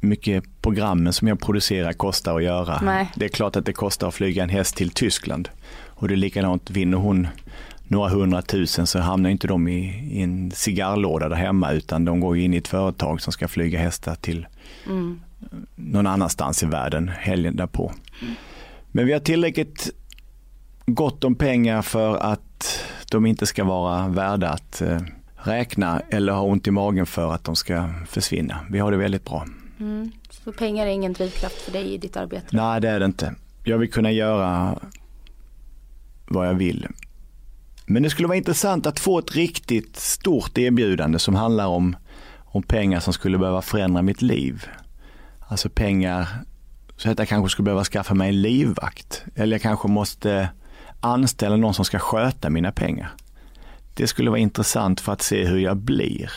mycket 0.00 0.44
programmen 0.62 1.12
som 1.12 1.28
jag 1.28 1.40
producerar 1.40 1.92
kostar 1.92 2.36
att 2.36 2.42
göra. 2.42 2.80
Nej. 2.82 3.10
Det 3.14 3.24
är 3.24 3.28
klart 3.28 3.56
att 3.56 3.66
det 3.66 3.72
kostar 3.72 4.08
att 4.08 4.14
flyga 4.14 4.42
en 4.42 4.48
häst 4.48 4.76
till 4.76 4.90
Tyskland. 4.90 5.48
Och 5.86 6.08
det 6.08 6.14
är 6.14 6.16
likadant, 6.16 6.70
vinner 6.70 6.98
hon 6.98 7.28
några 7.92 8.08
hundratusen 8.08 8.86
så 8.86 8.98
hamnar 8.98 9.30
inte 9.30 9.46
de 9.46 9.68
i, 9.68 10.08
i 10.12 10.22
en 10.22 10.50
cigarrlåda 10.50 11.28
där 11.28 11.36
hemma 11.36 11.72
utan 11.72 12.04
de 12.04 12.20
går 12.20 12.38
in 12.38 12.54
i 12.54 12.56
ett 12.56 12.68
företag 12.68 13.20
som 13.20 13.32
ska 13.32 13.48
flyga 13.48 13.78
hästar 13.78 14.14
till 14.14 14.46
någon 15.74 16.06
annanstans 16.06 16.62
i 16.62 16.66
världen 16.66 17.08
helgen 17.08 17.56
därpå. 17.56 17.92
Men 18.92 19.06
vi 19.06 19.12
har 19.12 19.20
tillräckligt 19.20 19.90
gott 20.86 21.24
om 21.24 21.34
pengar 21.34 21.82
för 21.82 22.16
att 22.16 22.51
de 23.10 23.26
inte 23.26 23.46
ska 23.46 23.64
vara 23.64 24.08
värda 24.08 24.48
att 24.48 24.82
eh, 24.82 25.00
räkna 25.36 26.00
eller 26.10 26.32
ha 26.32 26.42
ont 26.42 26.66
i 26.66 26.70
magen 26.70 27.06
för 27.06 27.34
att 27.34 27.44
de 27.44 27.56
ska 27.56 27.88
försvinna. 28.08 28.60
Vi 28.70 28.78
har 28.78 28.90
det 28.90 28.96
väldigt 28.96 29.24
bra. 29.24 29.46
Mm. 29.80 30.10
Så 30.30 30.52
pengar 30.52 30.86
är 30.86 30.90
ingen 30.90 31.12
drivkraft 31.12 31.62
för 31.62 31.72
dig 31.72 31.94
i 31.94 31.98
ditt 31.98 32.16
arbete? 32.16 32.46
Nej, 32.50 32.80
det 32.80 32.88
är 32.88 33.00
det 33.00 33.06
inte. 33.06 33.34
Jag 33.64 33.78
vill 33.78 33.92
kunna 33.92 34.10
göra 34.10 34.78
vad 36.28 36.48
jag 36.48 36.54
vill. 36.54 36.86
Men 37.86 38.02
det 38.02 38.10
skulle 38.10 38.28
vara 38.28 38.38
intressant 38.38 38.86
att 38.86 39.00
få 39.00 39.18
ett 39.18 39.34
riktigt 39.34 39.96
stort 39.96 40.58
erbjudande 40.58 41.18
som 41.18 41.34
handlar 41.34 41.66
om, 41.66 41.96
om 42.38 42.62
pengar 42.62 43.00
som 43.00 43.12
skulle 43.12 43.38
behöva 43.38 43.62
förändra 43.62 44.02
mitt 44.02 44.22
liv. 44.22 44.66
Alltså 45.48 45.68
pengar 45.68 46.28
så 46.96 47.10
att 47.10 47.18
jag 47.18 47.28
kanske 47.28 47.50
skulle 47.50 47.64
behöva 47.64 47.84
skaffa 47.84 48.14
mig 48.14 48.28
en 48.28 48.42
livvakt. 48.42 49.24
Eller 49.34 49.54
jag 49.54 49.62
kanske 49.62 49.88
måste 49.88 50.48
anställa 51.04 51.56
någon 51.56 51.74
som 51.74 51.84
ska 51.84 51.98
sköta 51.98 52.50
mina 52.50 52.72
pengar. 52.72 53.12
Det 53.94 54.06
skulle 54.06 54.30
vara 54.30 54.40
intressant 54.40 55.00
för 55.00 55.12
att 55.12 55.22
se 55.22 55.44
hur 55.44 55.58
jag 55.58 55.76
blir. 55.76 56.32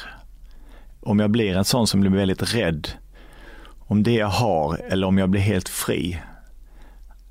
Om 1.01 1.19
jag 1.19 1.29
blir 1.29 1.57
en 1.57 1.65
sån 1.65 1.87
som 1.87 2.01
blir 2.01 2.11
väldigt 2.11 2.55
rädd 2.55 2.89
om 3.87 4.03
det 4.03 4.13
jag 4.13 4.27
har 4.27 4.77
eller 4.77 5.07
om 5.07 5.17
jag 5.17 5.29
blir 5.29 5.41
helt 5.41 5.69
fri. 5.69 6.21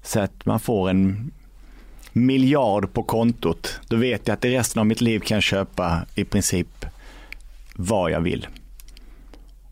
Så 0.03 0.21
att 0.21 0.47
man 0.47 0.61
får 0.61 0.91
en 0.91 1.33
miljard 2.13 2.93
på 2.93 3.03
kontot, 3.03 3.81
då 3.89 3.97
vet 3.97 4.29
jag 4.29 4.35
att 4.35 4.45
i 4.45 4.57
resten 4.57 4.81
av 4.81 4.87
mitt 4.87 5.01
liv 5.01 5.21
kan 5.21 5.37
jag 5.37 5.43
köpa 5.43 6.07
i 6.15 6.25
princip 6.25 6.87
vad 7.77 8.11
jag 8.11 8.21
vill. 8.21 8.47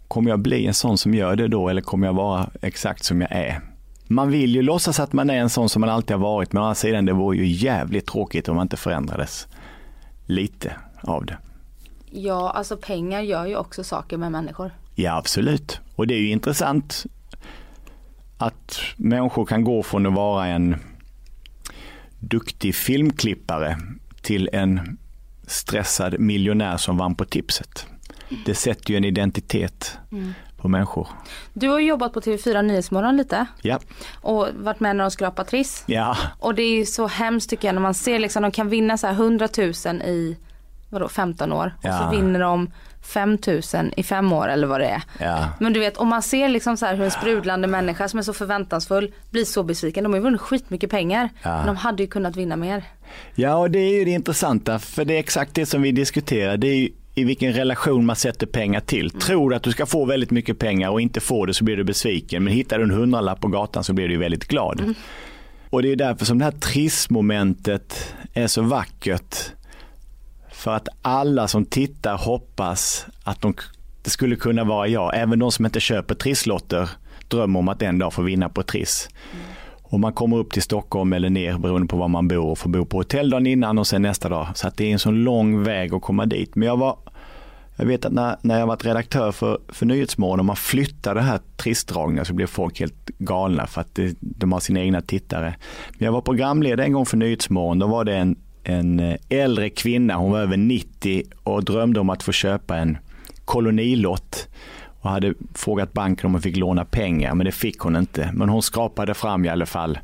Kommer 0.08 0.30
jag 0.30 0.38
bli 0.38 0.66
en 0.66 0.74
sån 0.74 0.98
som 0.98 1.14
gör 1.14 1.36
det 1.36 1.48
då 1.48 1.68
eller 1.68 1.80
kommer 1.80 2.06
jag 2.06 2.14
vara 2.14 2.50
exakt 2.62 3.04
som 3.04 3.20
jag 3.20 3.32
är? 3.32 3.60
Man 4.12 4.30
vill 4.30 4.54
ju 4.54 4.62
låtsas 4.62 5.00
att 5.00 5.12
man 5.12 5.30
är 5.30 5.34
en 5.34 5.50
sån 5.50 5.68
som 5.68 5.80
man 5.80 5.90
alltid 5.90 6.16
har 6.16 6.22
varit, 6.22 6.52
men 6.52 6.62
å 6.62 6.64
andra 6.64 6.74
sidan 6.74 7.04
det 7.04 7.12
vore 7.12 7.36
ju 7.36 7.46
jävligt 7.46 8.06
tråkigt 8.06 8.48
om 8.48 8.56
man 8.56 8.64
inte 8.64 8.76
förändrades 8.76 9.48
lite 10.26 10.76
av 11.00 11.26
det. 11.26 11.38
Ja, 12.10 12.50
alltså 12.50 12.76
pengar 12.76 13.20
gör 13.20 13.46
ju 13.46 13.56
också 13.56 13.84
saker 13.84 14.16
med 14.16 14.32
människor. 14.32 14.70
Ja, 14.94 15.16
absolut. 15.16 15.80
Och 15.96 16.06
det 16.06 16.14
är 16.14 16.18
ju 16.18 16.30
intressant 16.30 17.06
att 18.38 18.78
människor 18.96 19.44
kan 19.44 19.64
gå 19.64 19.82
från 19.82 20.06
att 20.06 20.12
vara 20.12 20.46
en 20.46 20.76
duktig 22.18 22.74
filmklippare 22.74 23.78
till 24.22 24.48
en 24.52 24.98
stressad 25.46 26.20
miljonär 26.20 26.76
som 26.76 26.96
vann 26.96 27.14
på 27.14 27.24
tipset. 27.24 27.86
Det 28.46 28.54
sätter 28.54 28.90
ju 28.90 28.96
en 28.96 29.04
identitet 29.04 29.98
på 30.62 30.68
människor. 30.68 31.08
Du 31.52 31.68
har 31.68 31.78
jobbat 31.80 32.12
på 32.12 32.20
TV4 32.20 32.62
Nyhetsmorgon 32.62 33.16
lite 33.16 33.46
Ja, 33.62 33.78
och 34.20 34.48
varit 34.54 34.80
med 34.80 34.96
när 34.96 35.04
de 35.04 35.10
skrapar 35.10 35.44
Triss. 35.44 35.82
ja, 35.86 36.16
Och 36.38 36.54
det 36.54 36.62
är 36.62 36.70
ju 36.74 36.86
så 36.86 37.06
hemskt 37.06 37.50
tycker 37.50 37.68
jag 37.68 37.74
när 37.74 37.82
man 37.82 37.94
ser 37.94 38.18
liksom 38.18 38.42
de 38.42 38.50
kan 38.50 38.68
vinna 38.68 38.98
så 38.98 39.06
här 39.06 39.14
100 39.14 39.48
000 39.58 39.68
i 40.02 40.36
vadå 40.90 41.08
15 41.08 41.52
år 41.52 41.74
och 41.78 41.84
Ja. 41.84 41.98
så 41.98 42.16
vinner 42.16 42.40
de 42.40 42.70
5 43.02 43.38
000 43.46 43.60
i 43.96 44.02
fem 44.02 44.32
år 44.32 44.48
eller 44.48 44.66
vad 44.66 44.80
det 44.80 44.86
är. 44.86 45.02
ja. 45.20 45.48
Men 45.60 45.72
du 45.72 45.80
vet 45.80 45.96
om 45.96 46.08
man 46.08 46.22
ser 46.22 46.48
liksom 46.48 46.76
så 46.76 46.86
här 46.86 46.94
hur 46.94 47.04
en 47.04 47.10
sprudlande 47.10 47.68
människa 47.68 48.08
som 48.08 48.18
är 48.18 48.22
så 48.22 48.32
förväntansfull 48.32 49.12
blir 49.30 49.44
så 49.44 49.62
besviken. 49.62 50.04
De 50.04 50.12
har 50.12 50.18
ju 50.18 50.22
vunnit 50.24 50.40
skitmycket 50.40 50.90
pengar. 50.90 51.28
Ja. 51.42 51.56
Men 51.56 51.66
de 51.66 51.76
hade 51.76 52.02
ju 52.02 52.06
kunnat 52.08 52.36
vinna 52.36 52.56
mer. 52.56 52.84
Ja, 53.34 53.54
och 53.56 53.70
det 53.70 53.78
är 53.78 53.98
ju 53.98 54.04
det 54.04 54.10
intressanta, 54.10 54.78
för 54.78 55.04
det 55.04 55.14
är 55.14 55.18
exakt 55.18 55.54
det 55.54 55.66
som 55.66 55.82
vi 55.82 55.92
diskuterar. 55.92 56.56
Det 56.56 56.66
är 56.68 56.74
ju 56.76 56.88
i 57.14 57.24
vilken 57.24 57.52
relation 57.52 58.06
man 58.06 58.16
sätter 58.16 58.46
pengar 58.46 58.80
till. 58.80 59.10
Tror 59.10 59.50
du 59.50 59.56
att 59.56 59.62
du 59.62 59.72
ska 59.72 59.86
få 59.86 60.04
väldigt 60.04 60.30
mycket 60.30 60.58
pengar 60.58 60.90
och 60.90 61.00
inte 61.00 61.20
får 61.20 61.46
det 61.46 61.54
så 61.54 61.64
blir 61.64 61.76
du 61.76 61.84
besviken. 61.84 62.44
Men 62.44 62.52
hittar 62.52 62.78
du 62.78 62.84
en 62.84 62.90
hundralapp 62.90 63.40
på 63.40 63.48
gatan 63.48 63.84
så 63.84 63.92
blir 63.92 64.08
du 64.08 64.16
väldigt 64.16 64.44
glad. 64.44 64.94
Och 65.70 65.82
det 65.82 65.92
är 65.92 65.96
därför 65.96 66.24
som 66.24 66.38
det 66.38 66.44
här 66.44 66.52
trissmomentet 66.52 68.14
är 68.34 68.46
så 68.46 68.62
vackert. 68.62 69.36
För 70.52 70.76
att 70.76 70.88
alla 71.02 71.48
som 71.48 71.64
tittar 71.64 72.16
hoppas 72.16 73.06
att 73.24 73.40
de, 73.40 73.54
det 74.02 74.10
skulle 74.10 74.36
kunna 74.36 74.64
vara 74.64 74.88
jag. 74.88 75.16
Även 75.16 75.38
de 75.38 75.52
som 75.52 75.64
inte 75.64 75.80
köper 75.80 76.14
trisslotter 76.14 76.90
drömmer 77.28 77.58
om 77.58 77.68
att 77.68 77.82
en 77.82 77.98
dag 77.98 78.12
få 78.12 78.22
vinna 78.22 78.48
på 78.48 78.62
Triss. 78.62 79.08
Och 79.92 80.00
man 80.00 80.12
kommer 80.12 80.36
upp 80.36 80.52
till 80.52 80.62
Stockholm 80.62 81.12
eller 81.12 81.30
ner 81.30 81.58
beroende 81.58 81.88
på 81.88 81.96
var 81.96 82.08
man 82.08 82.28
bor 82.28 82.46
och 82.46 82.58
får 82.58 82.70
bo 82.70 82.84
på 82.84 82.96
hotell 82.96 83.30
dagen 83.30 83.46
innan 83.46 83.78
och 83.78 83.86
sen 83.86 84.02
nästa 84.02 84.28
dag. 84.28 84.48
Så 84.54 84.68
att 84.68 84.76
det 84.76 84.84
är 84.84 84.92
en 84.92 84.98
sån 84.98 85.24
lång 85.24 85.62
väg 85.62 85.94
att 85.94 86.02
komma 86.02 86.26
dit. 86.26 86.54
Men 86.54 86.68
jag 86.68 86.76
var, 86.76 86.98
jag 87.76 87.86
vet 87.86 88.04
att 88.04 88.12
när, 88.12 88.36
när 88.42 88.58
jag 88.58 88.66
varit 88.66 88.84
redaktör 88.84 89.32
för, 89.32 89.58
för 89.68 89.86
Nyhetsmorgon 89.86 90.38
och 90.38 90.44
man 90.44 90.56
flyttar 90.56 91.14
det 91.14 91.20
här 91.20 91.40
tristdragna 91.56 92.24
så 92.24 92.34
blir 92.34 92.46
folk 92.46 92.80
helt 92.80 93.06
galna 93.18 93.66
för 93.66 93.80
att 93.80 93.94
det, 93.94 94.16
de 94.20 94.52
har 94.52 94.60
sina 94.60 94.80
egna 94.80 95.00
tittare. 95.00 95.54
Men 95.98 96.04
jag 96.04 96.12
var 96.12 96.20
programledare 96.20 96.86
en 96.86 96.92
gång 96.92 97.06
för 97.06 97.16
Nyhetsmorgon. 97.16 97.78
Då 97.78 97.86
var 97.86 98.04
det 98.04 98.16
en, 98.16 98.36
en 98.64 99.16
äldre 99.28 99.70
kvinna, 99.70 100.16
hon 100.16 100.32
var 100.32 100.40
över 100.40 100.56
90 100.56 101.22
och 101.42 101.64
drömde 101.64 102.00
om 102.00 102.10
att 102.10 102.22
få 102.22 102.32
köpa 102.32 102.76
en 102.76 102.98
kolonilott 103.44 104.48
och 105.02 105.10
hade 105.10 105.34
frågat 105.54 105.92
banken 105.92 106.26
om 106.26 106.32
hon 106.32 106.42
fick 106.42 106.56
låna 106.56 106.84
pengar, 106.84 107.34
men 107.34 107.46
det 107.46 107.52
fick 107.52 107.78
hon 107.78 107.96
inte. 107.96 108.30
Men 108.34 108.48
hon 108.48 108.62
skrapade 108.62 109.14
fram 109.14 109.44
i 109.44 109.48
alla 109.48 109.66
fall, 109.66 109.98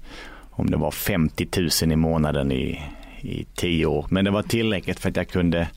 om 0.51 0.71
det 0.71 0.77
var 0.77 0.91
50 0.91 1.49
000 1.83 1.93
i 1.93 1.97
månaden 1.97 2.53
i, 2.53 2.81
i 3.21 3.47
tio 3.55 3.87
år. 3.87 4.07
Men 4.11 4.25
det 4.25 4.31
var 4.31 4.43
tillräckligt 4.43 5.01
för 5.01 5.09
att 5.09 5.17
jag 5.17 5.29
kunde 5.29 5.69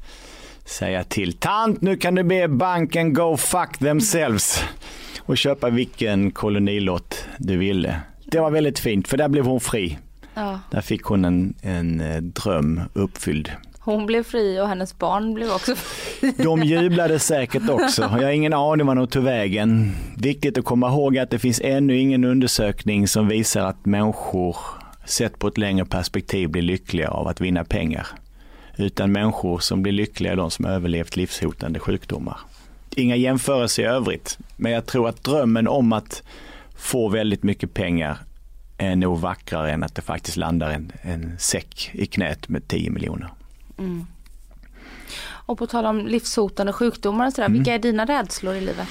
säga 0.66 1.04
till 1.04 1.34
tant, 1.34 1.82
nu 1.82 1.98
kan 1.98 2.16
du 2.16 2.24
be 2.24 2.48
banken 2.48 3.14
go 3.14 3.38
fuck 3.38 3.78
themselves 3.78 4.64
och 5.20 5.38
köpa 5.38 5.70
vilken 5.70 6.32
kolonilott 6.32 7.26
du 7.38 7.58
ville. 7.58 8.00
Det 8.26 8.40
var 8.40 8.52
väldigt 8.52 8.80
fint, 8.80 9.08
för 9.08 9.18
där 9.18 9.28
blev 9.28 9.46
hon 9.46 9.60
fri. 9.60 9.98
Ja. 10.34 10.60
Där 10.72 10.82
fick 10.82 11.04
hon 11.04 11.26
en, 11.26 11.54
en 11.62 12.02
eh, 12.02 12.22
dröm 12.22 12.82
uppfylld. 12.94 13.52
Hon 13.84 14.06
blev 14.06 14.24
fri 14.24 14.60
och 14.60 14.68
hennes 14.68 14.98
barn 14.98 15.34
blev 15.34 15.52
också 15.52 15.76
fri. 15.76 16.34
De 16.38 16.64
jublade 16.64 17.20
säkert 17.20 17.70
också. 17.70 18.02
Jag 18.02 18.10
har 18.10 18.30
ingen 18.30 18.54
aning 18.54 18.88
vad 18.88 18.98
de 18.98 19.08
tog 19.08 19.24
vägen. 19.24 19.92
Viktigt 20.18 20.58
att 20.58 20.66
komma 20.66 20.88
ihåg 20.90 21.18
att 21.18 21.30
det 21.30 21.40
finns 21.40 21.62
ännu 21.64 21.98
ingen 21.98 22.24
undersökning 22.24 23.08
som 23.08 23.28
visar 23.28 23.66
att 23.66 23.86
människor 23.86 24.58
sett 25.06 25.40
på 25.40 25.48
ett 25.48 25.58
längre 25.58 25.86
perspektiv 25.86 26.50
blir 26.50 26.62
lyckliga 26.62 27.10
av 27.10 27.28
att 27.28 27.42
vinna 27.42 27.64
pengar. 27.64 28.08
Utan 28.78 29.12
människor 29.12 29.60
som 29.60 29.84
blir 29.84 29.94
lyckliga 29.94 30.32
är 30.32 30.36
de 30.36 30.52
som 30.52 30.66
har 30.66 30.72
överlevt 30.72 31.16
livshotande 31.16 31.80
sjukdomar. 31.80 32.38
Inga 32.96 33.16
jämförelser 33.16 33.84
i 33.84 33.86
övrigt, 33.86 34.38
men 34.58 34.72
jag 34.72 34.86
tror 34.86 35.10
att 35.10 35.24
drömmen 35.24 35.68
om 35.68 35.94
att 35.94 36.24
få 36.76 37.10
väldigt 37.10 37.44
mycket 37.44 37.74
pengar 37.74 38.18
är 38.78 38.96
nog 38.96 39.20
vackrare 39.20 39.72
än 39.72 39.84
att 39.84 39.96
det 39.96 40.02
faktiskt 40.02 40.38
landar 40.38 40.70
en, 40.70 40.92
en 41.02 41.36
säck 41.40 41.92
i 41.94 42.06
knät 42.06 42.50
med 42.50 42.68
10 42.68 42.90
miljoner. 42.90 43.30
Och 45.24 45.58
på 45.58 45.68
tal 45.68 45.86
om 45.86 46.08
livshotande 46.08 46.74
sjukdomar 46.74 47.28
och 47.28 47.34
sådär, 47.34 47.46
Mm. 47.48 47.58
vilka 47.58 47.74
är 47.74 47.80
dina 47.80 48.06
rädslor 48.06 48.56
i 48.56 48.62
livet? 48.62 48.88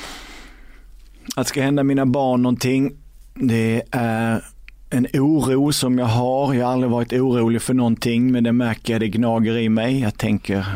att 1.36 1.46
ska 1.48 1.62
hända 1.62 1.82
mina 1.82 2.06
barn 2.06 2.42
någonting. 2.42 2.92
Det 3.34 3.82
är 3.90 4.44
en 4.90 5.06
oro 5.14 5.72
som 5.72 5.98
jag 5.98 6.06
har. 6.06 6.54
Jag 6.54 6.66
har 6.66 6.72
aldrig 6.72 6.90
varit 6.90 7.12
orolig 7.12 7.62
för 7.62 7.74
någonting 7.74 8.32
men 8.32 8.44
det 8.44 8.52
märker 8.52 8.92
jag, 8.92 9.00
det 9.00 9.08
gnager 9.08 9.56
i 9.56 9.68
mig. 9.68 10.00
Jag 10.00 10.16
tänker 10.18 10.66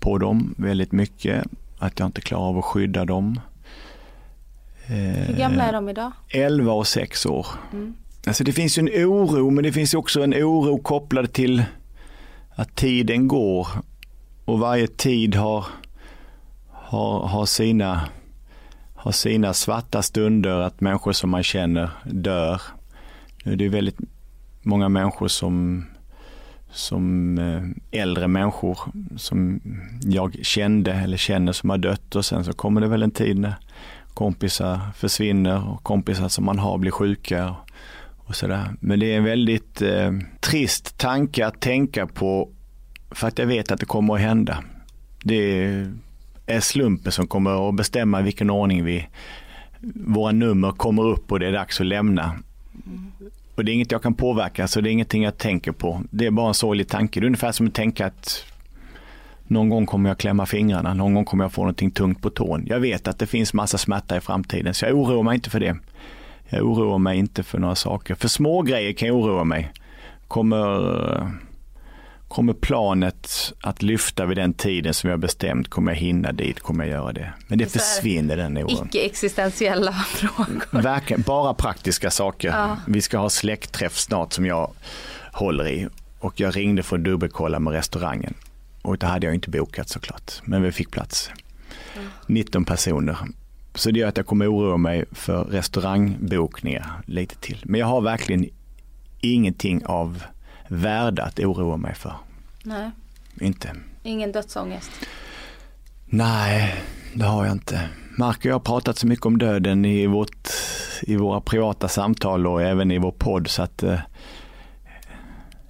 på 0.00 0.18
dem 0.18 0.54
väldigt 0.58 0.92
mycket. 0.92 1.44
Att 1.78 1.98
jag 1.98 2.06
inte 2.08 2.20
klarar 2.20 2.44
av 2.48 2.58
att 2.58 2.64
skydda 2.64 3.04
dem. 3.04 3.40
Hur 4.86 5.36
gamla 5.38 5.64
är 5.64 5.72
de 5.72 5.88
idag? 5.88 6.12
11 6.28 6.72
och 6.72 6.86
6 6.86 7.26
år. 7.26 7.46
Alltså 8.26 8.44
det 8.44 8.52
finns 8.52 8.78
ju 8.78 8.80
en 8.80 9.04
oro 9.06 9.50
men 9.50 9.64
det 9.64 9.72
finns 9.72 9.94
också 9.94 10.22
en 10.22 10.34
oro 10.34 10.78
kopplad 10.78 11.32
till 11.32 11.62
att 12.54 12.76
tiden 12.76 13.28
går 13.28 13.68
och 14.44 14.58
varje 14.58 14.86
tid 14.86 15.34
har, 15.34 15.66
har, 16.70 17.28
har, 17.28 17.46
sina, 17.46 18.08
har 18.94 19.12
sina 19.12 19.54
svarta 19.54 20.02
stunder 20.02 20.60
att 20.60 20.80
människor 20.80 21.12
som 21.12 21.30
man 21.30 21.42
känner 21.42 21.90
dör. 22.04 22.62
Nu 23.44 23.52
är 23.52 23.56
det 23.56 23.68
väldigt 23.68 23.98
många 24.62 24.88
människor 24.88 25.28
som, 25.28 25.84
som 26.70 27.38
eh, 27.38 28.00
äldre 28.00 28.28
människor 28.28 28.78
som 29.16 29.60
jag 30.02 30.38
kände 30.42 30.92
eller 30.92 31.16
känner 31.16 31.52
som 31.52 31.70
har 31.70 31.78
dött 31.78 32.16
och 32.16 32.24
sen 32.24 32.44
så 32.44 32.52
kommer 32.52 32.80
det 32.80 32.88
väl 32.88 33.02
en 33.02 33.10
tid 33.10 33.38
när 33.38 33.54
kompisar 34.14 34.80
försvinner 34.96 35.68
och 35.68 35.82
kompisar 35.82 36.28
som 36.28 36.44
man 36.44 36.58
har 36.58 36.78
blir 36.78 36.90
sjuka 36.90 37.50
och, 37.50 37.70
och 38.26 38.36
sådär. 38.36 38.74
Men 38.80 39.00
det 39.00 39.12
är 39.12 39.16
en 39.16 39.24
väldigt 39.24 39.82
eh, 39.82 40.12
trist 40.40 40.98
tanke 40.98 41.46
att 41.46 41.60
tänka 41.60 42.06
på 42.06 42.48
för 43.10 43.28
att 43.28 43.38
jag 43.38 43.46
vet 43.46 43.72
att 43.72 43.80
det 43.80 43.86
kommer 43.86 44.14
att 44.14 44.20
hända. 44.20 44.64
Det 45.22 45.64
är 46.46 46.60
slumpen 46.60 47.12
som 47.12 47.26
kommer 47.26 47.68
att 47.68 47.74
bestämma 47.74 48.20
vilken 48.20 48.50
ordning 48.50 48.84
vi, 48.84 49.08
våra 49.94 50.32
nummer 50.32 50.72
kommer 50.72 51.02
upp 51.02 51.32
och 51.32 51.40
det 51.40 51.46
är 51.46 51.52
dags 51.52 51.80
att 51.80 51.86
lämna. 51.86 52.34
Och 53.54 53.64
det 53.64 53.72
är 53.72 53.74
inget 53.74 53.92
jag 53.92 54.02
kan 54.02 54.14
påverka, 54.14 54.68
så 54.68 54.80
det 54.80 54.90
är 54.90 54.92
ingenting 54.92 55.22
jag 55.22 55.38
tänker 55.38 55.72
på. 55.72 56.02
Det 56.10 56.26
är 56.26 56.30
bara 56.30 56.48
en 56.48 56.54
sorglig 56.54 56.88
tanke. 56.88 57.20
Det 57.20 57.24
är 57.24 57.26
ungefär 57.26 57.52
som 57.52 57.66
att 57.66 57.74
tänka 57.74 58.06
att 58.06 58.44
någon 59.46 59.68
gång 59.68 59.86
kommer 59.86 60.10
jag 60.10 60.18
klämma 60.18 60.46
fingrarna, 60.46 60.94
någon 60.94 61.14
gång 61.14 61.24
kommer 61.24 61.44
jag 61.44 61.52
få 61.52 61.62
någonting 61.62 61.90
tungt 61.90 62.22
på 62.22 62.30
tån. 62.30 62.64
Jag 62.66 62.80
vet 62.80 63.08
att 63.08 63.18
det 63.18 63.26
finns 63.26 63.54
massa 63.54 63.78
smärta 63.78 64.16
i 64.16 64.20
framtiden, 64.20 64.74
så 64.74 64.84
jag 64.84 64.94
oroar 64.94 65.22
mig 65.22 65.34
inte 65.34 65.50
för 65.50 65.60
det. 65.60 65.76
Jag 66.54 66.66
oroar 66.66 66.98
mig 66.98 67.18
inte 67.18 67.42
för 67.42 67.58
några 67.58 67.74
saker. 67.74 68.14
För 68.14 68.28
små 68.28 68.62
grejer 68.62 68.92
kan 68.92 69.08
jag 69.08 69.16
oroa 69.16 69.44
mig. 69.44 69.72
Kommer, 70.28 71.30
kommer 72.28 72.52
planet 72.52 73.52
att 73.60 73.82
lyfta 73.82 74.26
vid 74.26 74.36
den 74.36 74.54
tiden 74.54 74.94
som 74.94 75.10
jag 75.10 75.18
bestämt, 75.18 75.68
kommer 75.68 75.92
jag 75.92 75.98
hinna 75.98 76.32
dit, 76.32 76.60
kommer 76.60 76.84
jag 76.84 76.90
göra 76.90 77.12
det. 77.12 77.32
Men 77.48 77.58
det 77.58 77.64
här, 77.64 77.70
försvinner 77.70 78.36
den 78.36 78.56
oron. 78.56 78.88
Icke-existentiella 78.88 79.92
frågor. 80.08 80.82
Verkligen, 80.82 81.22
bara 81.22 81.54
praktiska 81.54 82.10
saker. 82.10 82.48
Ja. 82.48 82.76
Vi 82.86 83.00
ska 83.02 83.18
ha 83.18 83.30
släktträff 83.30 83.96
snart 83.96 84.32
som 84.32 84.46
jag 84.46 84.70
håller 85.32 85.68
i. 85.68 85.88
Och 86.18 86.40
jag 86.40 86.56
ringde 86.56 86.82
för 86.82 86.96
att 86.96 87.04
dubbelkolla 87.04 87.58
med 87.58 87.72
restaurangen. 87.72 88.34
Och 88.82 88.98
det 88.98 89.06
hade 89.06 89.26
jag 89.26 89.34
inte 89.34 89.50
bokat 89.50 89.88
såklart. 89.88 90.32
Men 90.44 90.62
vi 90.62 90.72
fick 90.72 90.90
plats. 90.90 91.30
19 92.26 92.64
personer. 92.64 93.16
Så 93.74 93.90
det 93.90 93.98
gör 94.00 94.08
att 94.08 94.16
jag 94.16 94.26
kommer 94.26 94.52
oroa 94.52 94.76
mig 94.76 95.04
för 95.12 95.44
restaurangbokningar 95.44 97.02
lite 97.06 97.36
till. 97.36 97.62
Men 97.64 97.80
jag 97.80 97.86
har 97.86 98.00
verkligen 98.00 98.48
ingenting 99.20 99.86
av 99.86 100.22
värde 100.68 101.22
att 101.22 101.38
oroa 101.38 101.76
mig 101.76 101.94
för. 101.94 102.12
Nej, 102.62 102.90
Inte. 103.40 103.70
ingen 104.02 104.32
dödsångest. 104.32 104.90
Nej, 106.06 106.74
det 107.14 107.24
har 107.24 107.44
jag 107.44 107.52
inte. 107.52 107.88
Mark 108.18 108.38
och 108.38 108.44
jag 108.46 108.54
har 108.54 108.60
pratat 108.60 108.98
så 108.98 109.06
mycket 109.06 109.26
om 109.26 109.38
döden 109.38 109.84
i, 109.84 110.06
vårt, 110.06 110.48
i 111.02 111.16
våra 111.16 111.40
privata 111.40 111.88
samtal 111.88 112.46
och 112.46 112.62
även 112.62 112.90
i 112.90 112.98
vår 112.98 113.12
podd 113.12 113.48
så 113.48 113.62
att 113.62 113.82
eh, 113.82 113.98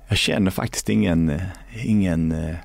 jag 0.09 0.19
känner 0.19 0.51
faktiskt 0.51 0.89
ingen, 0.89 1.29
eh, 1.29 1.43
ingen 1.87 2.33
eh, 2.33 2.57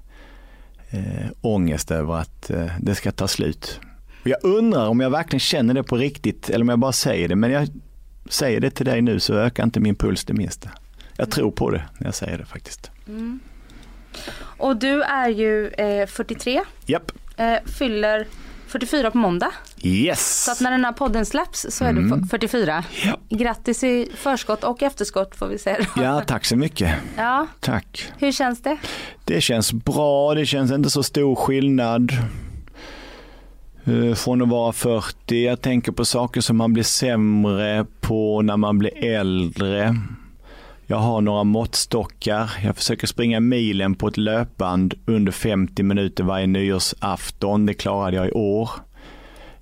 eh, 0.89 1.27
ångest 1.41 1.91
över 1.91 2.13
att 2.13 2.49
eh, 2.49 2.71
det 2.79 2.95
ska 2.95 3.11
ta 3.11 3.27
slut. 3.27 3.79
Och 4.29 4.43
jag 4.43 4.51
undrar 4.57 4.87
om 4.87 4.99
jag 4.99 5.09
verkligen 5.09 5.39
känner 5.39 5.73
det 5.73 5.83
på 5.83 5.97
riktigt 5.97 6.49
eller 6.49 6.61
om 6.65 6.69
jag 6.69 6.79
bara 6.79 6.91
säger 6.91 7.27
det. 7.27 7.35
Men 7.35 7.51
jag 7.51 7.67
säger 8.29 8.59
det 8.59 8.71
till 8.71 8.85
dig 8.85 9.01
nu 9.01 9.19
så 9.19 9.33
ökar 9.33 9.63
inte 9.63 9.79
min 9.79 9.95
puls 9.95 10.25
det 10.25 10.33
minsta. 10.33 10.69
Jag 11.17 11.31
tror 11.31 11.51
på 11.51 11.69
det 11.71 11.83
när 11.97 12.07
jag 12.07 12.15
säger 12.15 12.37
det 12.37 12.45
faktiskt. 12.45 12.91
Och 14.41 14.77
du 14.77 15.01
är 15.03 15.29
ju 15.29 15.67
eh, 15.67 16.07
43, 16.07 16.61
Japp. 16.85 17.11
eh, 17.37 17.53
fyller 17.65 18.27
44 18.67 19.11
på 19.11 19.17
måndag. 19.17 19.51
Yes! 19.81 20.43
Så 20.45 20.51
att 20.51 20.61
när 20.61 20.71
den 20.71 20.85
här 20.85 20.91
podden 20.91 21.25
släpps 21.25 21.65
så 21.69 21.85
är 21.85 21.93
du 21.93 22.07
f- 22.13 22.29
44. 22.31 22.83
Ja. 23.05 23.19
Grattis 23.37 23.83
i 23.83 24.09
förskott 24.15 24.63
och 24.63 24.83
efterskott 24.83 25.35
får 25.35 25.47
vi 25.47 25.57
säga. 25.57 25.77
ja, 25.95 26.21
tack 26.27 26.45
så 26.45 26.55
mycket. 26.55 26.95
ja. 27.17 27.47
Tack. 27.59 28.11
Hur 28.19 28.31
känns 28.31 28.61
det? 28.61 28.77
Det 29.25 29.41
känns 29.41 29.73
bra, 29.73 30.33
det 30.33 30.45
känns 30.45 30.71
inte 30.71 30.89
så 30.89 31.03
stor 31.03 31.35
skillnad 31.35 32.11
Eh, 33.89 34.13
från 34.13 34.41
att 34.41 34.49
vara 34.49 34.71
40. 34.71 35.45
Jag 35.45 35.61
tänker 35.61 35.91
på 35.91 36.05
saker 36.05 36.41
som 36.41 36.57
man 36.57 36.73
blir 36.73 36.83
sämre 36.83 37.85
på 38.01 38.41
när 38.41 38.57
man 38.57 38.79
blir 38.79 39.03
äldre. 39.03 39.95
Jag 40.87 40.97
har 40.97 41.21
några 41.21 41.43
måttstockar. 41.43 42.51
Jag 42.63 42.75
försöker 42.75 43.07
springa 43.07 43.39
milen 43.39 43.95
på 43.95 44.07
ett 44.07 44.17
löpband 44.17 44.93
under 45.05 45.31
50 45.31 45.83
minuter 45.83 46.23
varje 46.23 46.47
nyårsafton. 46.47 47.65
Det 47.65 47.73
klarade 47.73 48.17
jag 48.17 48.27
i 48.27 48.31
år. 48.31 48.69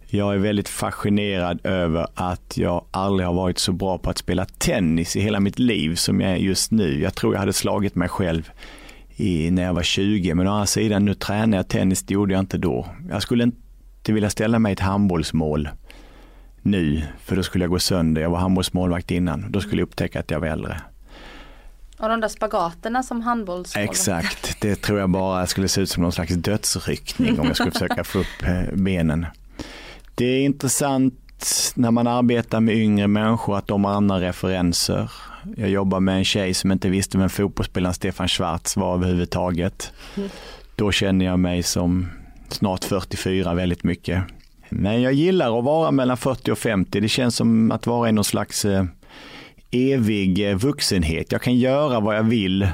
Jag 0.06 0.34
är 0.34 0.38
väldigt 0.38 0.70
fascinerad 0.70 1.60
över 1.64 2.08
att 2.14 2.58
jag 2.58 2.86
aldrig 2.92 3.28
har 3.28 3.34
varit 3.34 3.60
så 3.60 3.72
bra 3.72 3.98
på 3.98 4.10
att 4.10 4.18
spela 4.18 4.46
tennis 4.46 5.16
i 5.16 5.22
hela 5.22 5.40
mitt 5.40 5.60
liv 5.60 5.96
som 5.96 6.22
jag 6.22 6.32
är 6.32 6.36
just 6.36 6.72
nu. 6.72 7.02
Jag 7.02 7.16
tror 7.16 7.34
jag 7.34 7.40
hade 7.40 7.54
slagit 7.54 7.96
mig 7.96 8.10
själv 8.10 8.52
i, 9.16 9.52
när 9.52 9.64
jag 9.64 9.74
var 9.74 9.84
20. 9.84 10.34
Men 10.34 10.48
å 10.48 10.52
andra 10.52 10.66
sidan, 10.66 11.06
nu 11.06 11.14
tränar 11.14 11.58
jag 11.58 11.68
tennis, 11.68 12.04
det 12.04 12.14
gjorde 12.14 12.34
jag 12.34 12.40
inte 12.40 12.58
då. 12.58 12.88
Jag 13.10 13.22
skulle 13.22 13.44
inte 13.44 13.67
vilja 14.14 14.30
ställa 14.30 14.60
mig 14.60 14.70
i 14.70 14.74
ett 14.74 14.80
handbollsmål 14.80 15.70
nu, 16.62 17.04
för 17.24 17.36
då 17.36 17.44
skulle 17.44 17.64
jag 17.64 17.72
gå 17.72 17.80
sönder. 17.80 18.22
Jag 18.22 18.30
var 18.30 18.40
handbollsmålvakt 18.40 19.12
innan. 19.12 19.46
Då 19.52 19.62
skulle 19.62 19.82
jag 19.82 19.88
upptäcka 19.88 20.20
att 20.20 20.32
jag 20.32 20.40
var 20.40 20.48
äldre. 20.48 20.82
Och 22.00 22.10
de 22.10 22.22
där 22.22 22.28
spagaterna 22.28 23.04
som 23.04 23.22
handbollsmålvakt. 23.22 23.92
Exakt, 23.92 24.62
det 24.62 24.76
tror 24.76 25.00
jag 25.00 25.10
bara 25.10 25.48
skulle 25.48 25.68
se 25.68 25.82
ut 25.82 25.90
som 25.90 26.04
någon 26.04 26.12
slags 26.12 26.34
dödsryckning 26.34 27.40
om 27.40 27.48
jag 27.48 27.56
skulle 27.56 27.72
försöka 27.72 28.04
få 28.04 28.20
upp 28.20 28.44
eh, 28.44 28.74
benen. 28.74 29.26
Det 30.16 30.26
är 30.26 30.46
intressant 30.46 31.14
när 31.76 31.92
man 31.92 32.08
arbetar 32.08 32.60
med 32.60 32.76
yngre 32.76 33.08
människor 33.08 33.58
att 33.58 33.68
de 33.68 33.86
har 33.86 33.92
andra 33.92 34.22
referenser. 34.22 35.12
Jag 35.58 35.70
jobbar 35.70 36.00
med 36.00 36.18
en 36.18 36.26
tjej 36.26 36.54
som 36.54 36.72
inte 36.72 36.90
visste 36.90 37.18
vem 37.18 37.30
fotbollsspelaren 37.30 37.94
Stefan 37.94 38.28
Schwarz 38.28 38.78
var 38.78 38.94
överhuvudtaget. 38.94 39.94
Då 40.76 40.92
känner 40.92 41.26
jag 41.26 41.40
mig 41.40 41.64
som 41.64 42.10
snart 42.54 42.84
44 42.84 43.54
väldigt 43.54 43.84
mycket. 43.84 44.24
Men 44.70 45.02
jag 45.02 45.14
gillar 45.14 45.60
att 45.60 45.64
vara 45.64 45.92
mellan 45.92 46.18
40 46.18 46.52
och 46.52 46.58
50. 46.58 47.00
Det 47.00 47.08
känns 47.10 47.36
som 47.36 47.72
att 47.72 47.88
vara 47.88 48.10
i 48.10 48.12
någon 48.12 48.24
slags 48.24 48.66
eh, 48.66 48.86
evig 49.72 50.50
eh, 50.50 50.58
vuxenhet. 50.58 51.32
Jag 51.32 51.42
kan 51.42 51.56
göra 51.56 52.00
vad 52.00 52.16
jag 52.16 52.24
vill. 52.24 52.68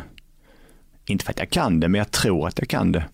Inte 1.06 1.26
för 1.26 1.32
att 1.32 1.40
jag 1.40 1.50
kan 1.50 1.80
det, 1.80 1.88
men 1.88 2.00
jag 2.00 2.12
tror 2.12 2.48
att 2.48 2.60
jag 2.60 2.70
kan 2.70 2.92
det. 2.92 3.06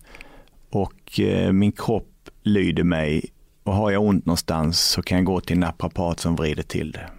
Och 0.70 1.20
eh, 1.20 1.52
min 1.52 1.72
kropp 1.72 2.30
lyder 2.42 2.84
mig. 2.84 3.24
Och 3.62 3.74
har 3.74 3.90
jag 3.90 4.02
ont 4.02 4.26
någonstans 4.26 4.80
så 4.80 5.02
kan 5.02 5.18
jag 5.18 5.24
gå 5.24 5.40
till 5.40 5.54
en 5.54 5.60
naprapat 5.60 6.20
som 6.20 6.36
vrider 6.36 6.62
till 6.62 6.92
det. 6.92 7.10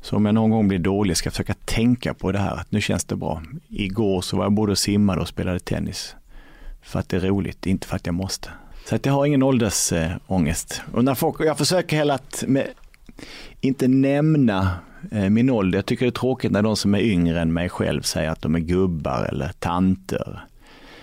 Så 0.00 0.16
om 0.16 0.26
jag 0.26 0.34
någon 0.34 0.50
gång 0.50 0.68
blir 0.68 0.78
dålig 0.78 1.16
ska 1.16 1.26
jag 1.26 1.32
försöka 1.32 1.54
tänka 1.54 2.14
på 2.14 2.32
det 2.32 2.38
här, 2.38 2.56
att 2.56 2.72
nu 2.72 2.80
känns 2.80 3.04
det 3.04 3.16
bra. 3.16 3.42
Igår 3.68 4.20
så 4.20 4.36
var 4.36 4.44
jag 4.44 4.52
både 4.52 4.72
och 4.72 4.78
simmade 4.78 5.20
och 5.20 5.28
spelade 5.28 5.60
tennis. 5.60 6.16
För 6.82 6.98
att 6.98 7.08
det 7.08 7.16
är 7.16 7.20
roligt, 7.20 7.66
inte 7.66 7.86
för 7.86 7.96
att 7.96 8.06
jag 8.06 8.14
måste. 8.14 8.50
Så 8.84 8.94
att 8.94 9.06
jag 9.06 9.12
har 9.12 9.26
ingen 9.26 9.42
åldersångest. 9.42 10.82
Och 10.92 11.04
när 11.04 11.14
folk, 11.14 11.40
jag 11.40 11.58
försöker 11.58 11.96
hela 11.96 12.14
att 12.14 12.44
med, 12.46 12.66
inte 13.60 13.88
nämna 13.88 14.70
eh, 15.10 15.30
min 15.30 15.50
ålder. 15.50 15.78
Jag 15.78 15.86
tycker 15.86 16.06
det 16.06 16.08
är 16.08 16.20
tråkigt 16.20 16.52
när 16.52 16.62
de 16.62 16.76
som 16.76 16.94
är 16.94 17.00
yngre 17.00 17.40
än 17.40 17.52
mig 17.52 17.68
själv 17.68 18.02
säger 18.02 18.30
att 18.30 18.42
de 18.42 18.54
är 18.54 18.60
gubbar 18.60 19.24
eller 19.24 19.48
tanter. 19.58 20.44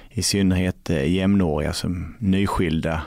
I 0.09 0.21
synnerhet 0.21 0.89
eh, 0.89 1.11
jämnåriga 1.11 1.73
som 1.73 2.15
nyskilda 2.19 3.01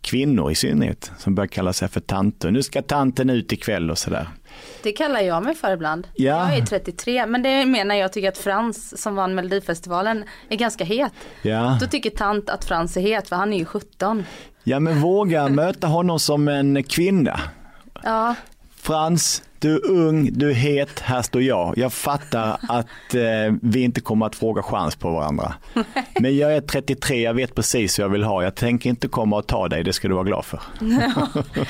kvinnor 0.00 0.50
i 0.50 0.54
synnerhet 0.54 1.12
som 1.18 1.34
börjar 1.34 1.48
kalla 1.48 1.72
sig 1.72 1.88
för 1.88 2.00
tanter. 2.00 2.50
Nu 2.50 2.62
ska 2.62 2.82
tanten 2.82 3.30
ut 3.30 3.52
ikväll 3.52 3.90
och 3.90 3.98
sådär. 3.98 4.28
Det 4.82 4.92
kallar 4.92 5.20
jag 5.20 5.42
mig 5.42 5.54
för 5.54 5.72
ibland. 5.72 6.08
Ja. 6.14 6.48
Jag 6.48 6.58
är 6.58 6.66
33 6.66 7.26
men 7.26 7.42
det 7.42 7.66
menar 7.66 7.94
jag 7.94 8.12
tycker 8.12 8.28
att 8.28 8.38
Frans 8.38 9.02
som 9.02 9.14
vann 9.14 9.34
Melodifestivalen 9.34 10.24
är 10.48 10.56
ganska 10.56 10.84
het. 10.84 11.12
Ja. 11.42 11.78
Då 11.80 11.86
tycker 11.86 12.10
tant 12.10 12.50
att 12.50 12.64
Frans 12.64 12.96
är 12.96 13.00
het 13.00 13.28
för 13.28 13.36
han 13.36 13.52
är 13.52 13.58
ju 13.58 13.64
17. 13.64 14.24
ja, 14.64 14.80
men 14.80 15.00
våga 15.00 15.48
möta 15.48 15.86
honom 15.86 16.18
som 16.18 16.48
en 16.48 16.82
kvinna. 16.82 17.40
Ja, 18.02 18.34
Frans, 18.76 19.42
du 19.60 19.74
är 19.74 19.90
ung, 19.90 20.30
du 20.32 20.50
är 20.50 20.54
het, 20.54 21.00
här 21.00 21.22
står 21.22 21.42
jag. 21.42 21.78
Jag 21.78 21.92
fattar 21.92 22.58
att 22.68 23.14
eh, 23.14 23.54
vi 23.62 23.80
inte 23.80 24.00
kommer 24.00 24.26
att 24.26 24.36
fråga 24.36 24.62
chans 24.62 24.96
på 24.96 25.10
varandra. 25.10 25.54
Men 26.20 26.36
jag 26.36 26.56
är 26.56 26.60
33, 26.60 27.22
jag 27.22 27.34
vet 27.34 27.54
precis 27.54 27.98
vad 27.98 28.04
jag 28.04 28.10
vill 28.10 28.22
ha. 28.22 28.42
Jag 28.42 28.54
tänker 28.54 28.90
inte 28.90 29.08
komma 29.08 29.36
och 29.36 29.46
ta 29.46 29.68
dig, 29.68 29.84
det 29.84 29.92
ska 29.92 30.08
du 30.08 30.14
vara 30.14 30.24
glad 30.24 30.44
för. 30.44 30.60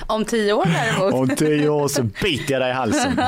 om 0.06 0.24
tio 0.24 0.52
år 0.52 0.64
däremot. 0.66 1.14
Om 1.14 1.36
tio 1.36 1.68
år 1.68 1.88
så 1.88 2.02
biter 2.02 2.52
jag 2.52 2.62
dig 2.62 2.70
i 2.70 2.74
halsen. 2.74 3.20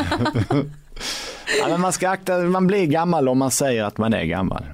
ja, 1.68 1.76
man 1.76 1.92
ska 1.92 2.10
akta, 2.10 2.38
man 2.38 2.66
blir 2.66 2.86
gammal 2.86 3.28
om 3.28 3.38
man 3.38 3.50
säger 3.50 3.84
att 3.84 3.98
man 3.98 4.14
är 4.14 4.24
gammal. 4.24 4.64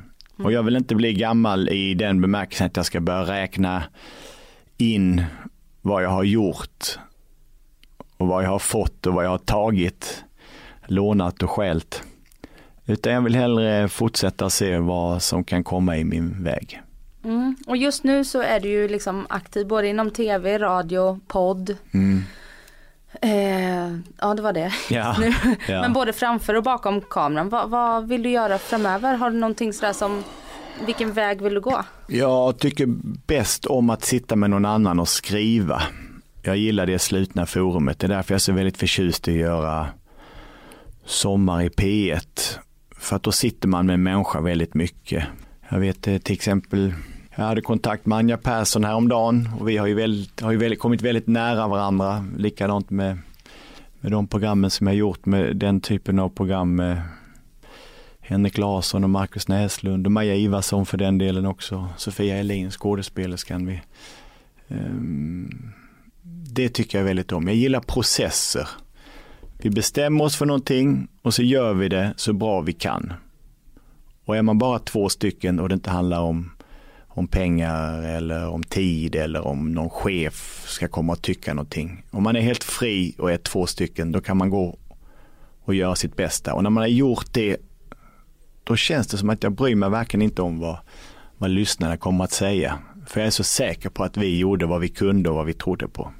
Och 0.43 0.53
jag 0.53 0.63
vill 0.63 0.77
inte 0.77 0.95
bli 0.95 1.13
gammal 1.13 1.69
i 1.69 1.95
den 1.95 2.21
bemärkelsen 2.21 2.67
att 2.67 2.77
jag 2.77 2.87
ska 2.87 3.01
börja 3.01 3.23
räkna 3.23 3.83
in 4.77 5.25
vad 5.83 6.05
jag 6.05 6.11
har 6.11 6.25
gjort 6.25 6.99
och 8.19 8.27
vad 8.27 8.45
jag 8.45 8.51
har 8.51 8.59
fått 8.59 9.07
och 9.07 9.15
vad 9.15 9.25
jag 9.25 9.31
har 9.31 9.39
tagit, 9.39 10.25
lånat 10.87 11.43
och 11.43 11.51
skällt. 11.51 12.03
Utan 12.87 13.13
jag 13.13 13.21
vill 13.21 13.35
hellre 13.35 13.89
fortsätta 13.89 14.51
se 14.51 14.79
vad 14.79 15.23
som 15.23 15.45
kan 15.45 15.65
komma 15.65 15.97
i 15.97 16.05
min 16.05 16.45
väg. 16.45 16.83
Mm. 17.25 17.57
Och 17.67 17.77
just 17.77 18.05
nu 18.05 18.25
så 18.25 18.43
är 18.43 18.61
du 18.61 18.69
ju 18.69 18.89
liksom 18.89 19.27
aktiv 19.31 19.67
både 19.67 19.89
inom 19.89 20.11
tv, 20.11 20.59
radio, 20.59 21.21
podd. 21.27 21.77
Mm. 21.95 22.23
Eh, 23.23 24.01
ja 24.21 24.35
det 24.35 24.43
var 24.43 24.53
det. 24.53 24.73
Ja, 24.91 25.17
ja. 25.69 25.81
Men 25.81 25.93
både 25.93 26.13
framför 26.13 26.55
och 26.55 26.63
bakom 26.63 27.01
kameran. 27.01 27.49
Vad, 27.49 27.71
vad 27.71 28.09
vill 28.09 28.23
du 28.23 28.31
göra 28.31 28.59
framöver? 28.59 29.15
Har 29.15 29.31
du 29.31 29.37
någonting 29.37 29.73
sådär 29.73 29.93
som, 29.93 30.25
vilken 30.87 31.13
väg 31.13 31.43
vill 31.43 31.55
du 31.55 31.61
gå? 31.61 31.85
Jag 32.07 32.59
tycker 32.59 32.87
bäst 33.27 33.67
om 33.67 33.91
att 33.91 34.05
sitta 34.05 34.37
med 34.37 34.51
någon 34.51 34.65
annan 34.65 35.01
och 35.01 35.09
skriva. 35.09 35.83
Jag 36.43 36.57
gillar 36.57 36.87
det 36.87 36.99
slutna 36.99 37.47
forumet. 37.47 37.99
Det 37.99 38.07
är 38.07 38.09
därför 38.09 38.33
jag 38.33 38.37
är 38.37 38.41
så 38.41 38.53
väldigt 38.53 38.77
förtjust 38.77 39.29
i 39.29 39.31
att 39.31 39.39
göra 39.39 39.87
Sommar 41.05 41.63
i 41.63 41.69
P1. 41.69 42.59
För 42.99 43.17
att 43.17 43.23
då 43.23 43.33
sitter 43.33 43.69
man 43.69 43.87
med 43.87 43.95
en 43.95 44.03
människa 44.03 44.41
väldigt 44.41 44.75
mycket. 44.75 45.25
Jag 45.69 45.79
vet 45.79 46.09
eh, 46.09 46.19
till 46.19 46.35
exempel, 46.35 46.95
jag 47.37 47.45
hade 47.45 47.61
kontakt 47.61 48.07
med 48.07 48.19
Anja 48.19 48.37
Persson 48.37 48.85
häromdagen 48.85 49.49
och 49.61 49.69
vi 49.69 49.77
har 49.77 49.87
ju, 49.87 49.95
väldigt, 49.95 50.41
har 50.41 50.53
ju 50.53 50.59
väldigt, 50.59 50.79
kommit 50.79 51.03
väldigt 51.03 51.27
nära 51.27 51.69
varandra. 51.69 52.25
Likadant 52.37 52.91
med, 52.91 53.19
med 54.01 54.13
de 54.13 54.27
programmen 54.27 54.71
som 54.71 54.87
jag 54.87 54.97
gjort 54.97 55.27
med 55.27 55.57
den 55.57 55.81
typen 55.81 56.19
av 56.19 56.29
program 56.29 56.75
med 56.75 57.03
Henrik 58.21 58.59
Larsson 58.59 59.05
och 59.05 59.11
Markus 59.11 59.49
Näslund 59.49 60.07
och 60.07 60.13
Maja 60.13 60.35
Ivarsson 60.35 60.87
för 60.87 60.99
den 60.99 61.19
delen 61.19 61.47
också. 61.47 61.89
Sofia 61.97 62.37
Elin, 62.37 62.71
skådespelerskan. 62.71 63.67
Vi, 63.67 63.81
um, 64.69 65.73
det 66.59 66.69
tycker 66.69 66.99
jag 66.99 67.05
väldigt 67.05 67.33
om. 67.33 67.47
Jag 67.47 67.57
gillar 67.57 67.81
processer. 67.81 68.69
Vi 69.59 69.71
bestämmer 69.71 70.25
oss 70.25 70.37
för 70.37 70.47
någonting 70.47 71.09
och 71.23 71.35
så 71.35 71.43
gör 71.43 71.75
vi 71.75 71.89
det 71.89 72.15
så 72.17 72.33
bra 72.33 72.61
vi 72.61 72.73
kan. 72.73 73.13
Och 74.25 74.37
är 74.37 74.43
man 74.43 74.59
bara 74.59 74.79
två 74.79 75.09
stycken 75.09 75.61
och 75.61 75.69
det 75.69 75.75
inte 75.75 75.91
handlar 75.91 76.21
om, 76.21 76.51
om 77.07 77.27
pengar 77.27 78.03
eller 78.03 78.49
om 78.49 78.63
tid 78.63 79.15
eller 79.15 79.47
om 79.47 79.73
någon 79.73 79.91
chef 79.91 80.65
ska 80.67 80.89
komma 80.89 81.13
och 81.13 81.23
tycka 81.23 81.55
någonting. 81.55 82.05
Om 82.11 82.23
man 82.23 82.37
är 82.37 82.41
helt 82.41 82.65
fri 82.65 83.15
och 83.19 83.33
är 83.33 83.39
två 83.39 83.67
stycken 83.67 84.13
då 84.13 84.21
kan 84.21 84.37
man 84.37 84.51
gå 84.51 84.79
och 85.65 85.75
göra 85.75 85.95
sitt 85.95 86.17
bästa. 86.17 86.55
Och 86.55 86.63
när 86.63 86.71
man 86.71 86.83
har 86.83 86.89
gjort 86.89 87.33
det 87.33 87.57
då 88.65 88.77
känns 88.77 89.07
det 89.07 89.19
som 89.19 89.31
att 89.31 89.43
jag 89.43 89.53
bryr 89.53 89.75
mig 89.75 89.91
verkligen 89.91 90.23
inte 90.23 90.43
om 90.43 90.59
vad, 90.59 90.77
vad 91.39 91.51
lyssnarna 91.51 91.97
kommer 91.97 92.25
att 92.25 92.33
säga. 92.33 92.79
För 93.07 93.21
jag 93.21 93.27
är 93.27 93.31
så 93.31 93.45
säker 93.45 93.89
på 93.89 94.05
att 94.05 94.17
vi 94.17 94.39
gjorde 94.39 94.67
vad 94.67 94.81
vi 94.81 94.89
kunde 94.89 95.31
och 95.31 95.37
vad 95.37 95.47
vi 95.47 95.55
trodde 95.55 95.89
på. 95.89 96.13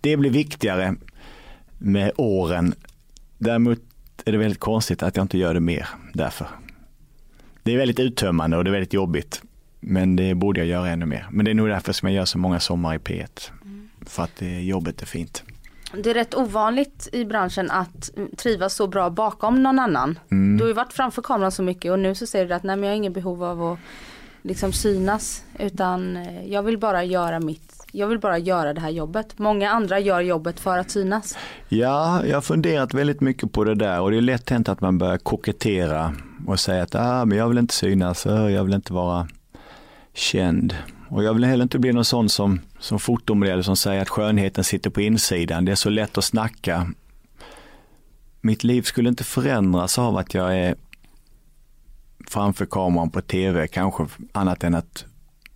Det 0.00 0.16
blir 0.16 0.30
viktigare 0.30 0.94
med 1.78 2.12
åren. 2.16 2.74
Däremot 3.38 3.78
är 4.24 4.32
det 4.32 4.38
väldigt 4.38 4.60
konstigt 4.60 5.02
att 5.02 5.16
jag 5.16 5.24
inte 5.24 5.38
gör 5.38 5.54
det 5.54 5.60
mer 5.60 5.88
därför. 6.12 6.46
Det 7.62 7.72
är 7.72 7.78
väldigt 7.78 8.00
uttömmande 8.00 8.56
och 8.56 8.64
det 8.64 8.70
är 8.70 8.72
väldigt 8.72 8.92
jobbigt. 8.92 9.42
Men 9.80 10.16
det 10.16 10.34
borde 10.34 10.60
jag 10.60 10.66
göra 10.66 10.88
ännu 10.88 11.06
mer. 11.06 11.26
Men 11.30 11.44
det 11.44 11.50
är 11.50 11.54
nog 11.54 11.68
därför 11.68 11.92
som 11.92 12.08
jag 12.08 12.16
gör 12.16 12.24
så 12.24 12.38
många 12.38 12.60
sommar 12.60 12.94
i 12.94 12.98
P1. 12.98 13.50
För 14.06 14.22
att 14.22 14.36
det, 14.38 14.60
jobbet 14.60 15.02
är 15.02 15.06
fint. 15.06 15.42
Det 15.96 16.10
är 16.10 16.14
rätt 16.14 16.34
ovanligt 16.34 17.08
i 17.12 17.24
branschen 17.24 17.70
att 17.70 18.10
trivas 18.36 18.74
så 18.74 18.86
bra 18.86 19.10
bakom 19.10 19.62
någon 19.62 19.78
annan. 19.78 20.18
Mm. 20.30 20.56
Du 20.56 20.64
har 20.64 20.68
ju 20.68 20.74
varit 20.74 20.92
framför 20.92 21.22
kameran 21.22 21.52
så 21.52 21.62
mycket 21.62 21.92
och 21.92 21.98
nu 21.98 22.14
så 22.14 22.26
säger 22.26 22.46
du 22.46 22.54
att 22.54 22.62
nej 22.62 22.76
men 22.76 22.84
jag 22.84 22.90
har 22.90 22.96
ingen 22.96 23.12
behov 23.12 23.44
av 23.44 23.62
att 23.62 23.78
liksom 24.42 24.72
synas. 24.72 25.44
Utan 25.58 26.16
eh, 26.16 26.46
jag 26.46 26.62
vill 26.62 26.78
bara 26.78 27.04
göra 27.04 27.40
mitt, 27.40 27.83
jag 27.94 28.06
vill 28.06 28.18
bara 28.18 28.38
göra 28.38 28.74
det 28.74 28.80
här 28.80 28.90
jobbet. 28.90 29.38
Många 29.38 29.70
andra 29.70 29.98
gör 29.98 30.20
jobbet 30.20 30.60
för 30.60 30.78
att 30.78 30.90
synas. 30.90 31.38
Ja, 31.68 32.26
jag 32.26 32.36
har 32.36 32.40
funderat 32.42 32.94
väldigt 32.94 33.20
mycket 33.20 33.52
på 33.52 33.64
det 33.64 33.74
där 33.74 34.00
och 34.00 34.10
det 34.10 34.16
är 34.16 34.20
lätt 34.20 34.50
hänt 34.50 34.68
att 34.68 34.80
man 34.80 34.98
börjar 34.98 35.18
kokettera 35.18 36.14
och 36.46 36.60
säga 36.60 36.82
att 36.82 36.94
ah, 36.94 37.24
men 37.24 37.38
jag 37.38 37.48
vill 37.48 37.58
inte 37.58 37.74
synas, 37.74 38.26
jag 38.26 38.64
vill 38.64 38.74
inte 38.74 38.92
vara 38.92 39.28
känd. 40.14 40.76
Och 41.08 41.24
jag 41.24 41.34
vill 41.34 41.44
heller 41.44 41.62
inte 41.62 41.78
bli 41.78 41.92
någon 41.92 42.04
sån 42.04 42.28
som, 42.28 42.60
som 42.78 42.98
fotomodell 42.98 43.64
som 43.64 43.76
säger 43.76 44.02
att 44.02 44.08
skönheten 44.08 44.64
sitter 44.64 44.90
på 44.90 45.00
insidan. 45.00 45.64
Det 45.64 45.72
är 45.72 45.76
så 45.76 45.90
lätt 45.90 46.18
att 46.18 46.24
snacka. 46.24 46.90
Mitt 48.40 48.64
liv 48.64 48.82
skulle 48.82 49.08
inte 49.08 49.24
förändras 49.24 49.98
av 49.98 50.16
att 50.16 50.34
jag 50.34 50.58
är 50.58 50.74
framför 52.28 52.66
kameran 52.66 53.10
på 53.10 53.20
tv, 53.20 53.68
kanske 53.68 54.06
annat 54.32 54.64
än 54.64 54.74
att 54.74 55.04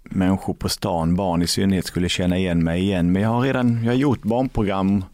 människor 0.09 0.55
på 0.55 0.69
stan, 0.69 1.17
barn 1.17 1.43
i 1.43 1.47
synnerhet, 1.47 1.87
skulle 1.87 2.09
känna 2.09 2.39
igen 2.39 2.65
mig 2.65 2.83
igen. 2.83 3.13
Men 3.13 3.23
jag 3.23 3.29
har 3.29 3.41
redan 3.41 3.85
jag 3.85 3.93
har 3.93 3.99
gjort 3.99 4.23
barnprogram, 4.23 5.05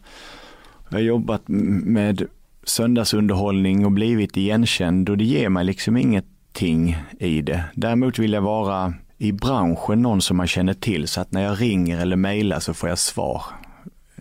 jag 0.89 0.97
har 0.97 1.03
jobbat 1.03 1.41
med 1.47 2.27
söndagsunderhållning 2.63 3.85
och 3.85 3.91
blivit 3.91 4.37
igenkänd 4.37 5.09
och 5.09 5.17
det 5.17 5.23
ger 5.23 5.49
mig 5.49 5.65
liksom 5.65 5.97
ingenting 5.97 6.97
i 7.19 7.41
det. 7.41 7.63
Däremot 7.73 8.19
vill 8.19 8.33
jag 8.33 8.41
vara 8.41 8.93
i 9.17 9.31
branschen 9.31 10.01
någon 10.01 10.21
som 10.21 10.37
man 10.37 10.47
känner 10.47 10.73
till 10.73 11.07
så 11.07 11.21
att 11.21 11.31
när 11.31 11.43
jag 11.43 11.61
ringer 11.61 12.01
eller 12.01 12.15
mejlar 12.15 12.59
så 12.59 12.73
får 12.73 12.89
jag 12.89 12.99
svar. 12.99 13.43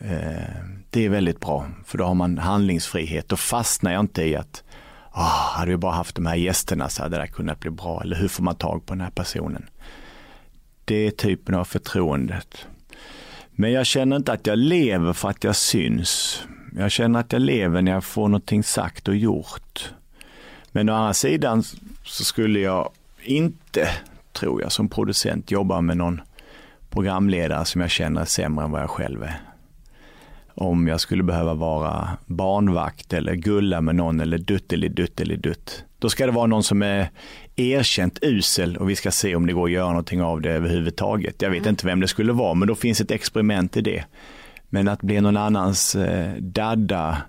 Eh, 0.01 0.65
det 0.91 1.05
är 1.05 1.09
väldigt 1.09 1.41
bra 1.41 1.67
för 1.85 1.99
då 1.99 2.05
har 2.05 2.15
man 2.15 2.39
handlingsfrihet. 2.39 3.29
Då 3.29 3.37
fastnar 3.37 3.93
jag 3.93 4.01
inte 4.01 4.23
i 4.23 4.37
att 4.37 4.63
ah, 5.11 5.57
hade 5.59 5.71
vi 5.71 5.77
bara 5.77 5.93
haft 5.93 6.17
de 6.17 6.27
här 6.27 6.37
gästerna 6.37 6.89
så 6.89 7.03
hade 7.03 7.17
det 7.17 7.23
här 7.23 7.29
kunnat 7.29 7.61
bli 7.61 7.71
bra. 7.71 8.03
Eller 8.03 8.17
hur 8.17 8.29
får 8.29 8.43
man 8.43 8.57
tag 8.57 8.87
på 8.87 8.95
den 8.95 9.01
här 9.01 9.11
personen? 9.11 9.67
Det 10.85 11.07
är 11.07 11.11
typen 11.11 11.55
av 11.55 11.65
förtroendet. 11.65 12.67
Men 13.51 13.73
jag 13.73 13.87
känner 13.87 14.17
inte 14.17 14.33
att 14.33 14.47
jag 14.47 14.59
lever 14.59 15.13
för 15.13 15.29
att 15.29 15.45
jag 15.45 15.57
syns. 15.57 16.43
Jag 16.79 16.91
känner 16.91 17.21
att 17.21 17.33
jag 17.33 17.43
lever 17.43 17.83
när 17.83 17.93
jag 17.93 18.05
får 18.05 18.29
någonting 18.29 18.65
sagt 18.65 19.09
och 19.09 19.17
gjort. 19.17 19.95
Men 20.73 20.89
å 20.89 20.95
andra 20.95 21.15
sidan 21.15 21.63
så 22.05 22.25
skulle 22.25 22.61
jag 22.61 22.91
inte, 23.23 23.89
tror 24.33 24.63
jag, 24.63 24.73
som 24.73 24.89
producent 24.89 25.51
jobba 25.51 25.81
med 25.81 25.97
någon 25.97 26.21
programledare 26.91 27.65
som 27.65 27.81
jag 27.81 27.91
känner 27.91 28.21
är 28.21 28.25
sämre 28.25 28.65
än 28.65 28.71
vad 28.71 28.83
jag 28.83 28.91
själv 28.91 29.23
är. 29.23 29.41
Om 30.55 30.89
jag 30.89 31.01
skulle 31.01 31.23
behöva 31.23 31.55
vara 31.55 32.09
barnvakt 32.27 33.13
eller 33.13 33.35
gulla 33.35 33.81
med 33.81 33.95
någon 33.95 34.21
eller 34.21 34.39
dutteliduttelidutt. 34.39 35.85
Då 35.99 36.09
ska 36.09 36.27
det 36.27 36.33
vara 36.33 36.47
någon 36.47 36.63
som 36.63 36.83
är 36.83 37.11
erkänt 37.57 38.19
usel 38.23 38.77
och 38.77 38.91
vi 38.91 38.97
ska 38.97 39.11
se 39.11 39.37
om 39.37 39.47
det 39.47 39.53
går 39.53 39.65
att 39.65 39.73
göra 39.73 39.89
någonting 39.89 40.23
av 40.23 40.41
det 40.41 40.51
överhuvudtaget. 40.53 41.43
Jag 41.43 41.51
vet 41.51 41.67
inte 41.67 41.87
vem 41.87 42.01
det 42.01 42.09
skulle 42.09 42.33
vara, 42.33 42.55
men 42.55 42.69
då 42.69 42.75
finns 42.75 43.01
ett 43.01 43.11
experiment 43.11 43.77
i 43.77 43.81
det. 43.81 44.05
Men 44.69 44.89
att 44.89 45.03
bli 45.03 45.21
någon 45.21 45.37
annans 45.37 45.95
eh, 45.95 46.35
dadda 46.39 47.23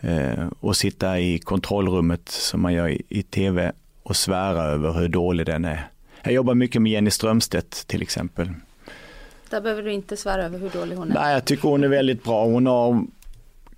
eh, 0.00 0.46
och 0.60 0.76
sitta 0.76 1.20
i 1.20 1.38
kontrollrummet 1.38 2.28
som 2.28 2.62
man 2.62 2.72
gör 2.72 2.88
i, 2.88 3.02
i 3.08 3.22
tv 3.22 3.72
och 4.02 4.16
svära 4.16 4.62
över 4.62 4.92
hur 4.92 5.08
dålig 5.08 5.46
den 5.46 5.64
är. 5.64 5.88
Jag 6.22 6.32
jobbar 6.32 6.54
mycket 6.54 6.82
med 6.82 6.92
Jenny 6.92 7.10
Strömstedt 7.10 7.86
till 7.86 8.02
exempel. 8.02 8.50
Där 9.50 9.60
behöver 9.60 9.82
du 9.82 9.92
inte 9.92 10.16
svära 10.16 10.44
över 10.44 10.58
hur 10.58 10.70
dålig 10.70 10.96
hon 10.96 11.10
är. 11.10 11.14
Nej, 11.14 11.32
jag 11.32 11.44
tycker 11.44 11.68
hon 11.68 11.84
är 11.84 11.88
väldigt 11.88 12.24
bra. 12.24 12.44
Hon 12.44 12.66
har 12.66 13.06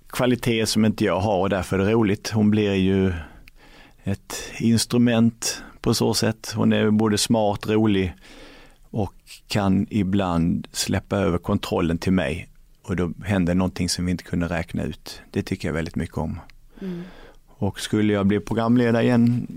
kvaliteter 0.09 0.65
som 0.65 0.85
inte 0.85 1.05
jag 1.05 1.19
har 1.19 1.37
och 1.37 1.49
därför 1.49 1.79
är 1.79 1.85
det 1.85 1.91
roligt. 1.91 2.29
Hon 2.29 2.51
blir 2.51 2.73
ju 2.73 3.13
ett 4.03 4.35
instrument 4.59 5.63
på 5.81 5.93
så 5.93 6.13
sätt. 6.13 6.53
Hon 6.55 6.73
är 6.73 6.91
både 6.91 7.17
smart, 7.17 7.67
rolig 7.67 8.13
och 8.89 9.13
kan 9.47 9.87
ibland 9.89 10.67
släppa 10.71 11.17
över 11.17 11.37
kontrollen 11.37 11.97
till 11.97 12.13
mig 12.13 12.49
och 12.81 12.95
då 12.95 13.11
händer 13.23 13.55
någonting 13.55 13.89
som 13.89 14.05
vi 14.05 14.11
inte 14.11 14.23
kunde 14.23 14.47
räkna 14.47 14.83
ut. 14.83 15.21
Det 15.31 15.43
tycker 15.43 15.67
jag 15.67 15.73
väldigt 15.73 15.95
mycket 15.95 16.17
om. 16.17 16.39
Och 17.47 17.79
skulle 17.79 18.13
jag 18.13 18.27
bli 18.27 18.39
programledare 18.39 19.03
igen 19.03 19.47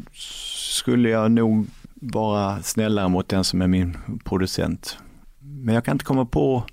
skulle 0.82 1.08
jag 1.08 1.30
nog 1.30 1.66
vara 1.94 2.62
snällare 2.62 3.08
mot 3.08 3.28
den 3.28 3.44
som 3.44 3.62
är 3.62 3.66
min 3.66 3.98
producent. 4.24 4.98
Men 5.38 5.74
jag 5.74 5.84
kan 5.84 5.94
inte 5.94 6.04
komma 6.04 6.24
på 6.24 6.64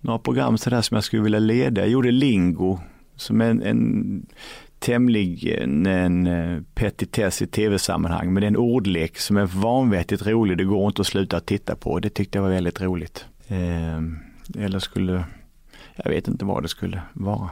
några 0.00 0.18
program 0.18 0.58
sådär 0.58 0.82
som 0.82 0.94
jag 0.94 1.04
skulle 1.04 1.22
vilja 1.22 1.38
leda. 1.38 1.80
Jag 1.80 1.90
gjorde 1.90 2.10
Lingo 2.10 2.78
som 3.16 3.40
är 3.40 3.50
en, 3.50 3.62
en 3.62 4.26
tämligen 4.82 5.86
en 5.86 6.26
eh, 6.26 6.62
petitess 6.74 7.42
i 7.42 7.46
tv-sammanhang. 7.46 8.32
Men 8.32 8.40
det 8.40 8.46
är 8.46 8.48
en 8.48 8.56
ordlek 8.56 9.18
som 9.18 9.36
är 9.36 9.46
vanvettigt 9.46 10.26
rolig. 10.26 10.58
Det 10.58 10.64
går 10.64 10.86
inte 10.86 11.00
att 11.00 11.06
sluta 11.06 11.40
titta 11.40 11.76
på. 11.76 11.98
Det 11.98 12.10
tyckte 12.10 12.38
jag 12.38 12.42
var 12.42 12.50
väldigt 12.50 12.80
roligt. 12.80 13.24
Eh, 13.48 13.98
eller 14.58 14.78
skulle, 14.78 15.24
jag 15.96 16.10
vet 16.10 16.28
inte 16.28 16.44
vad 16.44 16.62
det 16.62 16.68
skulle 16.68 17.02
vara. 17.12 17.50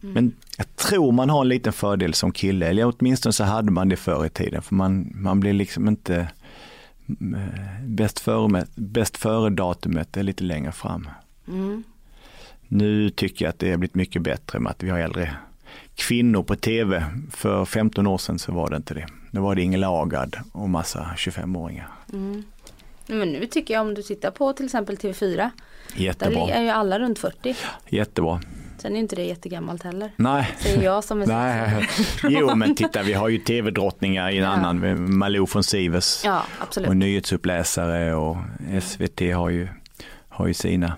Men 0.00 0.32
jag 0.56 0.76
tror 0.76 1.12
man 1.12 1.30
har 1.30 1.40
en 1.40 1.48
liten 1.48 1.72
fördel 1.72 2.14
som 2.14 2.32
kille, 2.32 2.66
eller 2.66 2.92
åtminstone 2.98 3.32
så 3.32 3.44
hade 3.44 3.70
man 3.70 3.88
det 3.88 3.96
förr 3.96 4.26
i 4.26 4.28
tiden, 4.28 4.62
för 4.62 4.74
man, 4.74 5.12
man 5.14 5.40
blir 5.40 5.52
liksom 5.52 5.88
inte 5.88 6.28
mm, 7.20 7.34
eh, 7.34 7.84
bäst 7.84 8.20
före, 8.20 8.66
bäst 8.74 9.16
före 9.16 9.50
datumet 9.50 10.16
är 10.16 10.22
lite 10.22 10.44
längre 10.44 10.72
fram. 10.72 11.08
Mm. 11.48 11.82
Nu 12.68 13.10
tycker 13.10 13.44
jag 13.44 13.50
att 13.50 13.58
det 13.58 13.70
har 13.70 13.76
blivit 13.76 13.94
mycket 13.94 14.22
bättre 14.22 14.58
med 14.58 14.70
att 14.70 14.82
vi 14.82 14.90
har 14.90 14.98
äldre 14.98 15.30
kvinnor 15.98 16.42
på 16.42 16.56
tv. 16.56 17.04
För 17.30 17.64
15 17.64 18.06
år 18.06 18.18
sedan 18.18 18.38
så 18.38 18.52
var 18.52 18.70
det 18.70 18.76
inte 18.76 18.94
det. 18.94 19.06
Då 19.30 19.40
var 19.42 19.54
det 19.54 19.62
Ingela 19.62 19.88
Agard 20.02 20.36
och 20.52 20.68
massa 20.70 21.10
25-åringar. 21.16 21.88
Nej, 22.06 22.42
Men 23.06 23.28
nu 23.32 23.46
tycker 23.46 23.74
jag 23.74 23.80
om 23.80 23.94
du 23.94 24.02
tittar 24.02 24.30
på 24.30 24.52
till 24.52 24.64
exempel 24.64 24.96
TV4. 24.96 25.36
Där 25.36 25.50
Jättebra. 25.94 26.48
är 26.50 26.62
ju 26.62 26.68
alla 26.68 26.98
runt 26.98 27.18
40. 27.18 27.56
Jättebra. 27.88 28.40
Sen 28.78 28.96
är 28.96 29.00
inte 29.00 29.16
det 29.16 29.24
jättegammalt 29.24 29.82
heller. 29.82 30.12
Nej. 30.16 30.50
Säger 30.60 30.82
jag 30.82 31.04
som 31.04 31.22
är 31.22 31.26
Nej. 31.26 31.88
Jo 32.22 32.54
men 32.54 32.74
titta 32.74 33.02
vi 33.02 33.12
har 33.12 33.28
ju 33.28 33.38
tv-drottningar 33.38 34.30
i 34.30 34.38
en 34.38 34.44
Ja. 34.44 34.48
annan, 34.50 35.16
Malou 35.18 35.46
von 35.52 35.64
Sivers. 35.64 36.24
Ja, 36.24 36.42
absolut. 36.58 36.88
Och 36.88 36.96
nyhetsuppläsare 36.96 38.14
och 38.14 38.36
SVT 38.82 39.20
har 39.34 39.48
ju, 39.50 39.68
har 40.28 40.46
ju 40.46 40.54
sina. 40.54 40.92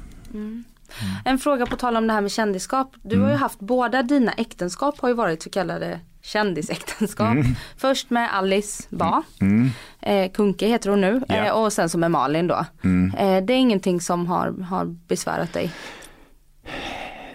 En 1.24 1.38
fråga 1.38 1.66
på 1.66 1.76
tal 1.76 1.96
om 1.96 2.07
det 2.07 2.12
här 2.12 2.20
med 2.20 2.30
kändisskap. 2.32 2.94
Du 3.03 3.16
har 3.16 3.24
ju 3.26 3.30
Mm. 3.30 3.40
haft 3.42 3.61
båda 3.61 4.03
dina 4.03 4.32
äktenskap 4.32 5.01
har 5.01 5.09
ju 5.09 5.14
varit 5.14 5.42
så 5.42 5.51
kallade 5.51 6.01
kändisäktenskap. 6.22 7.36
Först 7.76 8.11
med 8.11 8.34
Alice 8.34 8.82
Ba, 8.90 9.22
Mm. 9.40 9.70
eh, 10.03 10.30
Kunke 10.32 10.66
heter 10.66 10.90
hon 10.90 11.01
nu, 11.01 11.22
Ja. 11.28 11.34
eh, 11.34 11.53
och 11.53 11.72
sen 11.72 11.88
så 11.88 11.98
med 11.98 12.11
Malin 12.11 12.46
då. 12.46 12.64
Mm. 12.84 13.14
Eh, 13.18 13.44
det 13.44 13.53
är 13.53 13.57
ingenting 13.59 14.01
som 14.01 14.26
har, 14.26 14.62
har 14.62 14.84
besvärat 14.84 15.53
dig? 15.53 15.72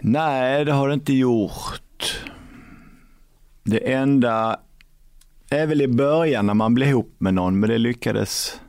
Nej, 0.01 0.65
det 0.65 0.71
har 0.71 0.87
det 0.87 0.93
inte 0.93 1.13
gjort. 1.13 2.21
Det 3.63 3.93
enda 3.93 4.59
är 5.49 5.67
väl 5.67 5.81
i 5.81 5.87
början 5.87 6.45
när 6.45 6.53
man 6.53 6.73
blir 6.75 6.87
ihop 6.87 7.15
med 7.17 7.33
någon, 7.33 7.59
men 7.59 7.69
det 7.69 7.77
lyckades 7.77 8.59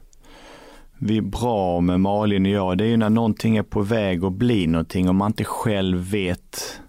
vi 0.99 1.21
bra 1.21 1.81
med 1.81 2.01
Malin 2.01 2.47
och 2.47 2.53
jag. 2.53 2.79
Det 2.79 2.85
är 2.85 2.89
ju 2.89 2.97
när 2.97 3.11
någonting 3.11 3.57
är 3.57 3.63
på 3.63 3.83
väg 3.83 4.25
att 4.25 4.33
bli 4.33 4.67
någonting 4.67 5.09
och 5.09 5.15
man 5.15 5.31
inte 5.31 5.45
själv 5.45 6.11
vet 6.11 6.81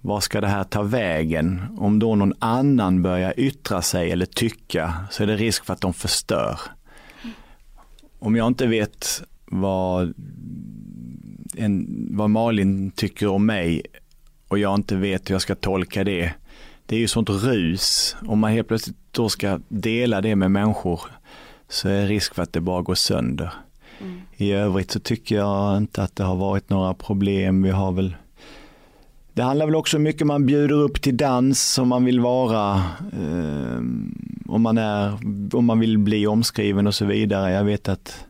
vad 0.00 0.22
ska 0.22 0.40
det 0.40 0.46
här 0.46 0.64
ta 0.64 0.82
vägen? 0.82 1.62
Om 1.78 1.98
då 1.98 2.14
någon 2.14 2.34
annan 2.38 3.02
börjar 3.02 3.34
yttra 3.36 3.82
sig 3.82 4.10
eller 4.10 4.26
tycka 4.26 4.94
så 5.10 5.22
är 5.22 5.26
det 5.26 5.36
risk 5.36 5.64
för 5.64 5.72
att 5.72 5.80
de 5.80 5.94
förstör. 5.94 6.60
Om 8.18 8.36
jag 8.36 8.46
inte 8.46 8.66
vet 8.66 9.22
vad 9.44 10.14
en, 11.56 12.06
vad 12.10 12.30
Malin 12.30 12.90
tycker 12.90 13.26
om 13.28 13.46
mig 13.46 13.82
och 14.48 14.58
jag 14.58 14.74
inte 14.74 14.96
vet 14.96 15.30
hur 15.30 15.34
jag 15.34 15.42
ska 15.42 15.54
tolka 15.54 16.04
det. 16.04 16.32
Det 16.86 16.96
är 16.96 17.00
ju 17.00 17.08
sånt 17.08 17.30
rus. 17.30 18.16
Om 18.26 18.38
man 18.38 18.52
helt 18.52 18.68
plötsligt 18.68 18.96
då 19.10 19.28
ska 19.28 19.60
dela 19.68 20.20
det 20.20 20.36
med 20.36 20.50
människor 20.50 21.00
så 21.68 21.88
är 21.88 22.06
risk 22.06 22.34
för 22.34 22.42
att 22.42 22.52
det 22.52 22.60
bara 22.60 22.82
går 22.82 22.94
sönder. 22.94 23.52
I 24.36 24.52
övrigt 24.52 24.90
så 24.90 25.00
tycker 25.00 25.36
jag 25.36 25.76
inte 25.76 26.02
att 26.02 26.16
det 26.16 26.24
har 26.24 26.36
varit 26.36 26.70
några 26.70 26.94
problem. 26.94 27.62
Vi 27.62 27.70
har 27.70 27.92
väl 27.92 28.16
det 29.34 29.42
handlar 29.42 29.66
väl 29.66 29.74
också 29.74 29.98
mycket 29.98 30.26
man 30.26 30.46
bjuder 30.46 30.74
upp 30.74 31.02
till 31.02 31.16
dans 31.16 31.78
om 31.78 31.88
man 31.88 32.04
vill 32.04 32.20
vara, 32.20 32.74
eh, 33.12 33.78
om, 34.46 34.62
man 34.62 34.78
är, 34.78 35.18
om 35.56 35.64
man 35.64 35.80
vill 35.80 35.98
bli 35.98 36.26
omskriven 36.26 36.86
och 36.86 36.94
så 36.94 37.04
vidare. 37.04 37.52
Jag 37.52 37.64
vet 37.64 37.88
att 37.88 38.26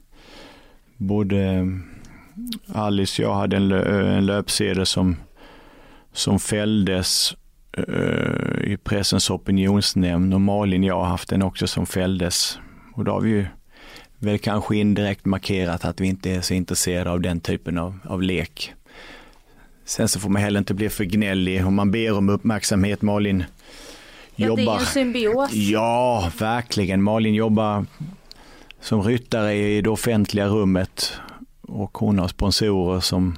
både 0.97 1.67
Alice 2.75 3.23
och 3.23 3.31
jag 3.31 3.35
hade 3.35 3.57
en, 3.57 3.69
lö, 3.69 4.17
en 4.17 4.27
löpsedel 4.27 4.87
som, 4.87 5.17
som 6.13 6.39
fälldes 6.39 7.35
eh, 7.73 8.73
i 8.73 8.79
pressens 8.85 9.31
opinionsnämnd 9.31 10.35
och 10.35 10.41
Malin 10.41 10.83
och 10.83 10.89
jag 10.89 10.97
har 10.97 11.05
haft 11.05 11.29
den 11.29 11.43
också 11.43 11.67
som 11.67 11.87
fälldes. 11.87 12.59
Och 12.95 13.05
då 13.05 13.13
har 13.13 13.21
vi 13.21 13.31
ju 13.31 13.47
väl 14.19 14.39
kanske 14.39 14.77
indirekt 14.77 15.25
markerat 15.25 15.85
att 15.85 16.01
vi 16.01 16.07
inte 16.07 16.31
är 16.31 16.41
så 16.41 16.55
intresserade 16.55 17.11
av 17.11 17.21
den 17.21 17.41
typen 17.41 17.79
av, 17.79 17.99
av 18.05 18.23
lek. 18.23 18.75
Sen 19.85 20.09
så 20.09 20.21
får 20.21 20.29
man 20.29 20.43
heller 20.43 20.59
inte 20.59 20.75
bli 20.75 20.89
för 20.89 21.05
gnällig 21.05 21.67
om 21.67 21.75
man 21.75 21.91
ber 21.91 22.13
om 22.19 22.29
uppmärksamhet. 22.29 23.03
Malin 23.03 23.45
Ja, 24.37 24.47
det 24.47 24.53
är 24.53 24.57
ju 24.57 24.63
jobbar. 24.63 24.79
en 24.79 24.87
symbios. 24.87 25.53
Ja, 25.53 26.31
verkligen. 26.39 27.03
Malin 27.03 27.35
jobbar 27.35 27.87
som 28.81 29.03
ryttare 29.03 29.55
i 29.55 29.81
det 29.81 29.91
offentliga 29.91 30.47
rummet 30.47 31.13
och 31.61 31.99
hon 31.99 32.19
har 32.19 32.29
sponsorer 32.29 33.01
som, 33.01 33.37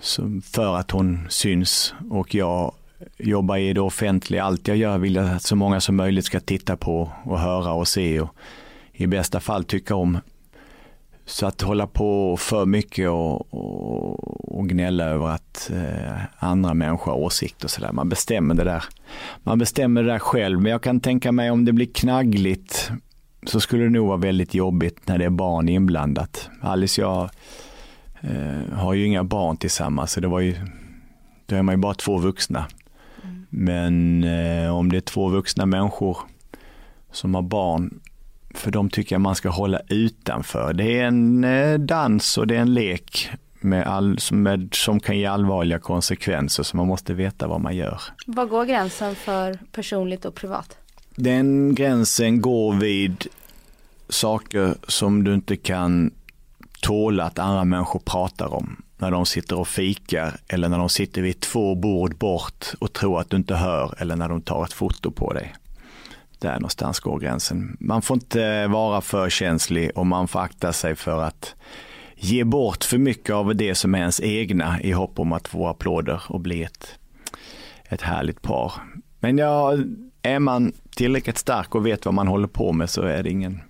som 0.00 0.42
för 0.42 0.76
att 0.76 0.90
hon 0.90 1.26
syns 1.28 1.94
och 2.10 2.34
jag 2.34 2.74
jobbar 3.18 3.56
i 3.56 3.72
det 3.72 3.80
offentliga. 3.80 4.44
Allt 4.44 4.68
jag 4.68 4.76
gör 4.76 4.98
vill 4.98 5.14
jag 5.14 5.30
att 5.30 5.42
så 5.42 5.56
många 5.56 5.80
som 5.80 5.96
möjligt 5.96 6.24
ska 6.24 6.40
titta 6.40 6.76
på 6.76 7.10
och 7.24 7.38
höra 7.40 7.72
och 7.72 7.88
se 7.88 8.20
och 8.20 8.34
i 8.94 9.06
bästa 9.06 9.40
fall 9.40 9.64
tycka 9.64 9.94
om. 9.94 10.18
Så 11.26 11.46
att 11.46 11.60
hålla 11.60 11.86
på 11.86 12.36
för 12.36 12.66
mycket 12.66 13.10
och, 13.10 13.54
och, 13.54 14.58
och 14.58 14.68
gnälla 14.68 15.04
över 15.04 15.26
att 15.26 15.70
eh, 15.74 16.20
andra 16.38 16.74
människor 16.74 17.12
har 17.12 17.18
åsikter 17.18 17.66
och 17.66 17.70
sådär. 17.70 17.92
Man 17.92 18.08
bestämmer 18.08 18.54
det 18.54 18.64
där. 18.64 18.84
Man 19.42 19.58
bestämmer 19.58 20.02
det 20.02 20.12
där 20.12 20.18
själv. 20.18 20.60
Men 20.60 20.72
jag 20.72 20.82
kan 20.82 21.00
tänka 21.00 21.32
mig 21.32 21.50
om 21.50 21.64
det 21.64 21.72
blir 21.72 21.86
knaggligt 21.86 22.90
så 23.46 23.60
skulle 23.60 23.84
det 23.84 23.90
nog 23.90 24.08
vara 24.08 24.16
väldigt 24.16 24.54
jobbigt 24.54 25.08
när 25.08 25.18
det 25.18 25.24
är 25.24 25.30
barn 25.30 25.68
inblandat. 25.68 26.50
Alice 26.60 27.04
och 27.04 27.10
jag 27.10 27.30
eh, 28.20 28.72
har 28.72 28.94
ju 28.94 29.06
inga 29.06 29.24
barn 29.24 29.56
tillsammans 29.56 30.12
så 30.12 30.20
det 30.20 30.28
var 30.28 30.40
ju, 30.40 30.56
då 31.46 31.56
är 31.56 31.62
man 31.62 31.74
ju 31.74 31.80
bara 31.80 31.94
två 31.94 32.18
vuxna. 32.18 32.66
Men 33.50 34.24
eh, 34.24 34.76
om 34.76 34.92
det 34.92 34.96
är 34.96 35.00
två 35.00 35.28
vuxna 35.28 35.66
människor 35.66 36.18
som 37.12 37.34
har 37.34 37.42
barn 37.42 38.00
för 38.58 38.70
de 38.70 38.90
tycker 38.90 39.14
jag 39.14 39.20
man 39.20 39.34
ska 39.34 39.48
hålla 39.48 39.80
utanför. 39.88 40.72
Det 40.72 40.98
är 40.98 41.04
en 41.04 41.44
eh, 41.44 41.78
dans 41.78 42.38
och 42.38 42.46
det 42.46 42.56
är 42.56 42.60
en 42.60 42.74
lek 42.74 43.30
med 43.60 43.86
all, 43.86 44.18
som, 44.18 44.42
med, 44.42 44.68
som 44.72 45.00
kan 45.00 45.18
ge 45.18 45.26
allvarliga 45.26 45.78
konsekvenser 45.78 46.62
så 46.62 46.76
man 46.76 46.86
måste 46.86 47.14
veta 47.14 47.46
vad 47.46 47.60
man 47.60 47.76
gör. 47.76 48.00
Var 48.26 48.46
går 48.46 48.64
gränsen 48.64 49.14
för 49.14 49.58
personligt 49.72 50.24
och 50.24 50.34
privat? 50.34 50.76
Den 51.16 51.74
gränsen 51.74 52.40
går 52.40 52.74
vid 52.74 53.26
saker 54.08 54.74
som 54.88 55.24
du 55.24 55.34
inte 55.34 55.56
kan 55.56 56.10
tåla 56.80 57.24
att 57.24 57.38
andra 57.38 57.64
människor 57.64 58.00
pratar 58.00 58.54
om. 58.54 58.82
När 58.98 59.10
de 59.10 59.26
sitter 59.26 59.58
och 59.58 59.68
fikar 59.68 60.36
eller 60.48 60.68
när 60.68 60.78
de 60.78 60.88
sitter 60.88 61.22
vid 61.22 61.40
två 61.40 61.74
bord 61.74 62.16
bort 62.16 62.66
och 62.78 62.92
tror 62.92 63.20
att 63.20 63.30
du 63.30 63.36
inte 63.36 63.54
hör 63.54 63.94
eller 63.98 64.16
när 64.16 64.28
de 64.28 64.42
tar 64.42 64.64
ett 64.64 64.72
foto 64.72 65.10
på 65.10 65.32
dig. 65.32 65.54
Där 66.44 66.54
någonstans 66.54 67.00
går 67.00 67.18
gränsen. 67.18 67.76
Man 67.80 68.02
får 68.02 68.14
inte 68.14 68.66
vara 68.66 69.00
för 69.00 69.30
känslig 69.30 69.90
och 69.94 70.06
man 70.06 70.28
får 70.28 70.40
akta 70.40 70.72
sig 70.72 70.94
för 70.94 71.22
att 71.22 71.54
ge 72.16 72.44
bort 72.44 72.84
för 72.84 72.98
mycket 72.98 73.34
av 73.34 73.56
det 73.56 73.74
som 73.74 73.94
är 73.94 73.98
ens 73.98 74.20
egna 74.20 74.80
i 74.82 74.92
hopp 74.92 75.18
om 75.18 75.32
att 75.32 75.48
få 75.48 75.68
applåder 75.68 76.22
och 76.28 76.40
bli 76.40 76.62
ett, 76.62 76.98
ett 77.88 78.02
härligt 78.02 78.42
par. 78.42 78.72
Men 79.20 79.38
ja, 79.38 79.72
är 80.22 80.38
man 80.38 80.72
tillräckligt 80.96 81.38
stark 81.38 81.74
och 81.74 81.86
vet 81.86 82.04
vad 82.04 82.14
man 82.14 82.28
håller 82.28 82.48
på 82.48 82.72
med 82.72 82.90
så 82.90 83.02
är 83.02 83.22
det 83.22 83.30
ingen, 83.30 83.60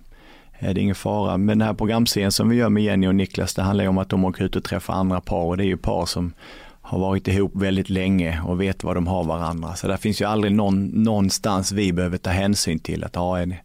är 0.59 0.73
det 0.73 0.81
ingen 0.81 0.95
fara. 0.95 1.37
Men 1.37 1.59
den 1.59 1.67
här 1.67 1.73
programserien 1.73 2.31
som 2.31 2.49
vi 2.49 2.55
gör 2.55 2.69
med 2.69 2.83
Jenny 2.83 3.07
och 3.07 3.15
Niklas, 3.15 3.53
det 3.53 3.61
handlar 3.61 3.83
ju 3.83 3.89
om 3.89 3.97
att 3.97 4.09
de 4.09 4.25
åker 4.25 4.43
ut 4.43 4.55
och 4.55 4.63
träffar 4.63 4.93
andra 4.93 5.21
par 5.21 5.45
och 5.45 5.57
det 5.57 5.63
är 5.63 5.67
ju 5.67 5.77
par 5.77 6.05
som 6.05 6.33
har 6.85 6.99
varit 6.99 7.27
ihop 7.27 7.51
väldigt 7.55 7.89
länge 7.89 8.41
och 8.41 8.61
vet 8.61 8.83
vad 8.83 8.95
de 8.95 9.07
har 9.07 9.23
varandra. 9.23 9.75
Så 9.75 9.87
där 9.87 9.97
finns 9.97 10.21
ju 10.21 10.25
aldrig 10.25 10.53
någon, 10.53 10.85
någonstans 10.85 11.71
vi 11.71 11.93
behöver 11.93 12.17
ta 12.17 12.29
hänsyn 12.29 12.79
till 12.79 13.03
att 13.03 13.15
ja, 13.15 13.39
är, 13.39 13.45
det, 13.45 13.57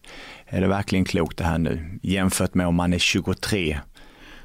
är 0.47 0.61
det 0.61 0.67
verkligen 0.69 1.05
klokt 1.05 1.39
det 1.39 1.45
här 1.45 1.59
nu? 1.59 1.99
Jämfört 2.03 2.55
med 2.55 2.67
om 2.67 2.75
man 2.75 2.93
är 2.93 2.99
23 2.99 3.79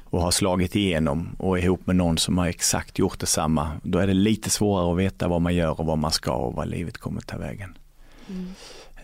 och 0.04 0.22
har 0.22 0.30
slagit 0.30 0.76
igenom 0.76 1.36
och 1.38 1.58
är 1.58 1.62
ihop 1.62 1.86
med 1.86 1.96
någon 1.96 2.18
som 2.18 2.38
har 2.38 2.46
exakt 2.46 2.98
gjort 2.98 3.18
detsamma. 3.18 3.70
Då 3.82 3.98
är 3.98 4.06
det 4.06 4.14
lite 4.14 4.50
svårare 4.50 4.92
att 4.92 4.98
veta 4.98 5.28
vad 5.28 5.42
man 5.42 5.54
gör 5.54 5.80
och 5.80 5.86
vad 5.86 5.98
man 5.98 6.12
ska 6.12 6.32
och 6.32 6.54
vad 6.54 6.68
livet 6.68 6.98
kommer 6.98 7.20
ta 7.20 7.38
vägen. 7.38 7.78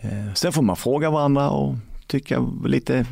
Eh, 0.01 0.33
Sen 0.33 0.53
får 0.53 0.61
man 0.61 0.75
fråga 0.75 1.09
varandra 1.09 1.49
och 1.49 1.75
tycka 2.07 2.45
lite, 2.65 3.05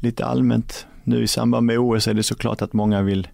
lite 0.00 0.24
allmänt. 0.24 0.86
Nu 1.04 1.22
i 1.22 1.26
samband 1.26 1.66
med 1.66 1.78
OS 1.78 2.08
är 2.08 2.14
det 2.14 2.22
såklart 2.22 2.62
att 2.62 2.72
många 2.72 3.02
vill 3.02 3.28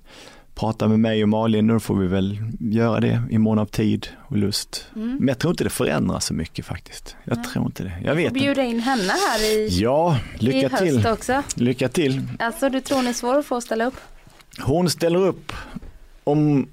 prata 0.61 0.89
med 0.89 1.01
mig 1.01 1.23
och 1.23 1.29
Malin 1.29 1.71
och 1.71 1.75
då 1.77 1.81
får 1.81 1.95
vi 1.95 2.07
väl 2.07 2.39
göra 2.61 3.01
det 3.01 3.23
i 3.31 3.39
mån 3.39 3.59
av 3.59 3.67
tid 3.67 4.07
och 4.29 4.37
lust. 4.37 4.87
Men 4.95 5.29
jag 5.29 5.39
tror 5.39 5.51
inte 5.51 5.65
det 5.65 5.71
förändrar 5.71 6.19
så 6.21 6.35
mycket 6.35 6.65
faktiskt. 6.67 7.17
Jag 7.25 7.45
tror 7.45 7.67
inte 7.67 7.83
det. 7.83 7.93
Jag 8.05 8.15
vet. 8.15 8.33
Bjuda 8.33 8.63
in 8.63 8.81
henne 8.81 9.13
här 9.29 9.45
i, 9.53 9.69
Ja, 9.81 10.19
i 10.41 10.45
lycka 10.45 10.69
höst 10.69 10.83
till. 10.83 11.07
också. 11.07 11.43
Lycka 11.55 11.89
till. 11.89 12.23
Alltså 12.39 12.69
du 12.69 12.81
tror 12.81 12.97
hon 12.97 13.07
är 13.07 13.13
svår 13.13 13.39
att 13.39 13.47
få 13.47 13.61
ställa 13.61 13.85
upp? 13.85 13.95
Hon 14.61 14.91
ställer 14.91 15.19
upp 15.19 15.53
om 16.25 16.69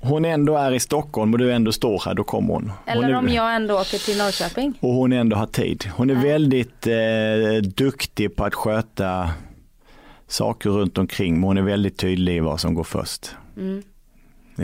hon 0.00 0.24
ändå 0.24 0.56
är 0.56 0.72
i 0.72 0.80
Stockholm 0.80 1.32
och 1.32 1.38
du 1.38 1.52
ändå 1.52 1.72
står 1.72 2.02
här, 2.04 2.14
då 2.14 2.24
kommer 2.24 2.54
hon. 2.54 2.72
Eller 2.86 3.02
hon 3.02 3.12
är, 3.12 3.18
om 3.18 3.28
jag 3.28 3.54
ändå 3.56 3.74
åker 3.80 3.98
till 3.98 4.18
Norrköping? 4.18 4.74
Och 4.80 4.92
hon 4.92 5.12
ändå 5.12 5.36
har 5.36 5.46
tid. 5.46 5.84
Hon 5.96 6.10
är 6.10 6.14
väldigt 6.14 6.86
eh, 6.86 7.70
duktig 7.70 8.36
på 8.36 8.44
att 8.44 8.54
sköta 8.54 9.30
saker 10.32 10.70
runt 10.70 10.98
omkring, 10.98 11.34
men 11.34 11.42
hon 11.42 11.58
är 11.58 11.62
väldigt 11.62 11.98
tydlig 11.98 12.36
i 12.36 12.40
vad 12.40 12.60
som 12.60 12.74
går 12.74 12.84
först. 12.84 13.36
Mm. 13.56 13.82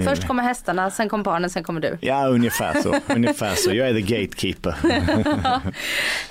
Först 0.05 0.27
kommer 0.27 0.43
hästarna, 0.43 0.91
sen 0.91 1.09
kommer 1.09 1.25
barnen, 1.25 1.51
sen 1.51 1.63
kommer 1.63 1.81
du. 1.81 1.99
Ja, 2.01 2.27
ungefär 2.27 2.83
så. 2.83 2.95
ungefär 3.15 3.55
så. 3.55 3.75
Jag 3.75 3.89
är 3.89 3.95
the 3.95 4.01
gatekeeper. 4.01 4.75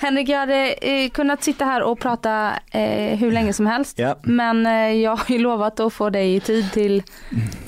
Henrik, 0.00 0.28
jag 0.28 0.38
hade 0.38 0.72
eh, 0.72 1.10
kunnat 1.10 1.42
sitta 1.42 1.64
här 1.64 1.82
och 1.82 2.00
prata 2.00 2.52
eh, 2.70 3.18
hur 3.18 3.32
länge 3.32 3.52
som 3.52 3.66
helst. 3.66 3.98
Ja. 3.98 4.16
Men 4.22 4.66
eh, 4.66 4.72
jag 4.72 5.16
har 5.16 5.26
ju 5.28 5.38
lovat 5.38 5.80
att 5.80 5.92
få 5.92 6.10
dig 6.10 6.34
i 6.34 6.40
tid 6.40 6.72
till, 6.72 7.02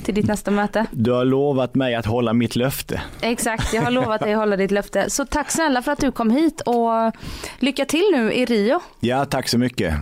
till 0.03 0.15
ditt 0.15 0.27
nästa 0.27 0.51
möte. 0.51 0.85
Du 0.91 1.11
har 1.11 1.25
lovat 1.25 1.75
mig 1.75 1.95
att 1.95 2.05
hålla 2.05 2.33
mitt 2.33 2.55
löfte. 2.55 3.01
Exakt, 3.21 3.73
jag 3.73 3.81
har 3.81 3.91
lovat 4.01 4.21
dig 4.21 4.33
att 4.33 4.39
hålla 4.39 4.57
ditt 4.57 4.71
löfte. 4.71 5.09
Så 5.09 5.25
tack 5.25 5.51
snälla 5.51 5.81
för 5.81 5.91
att 5.91 5.99
du 5.99 6.11
kom 6.11 6.31
hit 6.31 6.61
och 6.61 7.13
lycka 7.59 7.85
till 7.85 8.05
nu 8.11 8.33
i 8.33 8.45
Rio. 8.45 8.79
Ja, 8.99 9.25
tack 9.25 9.47
så 9.47 9.57
mycket. 9.57 9.93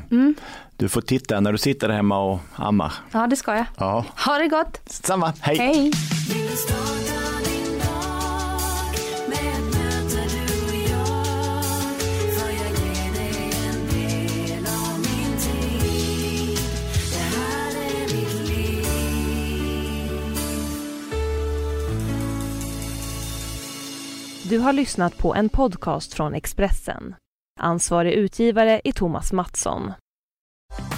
Du 0.78 0.90
får 0.90 1.02
titta 1.02 1.40
när 1.40 1.52
du 1.52 1.58
sitter 1.58 1.90
hemma 1.90 2.20
och 2.20 2.40
ammar. 2.56 2.94
Ja, 3.12 3.28
det 3.28 3.36
ska 3.36 3.56
jag. 3.56 3.66
Ja, 3.78 4.06
Ha 4.26 4.38
det 4.38 4.48
gott. 4.48 4.82
samma. 4.86 5.34
Hej. 5.42 5.58
Hej. 5.58 5.92
Du 24.50 24.60
har 24.60 24.74
lyssnat 24.74 25.18
på 25.18 25.36
en 25.36 25.50
podcast 25.50 26.14
från 26.14 26.34
Expressen. 26.34 27.16
Ansvarig 27.60 28.14
utgivare 28.14 28.82
är 28.84 28.92
Thomas 28.92 29.34
Mattsson. 29.34 29.94